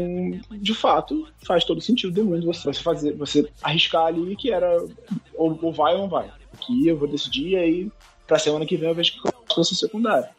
de 0.49 0.73
fato, 0.73 1.27
faz 1.45 1.65
todo 1.65 1.81
sentido 1.81 2.13
do 2.13 2.23
mundo 2.23 2.45
você, 2.45 2.71
fazer, 2.81 3.13
você 3.17 3.49
arriscar 3.61 4.05
ali 4.05 4.33
que 4.33 4.49
era 4.49 4.81
ou, 5.35 5.59
ou 5.61 5.73
vai 5.73 5.93
ou 5.93 6.03
não 6.03 6.07
vai. 6.07 6.31
Aqui 6.53 6.87
eu 6.87 6.97
vou 6.97 7.05
decidir 7.05 7.49
e 7.49 7.55
aí 7.57 7.91
pra 8.25 8.39
semana 8.39 8.65
que 8.65 8.77
vem 8.77 8.87
eu 8.87 8.95
vejo 8.95 9.11
que 9.11 9.27
eu 9.27 9.61
essa 9.61 9.75
secundária. 9.75 10.29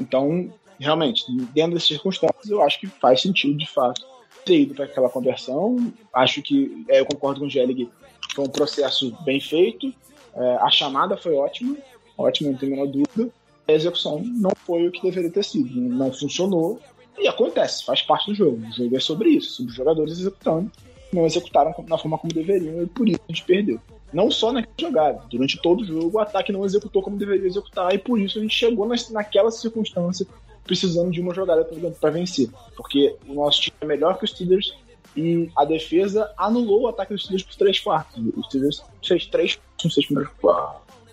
Então, 0.00 0.52
realmente, 0.80 1.24
dentro 1.54 1.74
dessas 1.74 1.86
circunstâncias, 1.86 2.50
eu 2.50 2.60
acho 2.62 2.80
que 2.80 2.88
faz 2.88 3.22
sentido, 3.22 3.56
de 3.56 3.70
fato, 3.70 4.04
ter 4.44 4.62
ido 4.62 4.74
para 4.74 4.86
aquela 4.86 5.08
conversão. 5.08 5.92
Acho 6.12 6.42
que, 6.42 6.84
é, 6.88 6.98
eu 6.98 7.06
concordo 7.06 7.38
com 7.38 7.46
o 7.46 7.50
Gellig, 7.50 7.88
foi 8.34 8.44
um 8.44 8.50
processo 8.50 9.16
bem 9.22 9.38
feito, 9.38 9.94
é, 10.34 10.56
a 10.56 10.70
chamada 10.72 11.16
foi 11.16 11.34
ótima, 11.34 11.76
ótima, 12.18 12.50
não 12.50 12.58
tem 12.58 12.68
a 12.68 12.72
menor 12.72 12.86
dúvida. 12.88 13.32
A 13.70 13.74
execução 13.74 14.22
não 14.24 14.50
foi 14.66 14.88
o 14.88 14.90
que 14.90 15.02
deveria 15.02 15.30
ter 15.30 15.44
sido, 15.44 15.80
não 15.80 16.12
funcionou. 16.12 16.80
E 17.18 17.28
acontece, 17.28 17.84
faz 17.84 18.02
parte 18.02 18.26
do 18.26 18.34
jogo. 18.34 18.58
O 18.66 18.72
jogo 18.72 18.96
é 18.96 19.00
sobre 19.00 19.30
isso, 19.30 19.52
sobre 19.52 19.70
os 19.70 19.76
jogadores 19.76 20.18
executando. 20.18 20.70
Não 21.12 21.26
executaram 21.26 21.74
na 21.86 21.98
forma 21.98 22.18
como 22.18 22.32
deveriam 22.32 22.82
e 22.82 22.86
por 22.86 23.08
isso 23.08 23.20
a 23.28 23.32
gente 23.32 23.44
perdeu. 23.44 23.80
Não 24.12 24.30
só 24.30 24.52
naquela 24.52 24.90
jogada, 24.90 25.22
durante 25.30 25.60
todo 25.60 25.82
o 25.82 25.84
jogo 25.84 26.18
o 26.18 26.20
ataque 26.20 26.52
não 26.52 26.64
executou 26.64 27.02
como 27.02 27.16
deveria 27.16 27.46
executar 27.46 27.94
e 27.94 27.98
por 27.98 28.18
isso 28.18 28.38
a 28.38 28.42
gente 28.42 28.54
chegou 28.54 28.88
naquela 29.10 29.50
circunstância 29.50 30.26
precisando 30.64 31.10
de 31.10 31.20
uma 31.20 31.34
jogada 31.34 31.68
para 32.00 32.10
vencer. 32.10 32.48
Porque 32.76 33.16
o 33.28 33.34
nosso 33.34 33.60
time 33.60 33.76
é 33.80 33.86
melhor 33.86 34.18
que 34.18 34.24
os 34.24 34.30
Steelers 34.30 34.74
e 35.16 35.50
a 35.56 35.64
defesa 35.64 36.32
anulou 36.36 36.82
o 36.82 36.88
ataque 36.88 37.12
dos 37.12 37.22
Steelers 37.22 37.44
por 37.44 37.56
três 37.56 37.78
quartos. 37.78 38.22
Os 38.36 38.46
Steelers 38.46 38.82
fez 39.04 39.26
três 39.26 39.58
nos 39.84 39.94
seis 39.94 40.06
primeiros. 40.06 40.32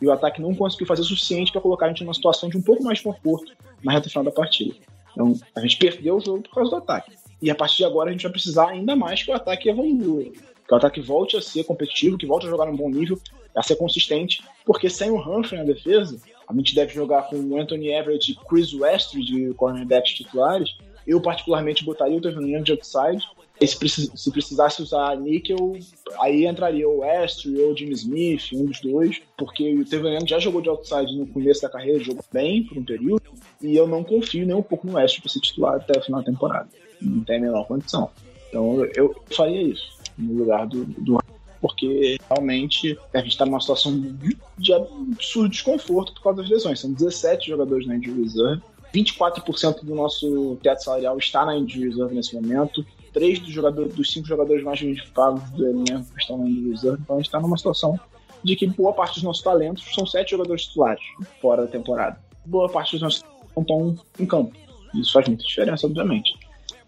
E 0.02 0.08
o 0.08 0.12
ataque 0.12 0.42
não 0.42 0.54
conseguiu 0.54 0.88
fazer 0.88 1.02
o 1.02 1.06
suficiente 1.06 1.52
para 1.52 1.62
colocar 1.62 1.86
a 1.86 1.90
gente 1.90 2.04
numa 2.04 2.14
situação 2.14 2.50
de 2.50 2.58
um 2.58 2.62
pouco 2.62 2.84
mais 2.84 3.00
de 3.00 3.04
conforto 3.04 3.54
na 3.84 3.92
reta 3.92 4.10
final 4.10 4.24
da 4.24 4.32
partida. 4.32 4.76
Então, 5.12 5.34
a 5.56 5.60
gente 5.62 5.78
perdeu 5.78 6.18
o 6.18 6.20
jogo 6.20 6.44
por 6.44 6.54
causa 6.54 6.70
do 6.70 6.76
ataque. 6.78 7.12
E 7.42 7.50
a 7.50 7.56
partir 7.56 7.78
de 7.78 7.86
agora 7.86 8.10
a 8.10 8.12
gente 8.12 8.24
vai 8.24 8.32
precisar 8.32 8.70
ainda 8.70 8.96
mais 8.96 9.24
que 9.24 9.32
o 9.32 9.34
ataque 9.34 9.70
evolua. 9.70 10.24
Que 10.24 10.74
o 10.74 10.76
ataque 10.76 11.02
volte 11.02 11.38
a 11.38 11.42
ser 11.42 11.64
competitivo, 11.64 12.18
que 12.18 12.26
volte 12.26 12.46
a 12.46 12.50
jogar 12.50 12.66
num 12.66 12.76
bom 12.76 12.90
nível, 12.90 13.20
a 13.56 13.64
ser 13.64 13.76
consistente. 13.76 14.44
Porque 14.66 14.90
sem 14.90 15.10
o 15.10 15.18
Humphrey 15.18 15.60
na 15.60 15.66
defesa, 15.66 16.20
a 16.48 16.54
gente 16.54 16.76
deve 16.76 16.94
jogar 16.94 17.24
com 17.24 17.36
o 17.36 17.60
Anthony 17.60 17.90
Everett 17.90 18.32
e 18.32 18.36
Chris 18.48 18.74
Westry 18.74 19.24
de 19.24 19.54
cornerbacks 19.56 20.14
titulares. 20.14 20.76
Eu, 21.06 21.22
particularmente, 21.22 21.84
botaria 21.84 22.18
o 22.18 22.22
Tevin 22.22 22.52
Young 22.52 22.64
de 22.64 22.74
outside 22.74 23.24
se, 23.66 24.12
se 24.16 24.32
precisasse 24.32 24.82
usar 24.82 25.18
níquel, 25.18 25.74
aí 26.20 26.46
entraria 26.46 26.88
o 26.88 27.00
Westry 27.00 27.60
ou 27.62 27.72
o 27.72 27.78
Jimmy 27.78 27.94
Smith, 27.94 28.50
um 28.54 28.66
dos 28.66 28.80
dois, 28.82 29.22
porque 29.38 29.74
o 29.74 29.86
Tevenendo 29.86 30.28
já 30.28 30.38
jogou 30.38 30.62
de 30.62 30.70
outside 30.70 31.16
no 31.16 31.26
começo 31.28 31.62
da 31.62 31.70
carreira, 31.70 32.04
jogou 32.04 32.24
bem 32.32 32.64
por 32.64 32.78
um 32.78 32.84
período, 32.84 33.32
e 33.62 33.76
eu 33.76 33.88
não 33.88 34.04
confio 34.04 34.46
nem 34.46 34.56
um 34.56 34.62
pouco 34.62 34.86
no 34.86 34.94
Westry 34.94 35.22
para 35.22 35.32
ser 35.32 35.40
titular 35.40 35.76
até 35.76 35.98
o 35.98 36.04
final 36.04 36.22
da 36.22 36.32
temporada. 36.32 36.70
Não 37.02 37.24
tem 37.24 37.38
a 37.38 37.42
menor 37.42 37.66
condição. 37.66 38.10
Então 38.50 38.86
eu, 38.96 39.16
faria 39.36 39.62
isso 39.62 39.98
no 40.18 40.34
lugar 40.34 40.68
do, 40.68 40.86
do 40.86 41.18
porque 41.60 42.18
realmente 42.30 42.98
a 43.14 43.20
gente 43.20 43.32
está 43.32 43.46
numa 43.46 43.60
situação 43.60 44.00
de, 44.58 44.74
absurdo 44.74 45.50
desconforto 45.50 46.14
por 46.14 46.24
causa 46.24 46.42
das 46.42 46.50
lesões. 46.50 46.80
São 46.80 46.94
17 46.94 47.48
jogadores 47.48 47.88
na 47.88 47.96
injury 47.96 48.22
reserve, 48.22 48.62
24% 48.94 49.84
do 49.84 49.96
nosso 49.96 50.58
teto 50.62 50.84
salarial 50.84 51.18
está 51.18 51.46
na 51.46 51.58
injury 51.58 51.90
reserve 51.90 52.16
nesse 52.16 52.36
momento. 52.36 52.86
Três 53.18 53.40
dos, 53.40 53.50
jogadores, 53.50 53.96
dos 53.96 54.12
cinco 54.12 54.28
jogadores 54.28 54.64
mais 54.64 54.80
pagos 55.10 55.42
do 55.50 55.66
elenco 55.66 56.06
estão 56.20 56.38
na 56.38 56.46
reserve, 56.46 57.00
então 57.02 57.16
a 57.16 57.20
gente 57.20 57.26
está 57.26 57.40
numa 57.40 57.58
situação 57.58 58.00
de 58.44 58.56
que 58.56 58.68
boa 58.68 58.94
parte 58.94 59.16
dos 59.16 59.24
nossos 59.24 59.42
talentos 59.42 59.84
são 59.92 60.06
sete 60.06 60.32
jogadores 60.32 60.66
titulares 60.68 61.04
fora 61.42 61.64
da 61.64 61.68
temporada. 61.68 62.20
Boa 62.46 62.70
parte 62.70 62.92
dos 62.92 63.02
nossos 63.02 63.26
não 63.56 63.64
estão 63.64 63.96
em 64.20 64.26
campo. 64.28 64.56
Isso 64.94 65.14
faz 65.14 65.28
muita 65.28 65.44
diferença, 65.44 65.88
obviamente. 65.88 66.38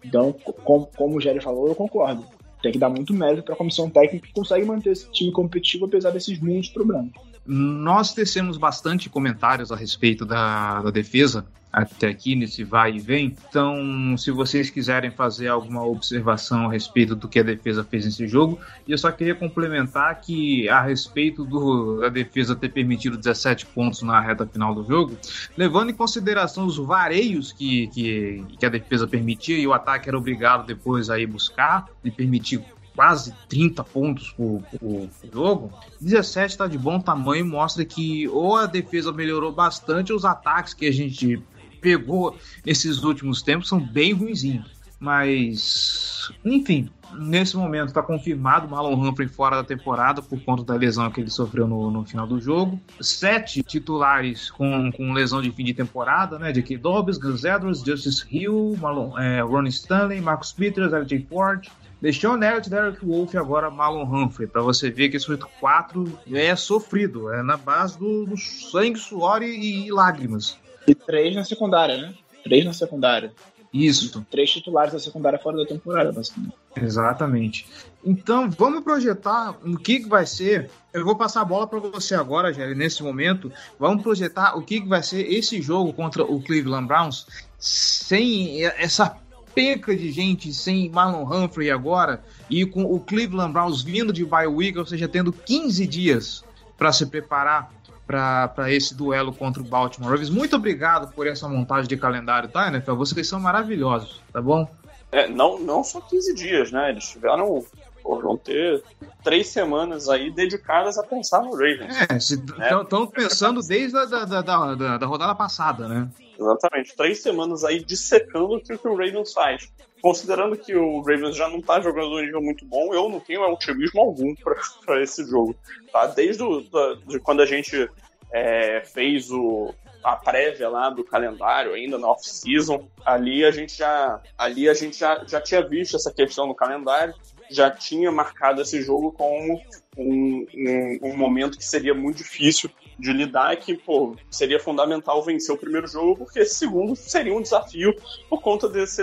Então, 0.04 0.32
como, 0.62 0.86
como 0.96 1.16
o 1.16 1.20
Jerry 1.20 1.40
falou, 1.40 1.66
eu 1.66 1.74
concordo. 1.74 2.24
Tem 2.62 2.70
que 2.70 2.78
dar 2.78 2.90
muito 2.90 3.12
mérito 3.12 3.42
para 3.42 3.54
a 3.54 3.58
comissão 3.58 3.90
técnica 3.90 4.28
que 4.28 4.32
consegue 4.32 4.64
manter 4.64 4.92
esse 4.92 5.10
time 5.10 5.32
competitivo 5.32 5.86
apesar 5.86 6.12
desses 6.12 6.38
muitos 6.38 6.70
problemas. 6.70 7.10
Nós 7.52 8.14
tecemos 8.14 8.56
bastante 8.56 9.10
comentários 9.10 9.72
a 9.72 9.76
respeito 9.76 10.24
da, 10.24 10.82
da 10.82 10.90
defesa 10.90 11.44
até 11.72 12.06
aqui 12.06 12.36
nesse 12.36 12.62
vai 12.62 12.92
e 12.92 13.00
vem. 13.00 13.36
Então, 13.48 14.16
se 14.16 14.30
vocês 14.30 14.70
quiserem 14.70 15.10
fazer 15.10 15.48
alguma 15.48 15.84
observação 15.84 16.66
a 16.68 16.72
respeito 16.72 17.16
do 17.16 17.28
que 17.28 17.40
a 17.40 17.42
defesa 17.42 17.82
fez 17.82 18.04
nesse 18.04 18.28
jogo, 18.28 18.60
eu 18.88 18.96
só 18.96 19.10
queria 19.10 19.34
complementar 19.34 20.20
que 20.20 20.68
a 20.68 20.80
respeito 20.80 21.44
do, 21.44 22.00
da 22.00 22.08
defesa 22.08 22.54
ter 22.54 22.68
permitido 22.68 23.16
17 23.16 23.66
pontos 23.66 24.02
na 24.02 24.20
reta 24.20 24.46
final 24.46 24.72
do 24.72 24.84
jogo, 24.84 25.18
levando 25.56 25.90
em 25.90 25.94
consideração 25.94 26.66
os 26.66 26.76
vareios 26.76 27.50
que, 27.50 27.88
que, 27.88 28.44
que 28.60 28.66
a 28.66 28.68
defesa 28.68 29.08
permitia 29.08 29.58
e 29.58 29.66
o 29.66 29.72
ataque 29.72 30.08
era 30.08 30.16
obrigado 30.16 30.64
depois 30.66 31.10
a 31.10 31.18
ir 31.18 31.26
buscar 31.26 31.86
e 32.04 32.12
permitir 32.12 32.62
quase 33.00 33.32
30 33.48 33.82
pontos 33.82 34.30
por, 34.32 34.60
por, 34.78 35.08
jogo, 35.32 35.72
17 36.02 36.50
está 36.50 36.66
de 36.66 36.76
bom 36.76 37.00
tamanho, 37.00 37.46
mostra 37.46 37.82
que 37.82 38.28
ou 38.28 38.58
a 38.58 38.66
defesa 38.66 39.10
melhorou 39.10 39.50
bastante, 39.50 40.12
ou 40.12 40.18
os 40.18 40.26
ataques 40.26 40.74
que 40.74 40.84
a 40.84 40.92
gente 40.92 41.42
pegou 41.80 42.36
nesses 42.62 43.02
últimos 43.02 43.40
tempos 43.40 43.70
são 43.70 43.80
bem 43.80 44.12
ruinzinhos. 44.12 44.78
Mas, 44.98 46.30
enfim, 46.44 46.90
nesse 47.14 47.56
momento 47.56 47.88
está 47.88 48.02
confirmado 48.02 48.66
o 48.66 48.70
Marlon 48.70 48.92
Humphrey 48.92 49.28
fora 49.28 49.56
da 49.56 49.64
temporada 49.64 50.20
por 50.20 50.38
conta 50.44 50.62
da 50.62 50.74
lesão 50.74 51.10
que 51.10 51.22
ele 51.22 51.30
sofreu 51.30 51.66
no, 51.66 51.90
no 51.90 52.04
final 52.04 52.26
do 52.26 52.38
jogo. 52.38 52.78
Sete 53.00 53.62
titulares 53.62 54.50
com, 54.50 54.92
com 54.92 55.14
lesão 55.14 55.40
de 55.40 55.50
fim 55.50 55.64
de 55.64 55.72
temporada, 55.72 56.38
né? 56.38 56.52
J.K. 56.52 56.76
Dobbs, 56.76 57.16
Gus 57.16 57.44
Edwards, 57.44 57.82
Justice 57.82 58.26
Hill, 58.30 58.76
Marlon, 58.78 59.18
é, 59.18 59.40
Ronnie 59.40 59.70
Stanley, 59.70 60.20
Marcus 60.20 60.52
Peters, 60.52 60.92
L.J. 60.92 61.26
Ford, 61.30 61.66
Deixou 62.00 62.34
Elliott, 62.34 62.70
Derek 62.70 63.04
Wolf 63.04 63.34
e 63.34 63.36
agora 63.36 63.70
Marlon 63.70 64.04
Humphrey, 64.04 64.48
para 64.48 64.62
você 64.62 64.90
ver 64.90 65.10
que 65.10 65.18
esse 65.18 65.26
8-4 65.26 66.10
é 66.32 66.56
sofrido, 66.56 67.30
é 67.32 67.42
na 67.42 67.56
base 67.56 67.98
do, 67.98 68.24
do 68.24 68.36
sangue, 68.38 68.98
suor 68.98 69.42
e, 69.42 69.86
e, 69.86 69.92
lágrimas. 69.92 70.56
E 70.86 70.94
três 70.94 71.34
na 71.34 71.44
secundária, 71.44 71.98
né? 71.98 72.14
Três 72.42 72.64
na 72.64 72.72
secundária. 72.72 73.32
Isso. 73.72 74.26
Três 74.30 74.50
titulares 74.50 74.92
da 74.92 74.98
secundária 74.98 75.38
fora 75.38 75.58
da 75.58 75.66
temporada, 75.66 76.10
basicamente. 76.10 76.54
Exatamente. 76.74 77.66
Então, 78.04 78.50
vamos 78.50 78.82
projetar 78.82 79.56
o 79.64 79.78
que, 79.78 80.00
que 80.00 80.08
vai 80.08 80.26
ser. 80.26 80.70
Eu 80.92 81.04
vou 81.04 81.14
passar 81.14 81.42
a 81.42 81.44
bola 81.44 81.66
para 81.66 81.78
você 81.78 82.14
agora, 82.14 82.52
Jerry, 82.52 82.74
nesse 82.74 83.02
momento. 83.02 83.52
Vamos 83.78 84.02
projetar 84.02 84.56
o 84.56 84.62
que, 84.62 84.80
que 84.80 84.88
vai 84.88 85.02
ser 85.02 85.20
esse 85.32 85.62
jogo 85.62 85.92
contra 85.92 86.24
o 86.24 86.42
Cleveland 86.42 86.88
Browns 86.88 87.26
sem 87.58 88.64
essa 88.64 89.16
penca 89.54 89.96
de 89.96 90.10
gente 90.10 90.52
sem 90.52 90.88
Marlon 90.88 91.24
Humphrey 91.24 91.70
agora 91.70 92.22
e 92.48 92.64
com 92.64 92.84
o 92.84 93.00
Cleveland 93.00 93.52
Browns 93.52 93.82
vindo 93.82 94.12
de 94.12 94.24
bye 94.24 94.46
week, 94.46 94.78
ou 94.78 94.86
seja, 94.86 95.08
tendo 95.08 95.32
15 95.32 95.86
dias 95.86 96.44
para 96.76 96.92
se 96.92 97.06
preparar 97.06 97.70
para 98.06 98.72
esse 98.72 98.92
duelo 98.92 99.32
contra 99.32 99.62
o 99.62 99.64
Baltimore 99.64 100.10
Ravens. 100.10 100.30
Muito 100.30 100.56
obrigado 100.56 101.12
por 101.12 101.26
essa 101.26 101.48
montagem 101.48 101.88
de 101.88 101.96
calendário, 101.96 102.48
tá, 102.48 102.66
NFL? 102.66 102.94
Vocês 102.94 103.28
são 103.28 103.38
maravilhosos, 103.38 104.20
tá 104.32 104.42
bom? 104.42 104.68
É, 105.12 105.28
não, 105.28 105.60
não 105.60 105.84
só 105.84 106.00
15 106.00 106.34
dias, 106.34 106.72
né? 106.72 106.90
Eles 106.90 107.08
tiveram 107.08 107.64
vão 108.02 108.36
ter 108.36 108.82
três 109.22 109.48
semanas 109.48 110.08
aí 110.08 110.30
dedicadas 110.30 110.98
a 110.98 111.02
pensar 111.02 111.42
no 111.42 111.52
Ravens. 111.52 111.94
É, 112.10 112.16
estão 112.16 113.04
né? 113.04 113.10
pensando 113.12 113.60
desde 113.62 113.96
a 113.96 114.04
da, 114.04 114.24
da, 114.24 114.74
da, 114.74 114.98
da, 114.98 115.06
rodada 115.06 115.34
passada, 115.34 115.86
né? 115.86 116.08
Exatamente. 116.40 116.96
Três 116.96 117.20
semanas 117.20 117.64
aí 117.64 117.84
dissecando 117.84 118.54
o 118.54 118.60
que, 118.60 118.72
o 118.72 118.96
Ravens 118.96 119.32
faz. 119.32 119.70
Considerando 120.00 120.56
que 120.56 120.74
o 120.74 121.02
Ravens 121.02 121.36
já 121.36 121.48
não 121.48 121.58
está 121.58 121.78
jogando 121.80 122.14
um 122.14 122.20
nível 122.20 122.40
muito 122.40 122.64
bom, 122.64 122.94
eu 122.94 123.08
não 123.08 123.20
tenho 123.20 123.42
otimismo 123.42 124.00
algum 124.00 124.34
para 124.34 125.02
esse 125.02 125.24
jogo. 125.28 125.54
Tá? 125.92 126.06
Desde 126.06 126.42
o, 126.42 126.62
da, 126.62 126.94
de 127.06 127.20
quando 127.20 127.42
a 127.42 127.46
gente 127.46 127.88
é, 128.32 128.80
fez 128.80 129.30
o, 129.30 129.74
a 130.02 130.16
prévia 130.16 130.70
lá 130.70 130.88
do 130.88 131.04
calendário 131.04 131.74
ainda 131.74 131.98
na 131.98 132.08
off-season, 132.08 132.88
ali 133.04 133.44
a 133.44 133.50
gente 133.50 133.76
já 133.76 134.20
ali 134.38 134.68
a 134.68 134.74
gente 134.74 134.96
já, 134.98 135.22
já 135.26 135.40
tinha 135.40 135.66
visto 135.66 135.96
essa 135.96 136.12
questão 136.12 136.46
no 136.46 136.54
calendário 136.54 137.14
já 137.50 137.70
tinha 137.70 138.10
marcado 138.10 138.62
esse 138.62 138.80
jogo 138.82 139.12
como 139.12 139.60
um, 139.96 140.46
um, 140.54 140.98
um 141.02 141.16
momento 141.16 141.58
que 141.58 141.64
seria 141.64 141.94
muito 141.94 142.18
difícil 142.18 142.70
de 142.98 143.12
lidar 143.12 143.56
que, 143.56 143.74
pô, 143.74 144.14
seria 144.30 144.60
fundamental 144.60 145.22
vencer 145.22 145.54
o 145.54 145.58
primeiro 145.58 145.86
jogo, 145.86 146.16
porque 146.24 146.40
esse 146.40 146.54
segundo 146.54 146.94
seria 146.94 147.34
um 147.34 147.42
desafio 147.42 147.94
por 148.28 148.42
conta 148.42 148.68
desse, 148.68 149.02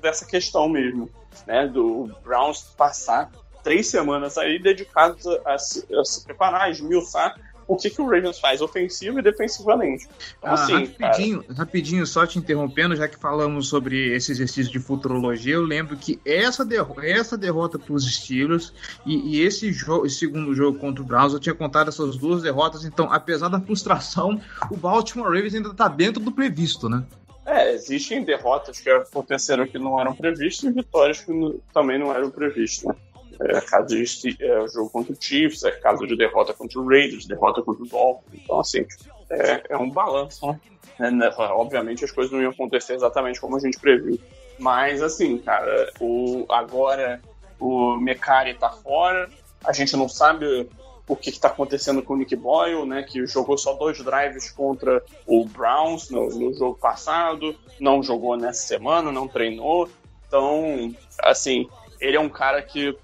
dessa 0.00 0.24
questão 0.24 0.68
mesmo, 0.68 1.10
né? 1.46 1.66
Do 1.66 2.10
Browns 2.22 2.62
passar 2.76 3.30
três 3.62 3.88
semanas 3.88 4.38
aí 4.38 4.58
dedicados 4.58 5.26
a, 5.26 5.40
a, 5.44 5.54
a 5.54 6.04
se 6.04 6.24
preparar, 6.24 6.70
esmiuçar 6.70 7.36
o 7.66 7.76
que, 7.76 7.90
que 7.90 8.00
o 8.00 8.04
Ravens 8.04 8.38
faz 8.38 8.60
ofensivo 8.60 9.18
e 9.18 9.22
defensivamente. 9.22 10.08
Então, 10.38 10.50
ah, 10.50 10.54
assim, 10.54 10.94
rapidinho, 10.98 11.42
cara... 11.42 11.54
rapidinho, 11.58 12.06
só 12.06 12.26
te 12.26 12.38
interrompendo, 12.38 12.96
já 12.96 13.08
que 13.08 13.18
falamos 13.18 13.68
sobre 13.68 14.14
esse 14.14 14.32
exercício 14.32 14.72
de 14.72 14.78
futurologia, 14.78 15.54
eu 15.54 15.62
lembro 15.62 15.96
que 15.96 16.20
essa, 16.24 16.64
derro 16.64 17.00
essa 17.02 17.36
derrota 17.36 17.78
para 17.78 17.92
os 17.92 18.04
Steelers 18.04 18.72
e, 19.06 19.36
e 19.36 19.40
esse, 19.42 19.72
jogo, 19.72 20.06
esse 20.06 20.16
segundo 20.16 20.54
jogo 20.54 20.78
contra 20.78 21.02
o 21.02 21.06
Browns, 21.06 21.32
eu 21.32 21.40
tinha 21.40 21.54
contado 21.54 21.88
essas 21.88 22.16
duas 22.16 22.42
derrotas, 22.42 22.84
então, 22.84 23.12
apesar 23.12 23.48
da 23.48 23.60
frustração, 23.60 24.40
o 24.70 24.76
Baltimore 24.76 25.26
Ravens 25.28 25.54
ainda 25.54 25.70
está 25.70 25.88
dentro 25.88 26.22
do 26.22 26.32
previsto, 26.32 26.88
né? 26.88 27.04
É, 27.44 27.72
existem 27.72 28.22
derrotas 28.22 28.80
que 28.80 28.88
aconteceram 28.88 29.66
que 29.66 29.78
não 29.78 30.00
eram 30.00 30.14
previstas 30.14 30.70
e 30.70 30.72
vitórias 30.72 31.20
que 31.20 31.60
também 31.74 31.98
não 31.98 32.12
eram 32.12 32.30
previstas, 32.30 32.84
né? 32.84 32.94
É 33.40 33.60
caso 33.60 33.86
de 33.88 34.36
é, 34.40 34.68
jogo 34.68 34.90
contra 34.90 35.12
o 35.12 35.16
Chiefs, 35.18 35.64
é 35.64 35.70
caso 35.70 36.06
de 36.06 36.16
derrota 36.16 36.52
contra 36.52 36.78
o 36.78 36.86
Raiders, 36.86 37.26
derrota 37.26 37.62
contra 37.62 37.82
o 37.82 37.86
Dolphins. 37.86 38.42
Então, 38.42 38.60
assim, 38.60 38.86
é, 39.30 39.62
é 39.70 39.76
um 39.76 39.90
balanço. 39.90 40.46
Né? 40.46 40.60
É, 40.98 41.10
né? 41.10 41.32
Obviamente 41.36 42.04
as 42.04 42.10
coisas 42.10 42.32
não 42.32 42.40
iam 42.40 42.50
acontecer 42.50 42.94
exatamente 42.94 43.40
como 43.40 43.56
a 43.56 43.60
gente 43.60 43.78
previu. 43.78 44.18
Mas, 44.58 45.02
assim, 45.02 45.38
cara, 45.38 45.92
o, 46.00 46.44
agora 46.48 47.20
o 47.58 47.96
Mecari 47.96 48.54
tá 48.54 48.70
fora, 48.70 49.28
a 49.64 49.72
gente 49.72 49.96
não 49.96 50.08
sabe 50.08 50.68
o 51.08 51.16
que 51.16 51.30
está 51.30 51.48
acontecendo 51.48 52.02
com 52.02 52.14
o 52.14 52.16
Nick 52.16 52.34
Boyle, 52.36 52.86
né, 52.86 53.02
que 53.02 53.26
jogou 53.26 53.58
só 53.58 53.74
dois 53.74 53.98
drives 53.98 54.50
contra 54.50 55.02
o 55.26 55.44
Browns 55.44 56.10
no, 56.10 56.28
no 56.28 56.54
jogo 56.54 56.78
passado, 56.78 57.54
não 57.80 58.02
jogou 58.02 58.36
nessa 58.36 58.62
semana, 58.66 59.10
não 59.10 59.28
treinou. 59.28 59.88
Então, 60.26 60.94
assim, 61.22 61.68
ele 62.02 62.16
é 62.16 62.20
um 62.20 62.28
cara 62.28 62.60
que, 62.60 62.94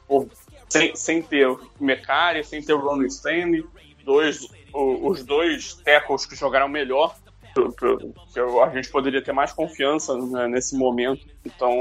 sem, 0.68 0.94
sem 0.94 1.22
ter 1.22 1.48
o 1.48 1.60
Mecari, 1.80 2.44
sem 2.44 2.60
ter 2.60 2.74
o 2.74 2.80
Ron 2.80 3.04
Stanley, 3.04 3.64
dois, 4.04 4.48
os 4.74 5.24
dois 5.24 5.74
tackles 5.74 6.26
que 6.26 6.34
jogaram 6.34 6.68
melhor, 6.68 7.16
que 7.54 8.40
a 8.40 8.74
gente 8.74 8.90
poderia 8.90 9.22
ter 9.22 9.32
mais 9.32 9.52
confiança 9.52 10.16
né, 10.16 10.48
nesse 10.48 10.76
momento. 10.76 11.26
Então, 11.44 11.72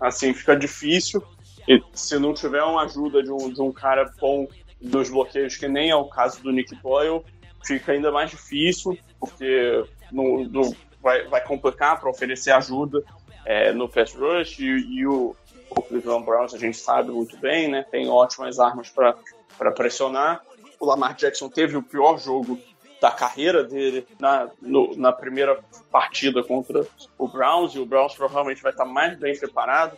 assim, 0.00 0.32
fica 0.32 0.56
difícil. 0.56 1.22
E 1.68 1.82
se 1.92 2.18
não 2.18 2.32
tiver 2.32 2.62
uma 2.62 2.84
ajuda 2.84 3.22
de 3.22 3.32
um, 3.32 3.52
de 3.52 3.60
um 3.60 3.72
cara 3.72 4.10
bom 4.20 4.46
nos 4.80 5.10
bloqueios, 5.10 5.56
que 5.56 5.66
nem 5.66 5.90
é 5.90 5.96
o 5.96 6.04
caso 6.04 6.42
do 6.42 6.52
Nick 6.52 6.74
Boyle, 6.76 7.22
fica 7.66 7.92
ainda 7.92 8.12
mais 8.12 8.30
difícil, 8.30 8.96
porque 9.18 9.84
não, 10.12 10.74
vai, 11.02 11.26
vai 11.26 11.42
complicar 11.42 11.98
para 11.98 12.10
oferecer 12.10 12.52
ajuda 12.52 13.02
é, 13.44 13.72
no 13.72 13.88
pass 13.88 14.14
rush 14.14 14.58
e, 14.58 14.64
e 14.66 15.06
o, 15.06 15.34
o 15.76 15.82
Cleveland 15.82 16.24
Browns 16.24 16.54
a 16.54 16.58
gente 16.58 16.76
sabe 16.76 17.10
muito 17.10 17.36
bem, 17.36 17.68
né? 17.68 17.84
Tem 17.90 18.08
ótimas 18.08 18.58
armas 18.58 18.90
para 18.90 19.72
pressionar. 19.72 20.42
O 20.78 20.86
Lamar 20.86 21.14
Jackson 21.14 21.48
teve 21.48 21.76
o 21.76 21.82
pior 21.82 22.18
jogo 22.18 22.58
da 23.00 23.10
carreira 23.10 23.62
dele 23.62 24.06
na, 24.18 24.48
no, 24.62 24.96
na 24.96 25.12
primeira 25.12 25.62
partida 25.90 26.42
contra 26.42 26.86
o 27.18 27.28
Browns, 27.28 27.74
e 27.74 27.78
o 27.78 27.84
Browns 27.84 28.14
provavelmente 28.14 28.62
vai 28.62 28.72
estar 28.72 28.86
mais 28.86 29.18
bem 29.18 29.38
preparado 29.38 29.96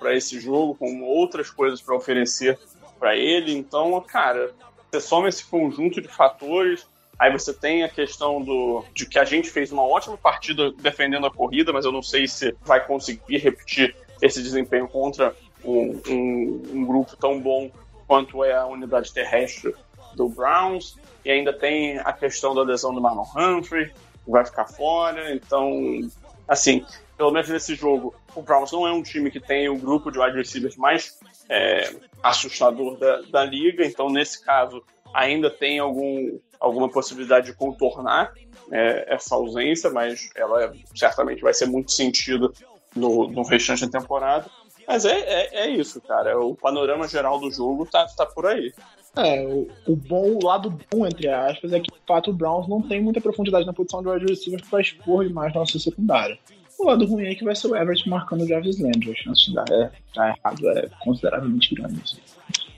para 0.00 0.14
esse 0.14 0.40
jogo, 0.40 0.74
com 0.74 1.02
outras 1.02 1.50
coisas 1.50 1.82
para 1.82 1.96
oferecer 1.96 2.58
para 2.98 3.16
ele. 3.16 3.52
Então, 3.52 4.00
cara, 4.00 4.52
você 4.90 5.00
soma 5.00 5.28
esse 5.28 5.44
conjunto 5.44 6.00
de 6.00 6.08
fatores. 6.08 6.86
Aí 7.18 7.32
você 7.32 7.52
tem 7.52 7.82
a 7.82 7.88
questão 7.88 8.40
do 8.40 8.84
de 8.94 9.04
que 9.04 9.18
a 9.18 9.24
gente 9.24 9.50
fez 9.50 9.72
uma 9.72 9.82
ótima 9.82 10.16
partida 10.16 10.70
defendendo 10.70 11.26
a 11.26 11.30
corrida, 11.30 11.72
mas 11.72 11.84
eu 11.84 11.90
não 11.90 12.02
sei 12.02 12.28
se 12.28 12.54
vai 12.64 12.86
conseguir 12.86 13.38
repetir 13.38 13.94
esse 14.20 14.42
desempenho 14.42 14.88
contra 14.88 15.34
um, 15.64 16.00
um, 16.08 16.62
um 16.72 16.84
grupo 16.84 17.16
tão 17.16 17.40
bom 17.40 17.70
quanto 18.06 18.44
é 18.44 18.54
a 18.54 18.66
unidade 18.66 19.12
terrestre 19.12 19.74
do 20.14 20.28
Browns. 20.28 20.96
E 21.24 21.30
ainda 21.30 21.52
tem 21.52 21.98
a 21.98 22.12
questão 22.12 22.54
da 22.54 22.62
lesão 22.62 22.94
do 22.94 23.00
Marlon 23.00 23.26
Humphrey, 23.36 23.90
que 24.24 24.30
vai 24.30 24.44
ficar 24.44 24.66
fora. 24.66 25.34
Então, 25.34 26.08
assim, 26.46 26.84
pelo 27.16 27.30
menos 27.30 27.48
nesse 27.48 27.74
jogo, 27.74 28.14
o 28.34 28.42
Browns 28.42 28.72
não 28.72 28.86
é 28.86 28.92
um 28.92 29.02
time 29.02 29.30
que 29.30 29.40
tem 29.40 29.68
o 29.68 29.76
grupo 29.76 30.10
de 30.10 30.18
wide 30.18 30.36
receivers 30.36 30.76
mais 30.76 31.18
é, 31.48 31.90
assustador 32.22 32.96
da, 32.96 33.22
da 33.22 33.44
liga. 33.44 33.84
Então, 33.84 34.08
nesse 34.08 34.42
caso, 34.44 34.82
ainda 35.12 35.50
tem 35.50 35.78
algum, 35.78 36.38
alguma 36.60 36.88
possibilidade 36.88 37.46
de 37.46 37.54
contornar 37.54 38.32
é, 38.70 39.14
essa 39.14 39.34
ausência, 39.34 39.90
mas 39.90 40.30
ela 40.34 40.72
certamente 40.94 41.42
vai 41.42 41.52
ser 41.52 41.66
muito 41.66 41.92
sentido 41.92 42.52
no, 42.98 43.28
no 43.28 43.42
restante 43.42 43.86
da 43.86 44.00
temporada. 44.00 44.46
Mas 44.86 45.04
é, 45.04 45.18
é, 45.18 45.66
é, 45.66 45.70
isso, 45.70 46.00
cara. 46.00 46.38
O 46.38 46.54
panorama 46.54 47.06
geral 47.06 47.38
do 47.38 47.50
jogo 47.50 47.86
tá, 47.86 48.06
tá 48.16 48.24
por 48.24 48.46
aí. 48.46 48.72
É, 49.16 49.44
o, 49.46 49.68
o, 49.86 49.96
bom, 49.96 50.38
o 50.42 50.44
lado 50.44 50.76
bom, 50.90 51.06
entre 51.06 51.28
aspas, 51.28 51.72
é 51.72 51.80
que 51.80 51.90
de 51.90 52.00
fato 52.06 52.30
o 52.30 52.34
Browns 52.34 52.68
não 52.68 52.80
tem 52.80 53.02
muita 53.02 53.20
profundidade 53.20 53.66
na 53.66 53.72
posição 53.72 54.02
de 54.02 54.08
wide 54.08 54.26
receiver 54.26 54.62
para 54.68 54.80
expor 54.80 55.26
demais 55.26 55.52
nossa 55.54 55.78
secundária. 55.78 56.38
O 56.78 56.84
lado 56.84 57.04
ruim 57.04 57.24
é 57.24 57.34
que 57.34 57.44
vai 57.44 57.56
ser 57.56 57.66
o 57.66 57.76
Everett 57.76 58.08
marcando 58.08 58.42
o 58.42 58.46
Jarvis 58.46 58.78
Landry. 58.78 59.10
A 59.10 59.14
chance 59.14 59.46
de 59.46 59.54
dar 59.54 59.68
é, 59.70 59.90
tá 60.14 60.28
errado 60.28 60.68
é 60.70 60.88
consideravelmente 61.00 61.74
grande. 61.74 62.00
Assim. 62.02 62.18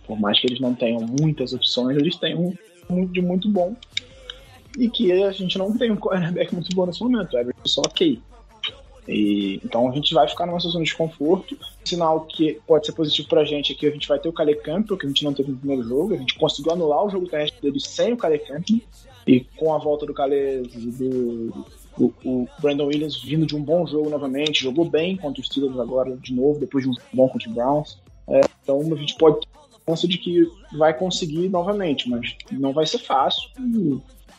Por 0.06 0.18
mais 0.18 0.40
que 0.40 0.46
eles 0.46 0.58
não 0.58 0.74
tenham 0.74 1.00
muitas 1.20 1.52
opções, 1.52 1.98
eles 1.98 2.16
têm 2.16 2.34
um 2.34 3.06
de 3.06 3.20
muito 3.20 3.48
bom. 3.48 3.76
E 4.78 4.88
que 4.88 5.12
a 5.12 5.30
gente 5.32 5.58
não 5.58 5.76
tem 5.76 5.90
um 5.90 5.96
cornerback 5.96 6.54
muito 6.54 6.74
bom 6.74 6.86
nesse 6.86 7.02
momento. 7.02 7.34
O 7.34 7.38
Everett 7.38 7.60
só 7.66 7.82
ok. 7.82 8.20
E, 9.08 9.60
então 9.64 9.88
a 9.88 9.92
gente 9.92 10.12
vai 10.14 10.28
ficar 10.28 10.46
numa 10.46 10.58
situação 10.58 10.80
de 10.82 10.88
desconforto. 10.88 11.56
Sinal 11.84 12.22
que 12.22 12.60
pode 12.66 12.86
ser 12.86 12.92
positivo 12.92 13.28
pra 13.28 13.44
gente 13.44 13.72
aqui, 13.72 13.86
a 13.86 13.90
gente 13.90 14.08
vai 14.08 14.18
ter 14.18 14.28
o 14.28 14.32
Kale 14.32 14.54
Campbell, 14.56 14.96
que 14.96 15.06
a 15.06 15.08
gente 15.08 15.24
não 15.24 15.34
teve 15.34 15.50
no 15.50 15.58
primeiro 15.58 15.82
jogo. 15.82 16.14
A 16.14 16.18
gente 16.18 16.38
conseguiu 16.38 16.72
anular 16.72 17.04
o 17.04 17.10
jogo 17.10 17.28
terrestre 17.28 17.60
dele 17.60 17.80
sem 17.80 18.12
o 18.12 18.16
Kale 18.16 18.38
Campbell. 18.38 18.80
E 19.26 19.40
com 19.56 19.74
a 19.74 19.78
volta 19.78 20.06
do 20.06 20.14
Kale, 20.14 20.62
do, 20.62 21.66
o, 21.98 22.12
o, 22.24 22.48
Brandon 22.60 22.86
Williams 22.86 23.22
vindo 23.22 23.46
de 23.46 23.54
um 23.54 23.62
bom 23.62 23.86
jogo 23.86 24.08
novamente, 24.08 24.62
jogou 24.62 24.88
bem 24.88 25.16
contra 25.16 25.40
os 25.40 25.46
Steelers 25.46 25.78
agora 25.78 26.16
de 26.16 26.32
novo, 26.32 26.58
depois 26.58 26.84
de 26.84 26.90
um 26.90 26.94
bom 27.12 27.28
contra 27.28 27.48
os 27.48 27.54
Browns. 27.54 27.98
É, 28.28 28.40
então 28.62 28.80
a 28.80 28.96
gente 28.96 29.16
pode 29.16 29.40
ter 29.40 29.48
chance 29.88 30.08
de 30.08 30.18
que 30.18 30.48
vai 30.76 30.96
conseguir 30.96 31.48
novamente, 31.48 32.08
mas 32.08 32.34
não 32.52 32.72
vai 32.72 32.86
ser 32.86 32.98
fácil 32.98 33.50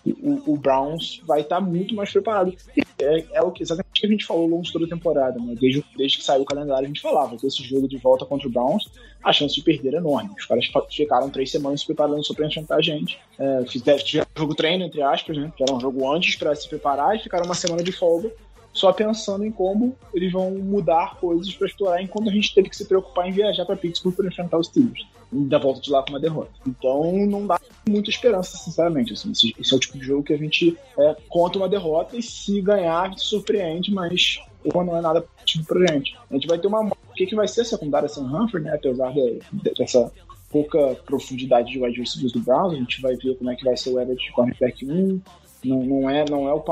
o, 0.06 0.54
o 0.54 0.58
Browns 0.58 1.22
vai 1.26 1.42
estar 1.42 1.58
tá 1.58 1.62
muito 1.62 1.94
mais 1.94 2.12
preparado. 2.12 2.54
É, 3.00 3.26
é 3.34 3.42
o 3.42 3.52
que, 3.52 3.64
exatamente 3.64 3.98
o 3.98 4.02
que 4.02 4.06
a 4.06 4.10
gente 4.10 4.26
falou 4.26 4.44
ao 4.44 4.50
longo 4.50 4.64
de 4.64 4.72
toda 4.72 4.86
a 4.86 4.90
temporada, 4.90 5.40
né? 5.40 5.56
Desde, 5.60 5.84
desde 5.96 6.18
que 6.18 6.24
saiu 6.24 6.42
o 6.42 6.46
calendário, 6.46 6.86
a 6.86 6.88
gente 6.88 7.02
falava 7.02 7.38
que 7.38 7.46
esse 7.46 7.64
jogo 7.64 7.88
de 7.88 7.98
volta 7.98 8.26
contra 8.26 8.48
o 8.48 8.52
Browns, 8.52 8.92
a 9.24 9.34
chance 9.34 9.56
de 9.56 9.62
perder 9.64 9.94
é 9.94 9.98
enorme. 9.98 10.32
Os 10.38 10.46
caras 10.46 10.70
ficaram 10.90 11.30
três 11.30 11.52
semanas 11.52 11.82
se 11.82 11.86
preparando 11.86 12.24
só 12.24 12.34
para 12.34 12.48
enfrentar 12.48 12.76
a 12.76 12.82
gente. 12.82 13.20
É, 13.38 13.66
fizeram 13.68 14.00
jogo 14.38 14.56
treino, 14.56 14.84
entre 14.86 15.02
aspas, 15.02 15.38
né? 15.38 15.52
Era 15.60 15.74
um 15.74 15.80
jogo 15.80 16.12
antes 16.12 16.36
para 16.36 16.56
se 16.56 16.68
preparar 16.68 17.16
e 17.16 17.20
ficaram 17.20 17.46
uma 17.46 17.56
semana 17.56 17.84
de 17.84 17.92
folga 17.92 18.32
só 18.74 18.92
pensando 18.94 19.46
em 19.46 19.52
como 19.52 19.96
eles 20.14 20.32
vão 20.32 20.52
mudar 20.52 21.18
coisas 21.20 21.54
para 21.54 21.68
explorar, 21.68 22.02
enquanto 22.02 22.30
a 22.30 22.34
gente 22.34 22.54
teve 22.54 22.70
que 22.70 22.78
se 22.78 22.86
preocupar 22.86 23.28
em 23.28 23.32
viajar 23.32 23.66
para 23.66 23.76
Pittsburgh 23.76 24.16
para 24.16 24.28
enfrentar 24.28 24.58
os 24.58 24.68
Steelers. 24.68 25.06
Da 25.32 25.58
volta 25.58 25.80
de 25.80 25.90
lá 25.90 26.04
com 26.04 26.10
uma 26.10 26.20
derrota. 26.20 26.52
Então 26.68 27.26
não 27.26 27.48
dá 27.48 27.58
muita 27.88 28.10
esperança, 28.10 28.58
sinceramente. 28.58 29.14
Assim, 29.14 29.32
esse, 29.32 29.56
esse, 29.58 29.74
é 29.74 29.78
o 29.78 29.80
tipo 29.80 29.98
de 29.98 30.06
jogo 30.06 30.24
que 30.24 30.34
a 30.34 30.38
gente 30.38 30.78
é, 30.98 31.16
conta 31.30 31.58
uma 31.58 31.70
derrota 31.70 32.18
e 32.18 32.22
se 32.22 32.62
ganhar, 32.62 33.04
a 33.04 33.10
gente 33.10 33.22
surpreende, 33.22 33.94
mas 33.94 34.40
não 34.66 34.98
é 34.98 35.02
nada 35.02 35.22
positivo 35.22 35.66
pra 35.66 35.88
gente. 35.88 36.18
A 36.30 36.34
gente 36.34 36.48
vai 36.48 36.60
ter 36.60 36.68
uma. 36.68 36.82
O 36.86 37.14
que, 37.16 37.26
que 37.26 37.36
vai 37.36 37.48
ser 37.48 37.62
a 37.62 37.66
secundária 37.66 38.10
sem 38.10 38.24
Humphrey, 38.24 38.64
né? 38.64 38.76
Apesar 38.76 39.12
de, 39.14 39.40
de, 39.54 39.74
dessa 39.74 40.12
pouca 40.50 40.96
profundidade 41.06 41.72
de 41.72 41.82
wide 41.82 42.00
receivers 42.00 42.34
do 42.34 42.42
Browns, 42.42 42.74
a 42.74 42.78
gente 42.78 43.02
vai 43.02 43.16
ver 43.16 43.36
como 43.38 43.50
é 43.50 43.56
que 43.56 43.64
vai 43.64 43.78
ser 43.78 43.92
o 43.92 44.00
Everett 44.00 44.24
de 44.24 44.32
cornerback 44.32 44.86
1. 44.86 45.22
Não, 45.64 45.84
não, 45.84 46.10
é, 46.10 46.26
não 46.30 46.48
é 46.48 46.54
o, 46.54 46.64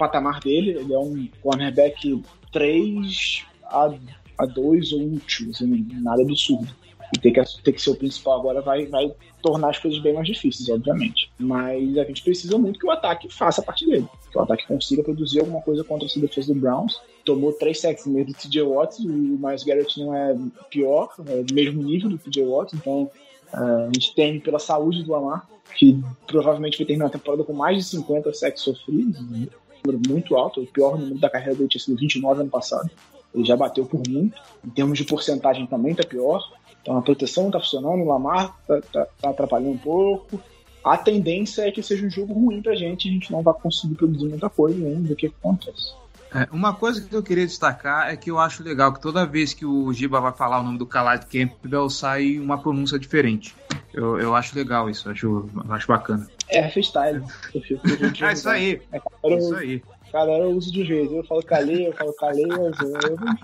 patamar 0.00 0.40
dele, 0.40 0.70
ele 0.70 0.94
é 0.94 0.98
um 0.98 1.28
cornerback 1.42 2.22
3 2.50 3.44
a, 3.64 3.94
a 4.38 4.46
2 4.46 4.92
ou 4.92 5.00
1, 5.00 5.20
assim, 5.50 5.88
nada 6.00 6.22
absurdo. 6.22 6.68
E 7.14 7.18
ter 7.18 7.32
que, 7.32 7.62
ter 7.62 7.72
que 7.72 7.82
ser 7.82 7.90
o 7.90 7.96
principal 7.96 8.38
agora 8.38 8.60
vai, 8.60 8.86
vai 8.86 9.12
tornar 9.42 9.70
as 9.70 9.78
coisas 9.78 10.00
bem 10.00 10.14
mais 10.14 10.26
difíceis, 10.26 10.68
obviamente. 10.68 11.30
Mas 11.38 11.98
a 11.98 12.04
gente 12.04 12.22
precisa 12.22 12.56
muito 12.56 12.78
que 12.78 12.86
o 12.86 12.90
ataque 12.90 13.28
faça 13.28 13.60
a 13.60 13.64
parte 13.64 13.84
dele. 13.84 14.06
Que 14.30 14.38
o 14.38 14.42
ataque 14.42 14.66
consiga 14.66 15.02
produzir 15.02 15.40
alguma 15.40 15.60
coisa 15.60 15.82
contra 15.82 16.06
essa 16.06 16.20
defesa 16.20 16.54
do 16.54 16.60
Browns. 16.60 17.00
Tomou 17.24 17.52
três 17.52 17.80
sacks 17.80 18.06
no 18.06 18.12
meio 18.12 18.26
do 18.26 18.32
TJ 18.32 18.62
Watts, 18.62 19.00
e 19.00 19.06
o 19.06 19.38
Miles 19.38 19.64
Garrett 19.64 19.98
não 20.00 20.14
é 20.14 20.36
pior, 20.70 21.12
é 21.26 21.42
do 21.42 21.54
mesmo 21.54 21.82
nível 21.82 22.10
do 22.10 22.18
TJ 22.18 22.44
Watts, 22.44 22.74
então 22.74 23.10
uh, 23.52 23.88
a 23.88 23.90
gente 23.92 24.14
teme 24.14 24.40
pela 24.40 24.58
saúde 24.58 25.02
do 25.02 25.12
Lamar, 25.12 25.46
que 25.76 26.00
provavelmente 26.26 26.78
vai 26.78 26.86
terminar 26.86 27.06
a 27.06 27.10
temporada 27.10 27.44
com 27.44 27.52
mais 27.52 27.76
de 27.76 27.84
50 27.84 28.32
sacks 28.32 28.62
sofridos, 28.62 29.20
né? 29.30 29.48
Número 29.84 30.02
muito 30.08 30.36
alto, 30.36 30.60
o 30.60 30.66
pior 30.66 30.98
número 30.98 31.18
da 31.18 31.30
carreira 31.30 31.54
dele 31.54 31.68
tinha 31.68 31.82
sido 31.82 31.98
29 31.98 32.40
ano 32.42 32.50
passado. 32.50 32.90
Ele 33.34 33.44
já 33.44 33.56
bateu 33.56 33.84
por 33.86 34.02
muito. 34.08 34.40
Em 34.64 34.70
termos 34.70 34.98
de 34.98 35.04
porcentagem 35.04 35.66
também 35.66 35.94
tá 35.94 36.04
pior. 36.04 36.42
Então 36.82 36.96
a 36.96 37.02
proteção 37.02 37.44
não 37.44 37.50
tá 37.50 37.60
funcionando, 37.60 38.02
o 38.02 38.06
Lamar 38.06 38.56
tá, 38.66 38.80
tá, 38.92 39.06
tá 39.20 39.30
atrapalhando 39.30 39.72
um 39.72 39.78
pouco. 39.78 40.40
A 40.82 40.96
tendência 40.96 41.62
é 41.62 41.70
que 41.70 41.82
seja 41.82 42.06
um 42.06 42.10
jogo 42.10 42.32
ruim 42.32 42.62
pra 42.62 42.74
gente, 42.74 43.08
a 43.08 43.12
gente 43.12 43.30
não 43.30 43.42
vai 43.42 43.54
conseguir 43.54 43.94
produzir 43.94 44.28
muita 44.28 44.48
coisa 44.48 44.84
ainda 44.84 45.08
do 45.08 45.16
que 45.16 45.26
acontece. 45.26 45.92
É, 46.32 46.46
uma 46.52 46.74
coisa 46.74 47.00
que 47.00 47.14
eu 47.14 47.22
queria 47.22 47.46
destacar 47.46 48.08
é 48.08 48.16
que 48.16 48.30
eu 48.30 48.38
acho 48.38 48.62
legal 48.62 48.92
que 48.92 49.00
toda 49.00 49.26
vez 49.26 49.52
que 49.52 49.66
o 49.66 49.92
Giba 49.92 50.20
vai 50.20 50.32
falar 50.32 50.60
o 50.60 50.62
nome 50.62 50.78
do 50.78 50.86
Khalid 50.86 51.26
Campbell 51.26 51.90
sai 51.90 52.38
uma 52.38 52.56
pronúncia 52.58 52.98
diferente. 52.98 53.54
Eu, 53.92 54.18
eu 54.18 54.36
acho 54.36 54.56
legal 54.56 54.88
isso, 54.88 55.10
acho, 55.10 55.48
acho 55.68 55.88
bacana. 55.88 56.28
É 56.48 56.68
freestyle. 56.68 57.22
É 58.22 58.32
isso 58.32 58.48
aí. 58.48 58.80
É, 58.92 59.00
é 59.24 59.36
isso 59.36 59.54
aí. 59.56 59.82
Cada 60.12 60.30
hora 60.30 60.44
eu 60.44 60.50
uso 60.50 60.72
de 60.72 60.84
jeito. 60.84 61.14
Eu 61.14 61.24
falo 61.24 61.42
Calê, 61.42 61.88
eu 61.88 61.92
falo 61.92 62.12
Calê, 62.14 62.42
eu, 62.42 62.48
eu, 62.48 62.72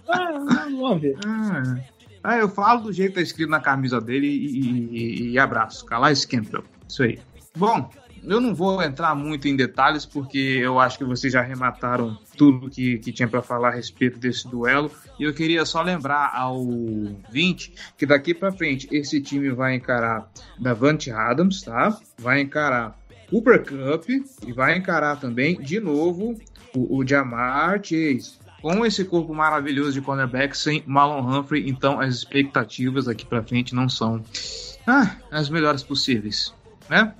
ah, 0.08 0.66
vamos 0.70 1.00
ver. 1.00 1.16
Ah, 1.24 1.76
ah, 2.22 2.36
eu 2.38 2.48
falo 2.48 2.82
do 2.82 2.92
jeito 2.92 3.10
que 3.10 3.16
tá 3.16 3.22
escrito 3.22 3.50
na 3.50 3.60
camisa 3.60 4.00
dele 4.00 4.26
e, 4.26 4.60
e, 4.60 5.30
e 5.30 5.38
abraço. 5.38 5.84
Calais 5.84 6.24
Campbell. 6.24 6.64
Isso 6.88 7.02
aí. 7.02 7.18
Bom, 7.56 7.88
eu 8.26 8.40
não 8.40 8.54
vou 8.54 8.82
entrar 8.82 9.14
muito 9.14 9.46
em 9.46 9.54
detalhes, 9.54 10.04
porque 10.04 10.38
eu 10.38 10.80
acho 10.80 10.98
que 10.98 11.04
vocês 11.04 11.32
já 11.32 11.40
arremataram 11.40 12.18
tudo 12.36 12.68
que, 12.68 12.98
que 12.98 13.12
tinha 13.12 13.28
para 13.28 13.40
falar 13.40 13.68
a 13.68 13.74
respeito 13.74 14.18
desse 14.18 14.48
duelo. 14.48 14.90
E 15.18 15.22
eu 15.22 15.32
queria 15.32 15.64
só 15.64 15.80
lembrar 15.80 16.32
ao 16.34 16.64
20 17.30 17.72
que 17.96 18.04
daqui 18.04 18.34
para 18.34 18.52
frente 18.52 18.88
esse 18.90 19.20
time 19.20 19.50
vai 19.50 19.74
encarar 19.74 20.28
Davante 20.58 21.10
Adams, 21.10 21.62
tá? 21.62 21.96
Vai 22.18 22.40
encarar 22.40 22.98
Cooper 23.30 23.64
Cup 23.64 24.08
e 24.46 24.52
vai 24.52 24.76
encarar 24.76 25.16
também, 25.16 25.60
de 25.60 25.78
novo, 25.78 26.36
o, 26.74 26.98
o 26.98 27.06
Jamar 27.06 27.80
Chase. 27.82 28.38
Com 28.60 28.84
esse 28.84 29.04
corpo 29.04 29.32
maravilhoso 29.32 29.92
de 29.92 30.00
cornerback 30.00 30.56
sem 30.56 30.82
Marlon 30.86 31.20
Humphrey, 31.20 31.68
então 31.68 32.00
as 32.00 32.16
expectativas 32.16 33.04
daqui 33.04 33.24
para 33.24 33.42
frente 33.42 33.74
não 33.74 33.88
são 33.88 34.24
ah, 34.86 35.16
as 35.30 35.48
melhores 35.48 35.84
possíveis, 35.84 36.52
né? 36.88 37.14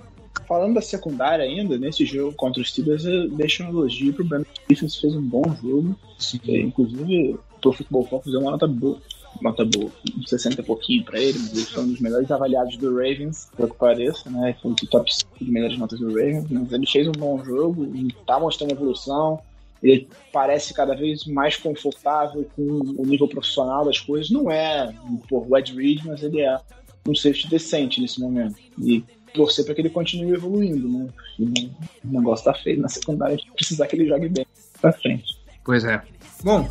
Falando 0.45 0.75
da 0.75 0.81
secundária 0.81 1.45
ainda, 1.45 1.77
nesse 1.77 2.05
jogo 2.05 2.33
contra 2.33 2.61
os 2.61 2.69
Steelers, 2.69 3.05
eu 3.05 3.29
deixo 3.29 3.63
um 3.63 3.69
elogio 3.69 4.13
pro 4.13 4.25
Brandon 4.25 4.45
Stephens, 4.65 4.95
fez 4.97 5.15
um 5.15 5.21
bom 5.21 5.43
jogo. 5.61 5.97
Sim. 6.17 6.39
É, 6.47 6.59
inclusive, 6.59 7.37
o 7.63 7.73
Futebol 7.73 8.05
Focus 8.05 8.31
deu 8.31 8.41
uma 8.41 8.51
nota 8.51 8.67
boa. 8.67 8.99
Nota 9.41 9.63
boa, 9.63 9.91
60 10.25 10.61
e 10.61 10.63
pouquinho 10.63 11.03
pra 11.03 11.19
ele, 11.19 11.37
mas 11.37 11.51
ele 11.55 11.65
foi 11.65 11.83
um 11.83 11.87
dos 11.89 11.99
melhores 11.99 12.31
avaliados 12.31 12.75
do 12.77 12.89
Ravens, 12.89 13.51
pelo 13.55 13.69
que 13.69 13.77
pareça, 13.77 14.27
né? 14.31 14.55
Foi 14.59 14.71
o 14.71 14.75
top 14.75 15.13
5 15.13 15.45
de 15.45 15.51
melhores 15.51 15.77
notas 15.77 15.99
do 15.99 16.07
Ravens, 16.07 16.45
mas 16.49 16.71
ele 16.71 16.87
fez 16.87 17.07
um 17.07 17.11
bom 17.11 17.43
jogo 17.45 17.87
tá 18.25 18.39
mostrando 18.39 18.71
evolução. 18.71 19.39
Ele 19.81 20.07
parece 20.33 20.73
cada 20.73 20.95
vez 20.95 21.25
mais 21.25 21.55
confortável 21.55 22.49
com 22.55 22.63
o 22.97 23.05
nível 23.05 23.27
profissional 23.27 23.85
das 23.85 23.99
coisas. 23.99 24.31
Não 24.31 24.49
é 24.49 24.91
por 25.29 25.45
Ed 25.57 25.75
Reed, 25.75 26.03
mas 26.03 26.23
ele 26.23 26.41
é 26.41 26.57
um 27.07 27.13
safety 27.13 27.47
decente 27.49 28.01
nesse 28.01 28.19
momento. 28.19 28.55
E 28.81 29.03
torcer 29.33 29.65
para 29.65 29.75
que 29.75 29.81
ele 29.81 29.89
continue 29.89 30.33
evoluindo, 30.33 30.87
né? 30.87 31.07
E 31.39 31.69
o 32.03 32.11
negócio 32.11 32.45
tá 32.45 32.53
feio 32.53 32.81
na 32.81 32.89
secundária, 32.89 33.35
a 33.35 33.37
gente 33.37 33.51
precisa 33.51 33.85
que 33.85 33.95
ele 33.95 34.07
jogue 34.07 34.29
bem 34.29 34.45
pra 34.81 34.93
frente. 34.93 35.37
Pois 35.63 35.83
é. 35.83 36.01
Bom. 36.43 36.63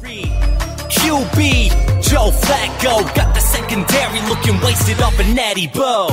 QB, 0.88 1.70
Joe 2.02 2.32
Flacco, 2.32 3.04
got 3.14 3.34
the 3.34 3.40
secondary 3.40 4.20
looking 4.28 4.58
wasted 4.64 5.00
off 5.02 5.18
a 5.20 5.24
natty 5.34 5.68
bow. 5.68 6.08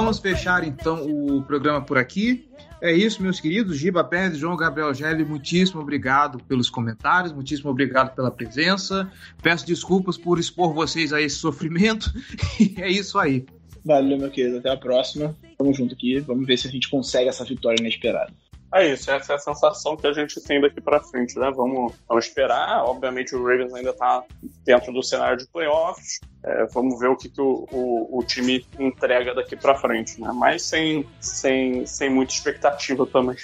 Vamos 0.00 0.20
fechar 0.20 0.62
então 0.62 1.04
o 1.04 1.42
programa 1.42 1.84
por 1.84 1.98
aqui. 1.98 2.48
É 2.80 2.92
isso, 2.92 3.20
meus 3.20 3.40
queridos. 3.40 3.76
Giba 3.76 4.04
Pérez, 4.04 4.38
João 4.38 4.56
Gabriel 4.56 4.94
Gelli, 4.94 5.24
muitíssimo 5.24 5.80
obrigado 5.80 6.38
pelos 6.44 6.70
comentários, 6.70 7.32
muitíssimo 7.32 7.68
obrigado 7.68 8.14
pela 8.14 8.30
presença. 8.30 9.10
Peço 9.42 9.66
desculpas 9.66 10.16
por 10.16 10.38
expor 10.38 10.72
vocês 10.72 11.12
a 11.12 11.20
esse 11.20 11.34
sofrimento. 11.34 12.12
É 12.78 12.88
isso 12.88 13.18
aí. 13.18 13.44
Valeu, 13.84 14.16
meu 14.16 14.30
querido. 14.30 14.58
Até 14.58 14.70
a 14.70 14.76
próxima. 14.76 15.34
Tamo 15.58 15.74
junto 15.74 15.94
aqui. 15.94 16.20
Vamos 16.20 16.46
ver 16.46 16.56
se 16.56 16.68
a 16.68 16.70
gente 16.70 16.88
consegue 16.88 17.28
essa 17.28 17.44
vitória 17.44 17.80
inesperada. 17.80 18.32
É 18.74 18.86
isso, 18.86 19.10
essa 19.10 19.32
é 19.32 19.36
a 19.36 19.38
sensação 19.38 19.96
que 19.96 20.06
a 20.06 20.12
gente 20.12 20.40
tem 20.42 20.60
daqui 20.60 20.80
para 20.80 21.00
frente, 21.00 21.38
né? 21.38 21.50
Vamos, 21.50 21.94
vamos 22.06 22.26
esperar. 22.26 22.84
Obviamente, 22.84 23.34
o 23.34 23.42
Ravens 23.42 23.72
ainda 23.72 23.90
está 23.90 24.22
dentro 24.64 24.92
do 24.92 25.02
cenário 25.02 25.38
de 25.38 25.46
playoffs. 25.46 26.20
É, 26.44 26.66
vamos 26.66 26.98
ver 27.00 27.08
o 27.08 27.16
que, 27.16 27.30
que 27.30 27.40
o, 27.40 27.66
o, 27.72 28.18
o, 28.18 28.24
time 28.24 28.66
entrega 28.78 29.34
daqui 29.34 29.56
para 29.56 29.74
frente, 29.74 30.20
né? 30.20 30.30
Mas 30.34 30.62
sem, 30.62 31.08
sem, 31.18 31.86
sem 31.86 32.10
muita 32.10 32.34
expectativa 32.34 33.06
também. 33.06 33.36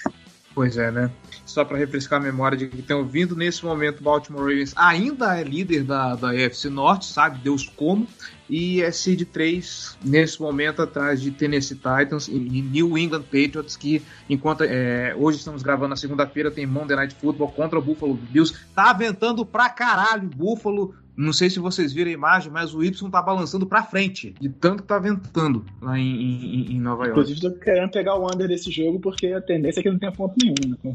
Pois 0.55 0.76
é, 0.76 0.90
né? 0.90 1.11
Só 1.44 1.64
para 1.64 1.76
refrescar 1.76 2.20
a 2.20 2.22
memória 2.22 2.57
de 2.57 2.68
que 2.68 2.80
tem 2.80 2.94
ouvindo, 2.94 3.34
nesse 3.34 3.64
momento 3.64 4.02
Baltimore 4.02 4.42
Ravens 4.42 4.72
ainda 4.76 5.36
é 5.36 5.42
líder 5.42 5.82
da, 5.82 6.14
da 6.14 6.28
Norte, 6.70 7.07
sabe 7.07 7.40
Deus 7.42 7.68
como, 7.68 8.07
e 8.48 8.80
é 8.80 8.92
seed 8.92 9.24
3 9.24 9.98
nesse 10.05 10.40
momento 10.40 10.80
atrás 10.80 11.20
de 11.20 11.32
Tennessee 11.32 11.74
Titans 11.74 12.28
e 12.28 12.38
New 12.38 12.96
England 12.96 13.22
Patriots, 13.22 13.76
que 13.76 14.00
enquanto 14.30 14.62
é, 14.62 15.14
hoje 15.18 15.38
estamos 15.38 15.62
gravando 15.62 15.88
na 15.88 15.96
segunda-feira, 15.96 16.52
tem 16.52 16.66
Monday 16.66 16.96
Night 16.96 17.16
Football 17.16 17.50
contra 17.50 17.78
o 17.78 17.82
Buffalo 17.82 18.14
Bills. 18.14 18.55
Tá 18.74 18.92
ventando 18.92 19.44
pra 19.44 19.68
caralho, 19.68 20.28
Buffalo 20.28 20.94
não 21.16 21.32
sei 21.32 21.48
se 21.48 21.58
vocês 21.58 21.92
viram 21.92 22.10
a 22.10 22.14
imagem, 22.14 22.50
mas 22.50 22.74
o 22.74 22.82
Y 22.82 23.10
tá 23.10 23.22
balançando 23.22 23.66
pra 23.66 23.82
frente, 23.82 24.34
de 24.40 24.48
tanto 24.48 24.82
que 24.82 24.88
tá 24.88 24.98
ventando 24.98 25.64
lá 25.80 25.98
em, 25.98 26.02
em, 26.02 26.72
em 26.72 26.80
Nova 26.80 27.06
York. 27.06 27.20
Inclusive, 27.20 27.40
tô 27.40 27.52
querendo 27.60 27.90
pegar 27.90 28.16
o 28.16 28.26
under 28.26 28.48
desse 28.48 28.70
jogo, 28.70 28.98
porque 28.98 29.28
a 29.28 29.40
tendência 29.40 29.80
é 29.80 29.82
que 29.82 29.90
não 29.90 29.98
tenha 29.98 30.12
ponto 30.12 30.34
nenhum. 30.42 30.54
Né? 30.82 30.92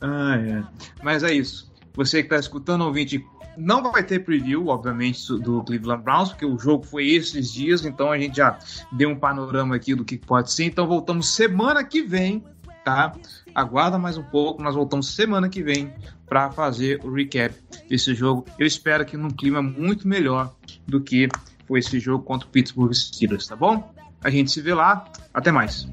ah, 0.00 0.36
é. 0.38 0.64
Mas 1.02 1.22
é 1.22 1.32
isso. 1.32 1.70
Você 1.94 2.22
que 2.22 2.28
tá 2.28 2.36
escutando, 2.36 2.84
ouvinte, 2.84 3.24
não 3.56 3.82
vai 3.82 4.02
ter 4.02 4.20
preview, 4.20 4.68
obviamente, 4.68 5.26
do 5.38 5.62
Cleveland 5.64 6.02
Browns, 6.02 6.30
porque 6.30 6.46
o 6.46 6.58
jogo 6.58 6.84
foi 6.84 7.08
esses 7.08 7.52
dias, 7.52 7.84
então 7.84 8.10
a 8.10 8.18
gente 8.18 8.36
já 8.36 8.58
deu 8.92 9.10
um 9.10 9.16
panorama 9.16 9.74
aqui 9.74 9.94
do 9.94 10.04
que 10.04 10.16
pode 10.16 10.52
ser. 10.52 10.64
Então 10.64 10.86
voltamos 10.86 11.34
semana 11.34 11.82
que 11.84 12.02
vem, 12.02 12.44
tá? 12.84 13.12
Aguarda 13.54 13.98
mais 13.98 14.16
um 14.16 14.22
pouco, 14.22 14.62
nós 14.62 14.74
voltamos 14.74 15.14
semana 15.14 15.48
que 15.48 15.62
vem 15.62 15.92
para 16.28 16.50
fazer 16.50 17.00
o 17.04 17.12
recap 17.12 17.54
desse 17.88 18.14
jogo. 18.14 18.44
Eu 18.58 18.66
espero 18.66 19.04
que 19.04 19.16
num 19.16 19.30
clima 19.30 19.60
muito 19.60 20.06
melhor 20.06 20.54
do 20.86 21.00
que 21.00 21.28
foi 21.66 21.80
esse 21.80 21.98
jogo 21.98 22.24
contra 22.24 22.46
o 22.46 22.50
Pittsburgh 22.50 22.92
Steelers, 22.92 23.46
tá 23.46 23.56
bom? 23.56 23.92
A 24.22 24.30
gente 24.30 24.50
se 24.50 24.60
vê 24.60 24.74
lá. 24.74 25.04
Até 25.32 25.50
mais. 25.50 25.86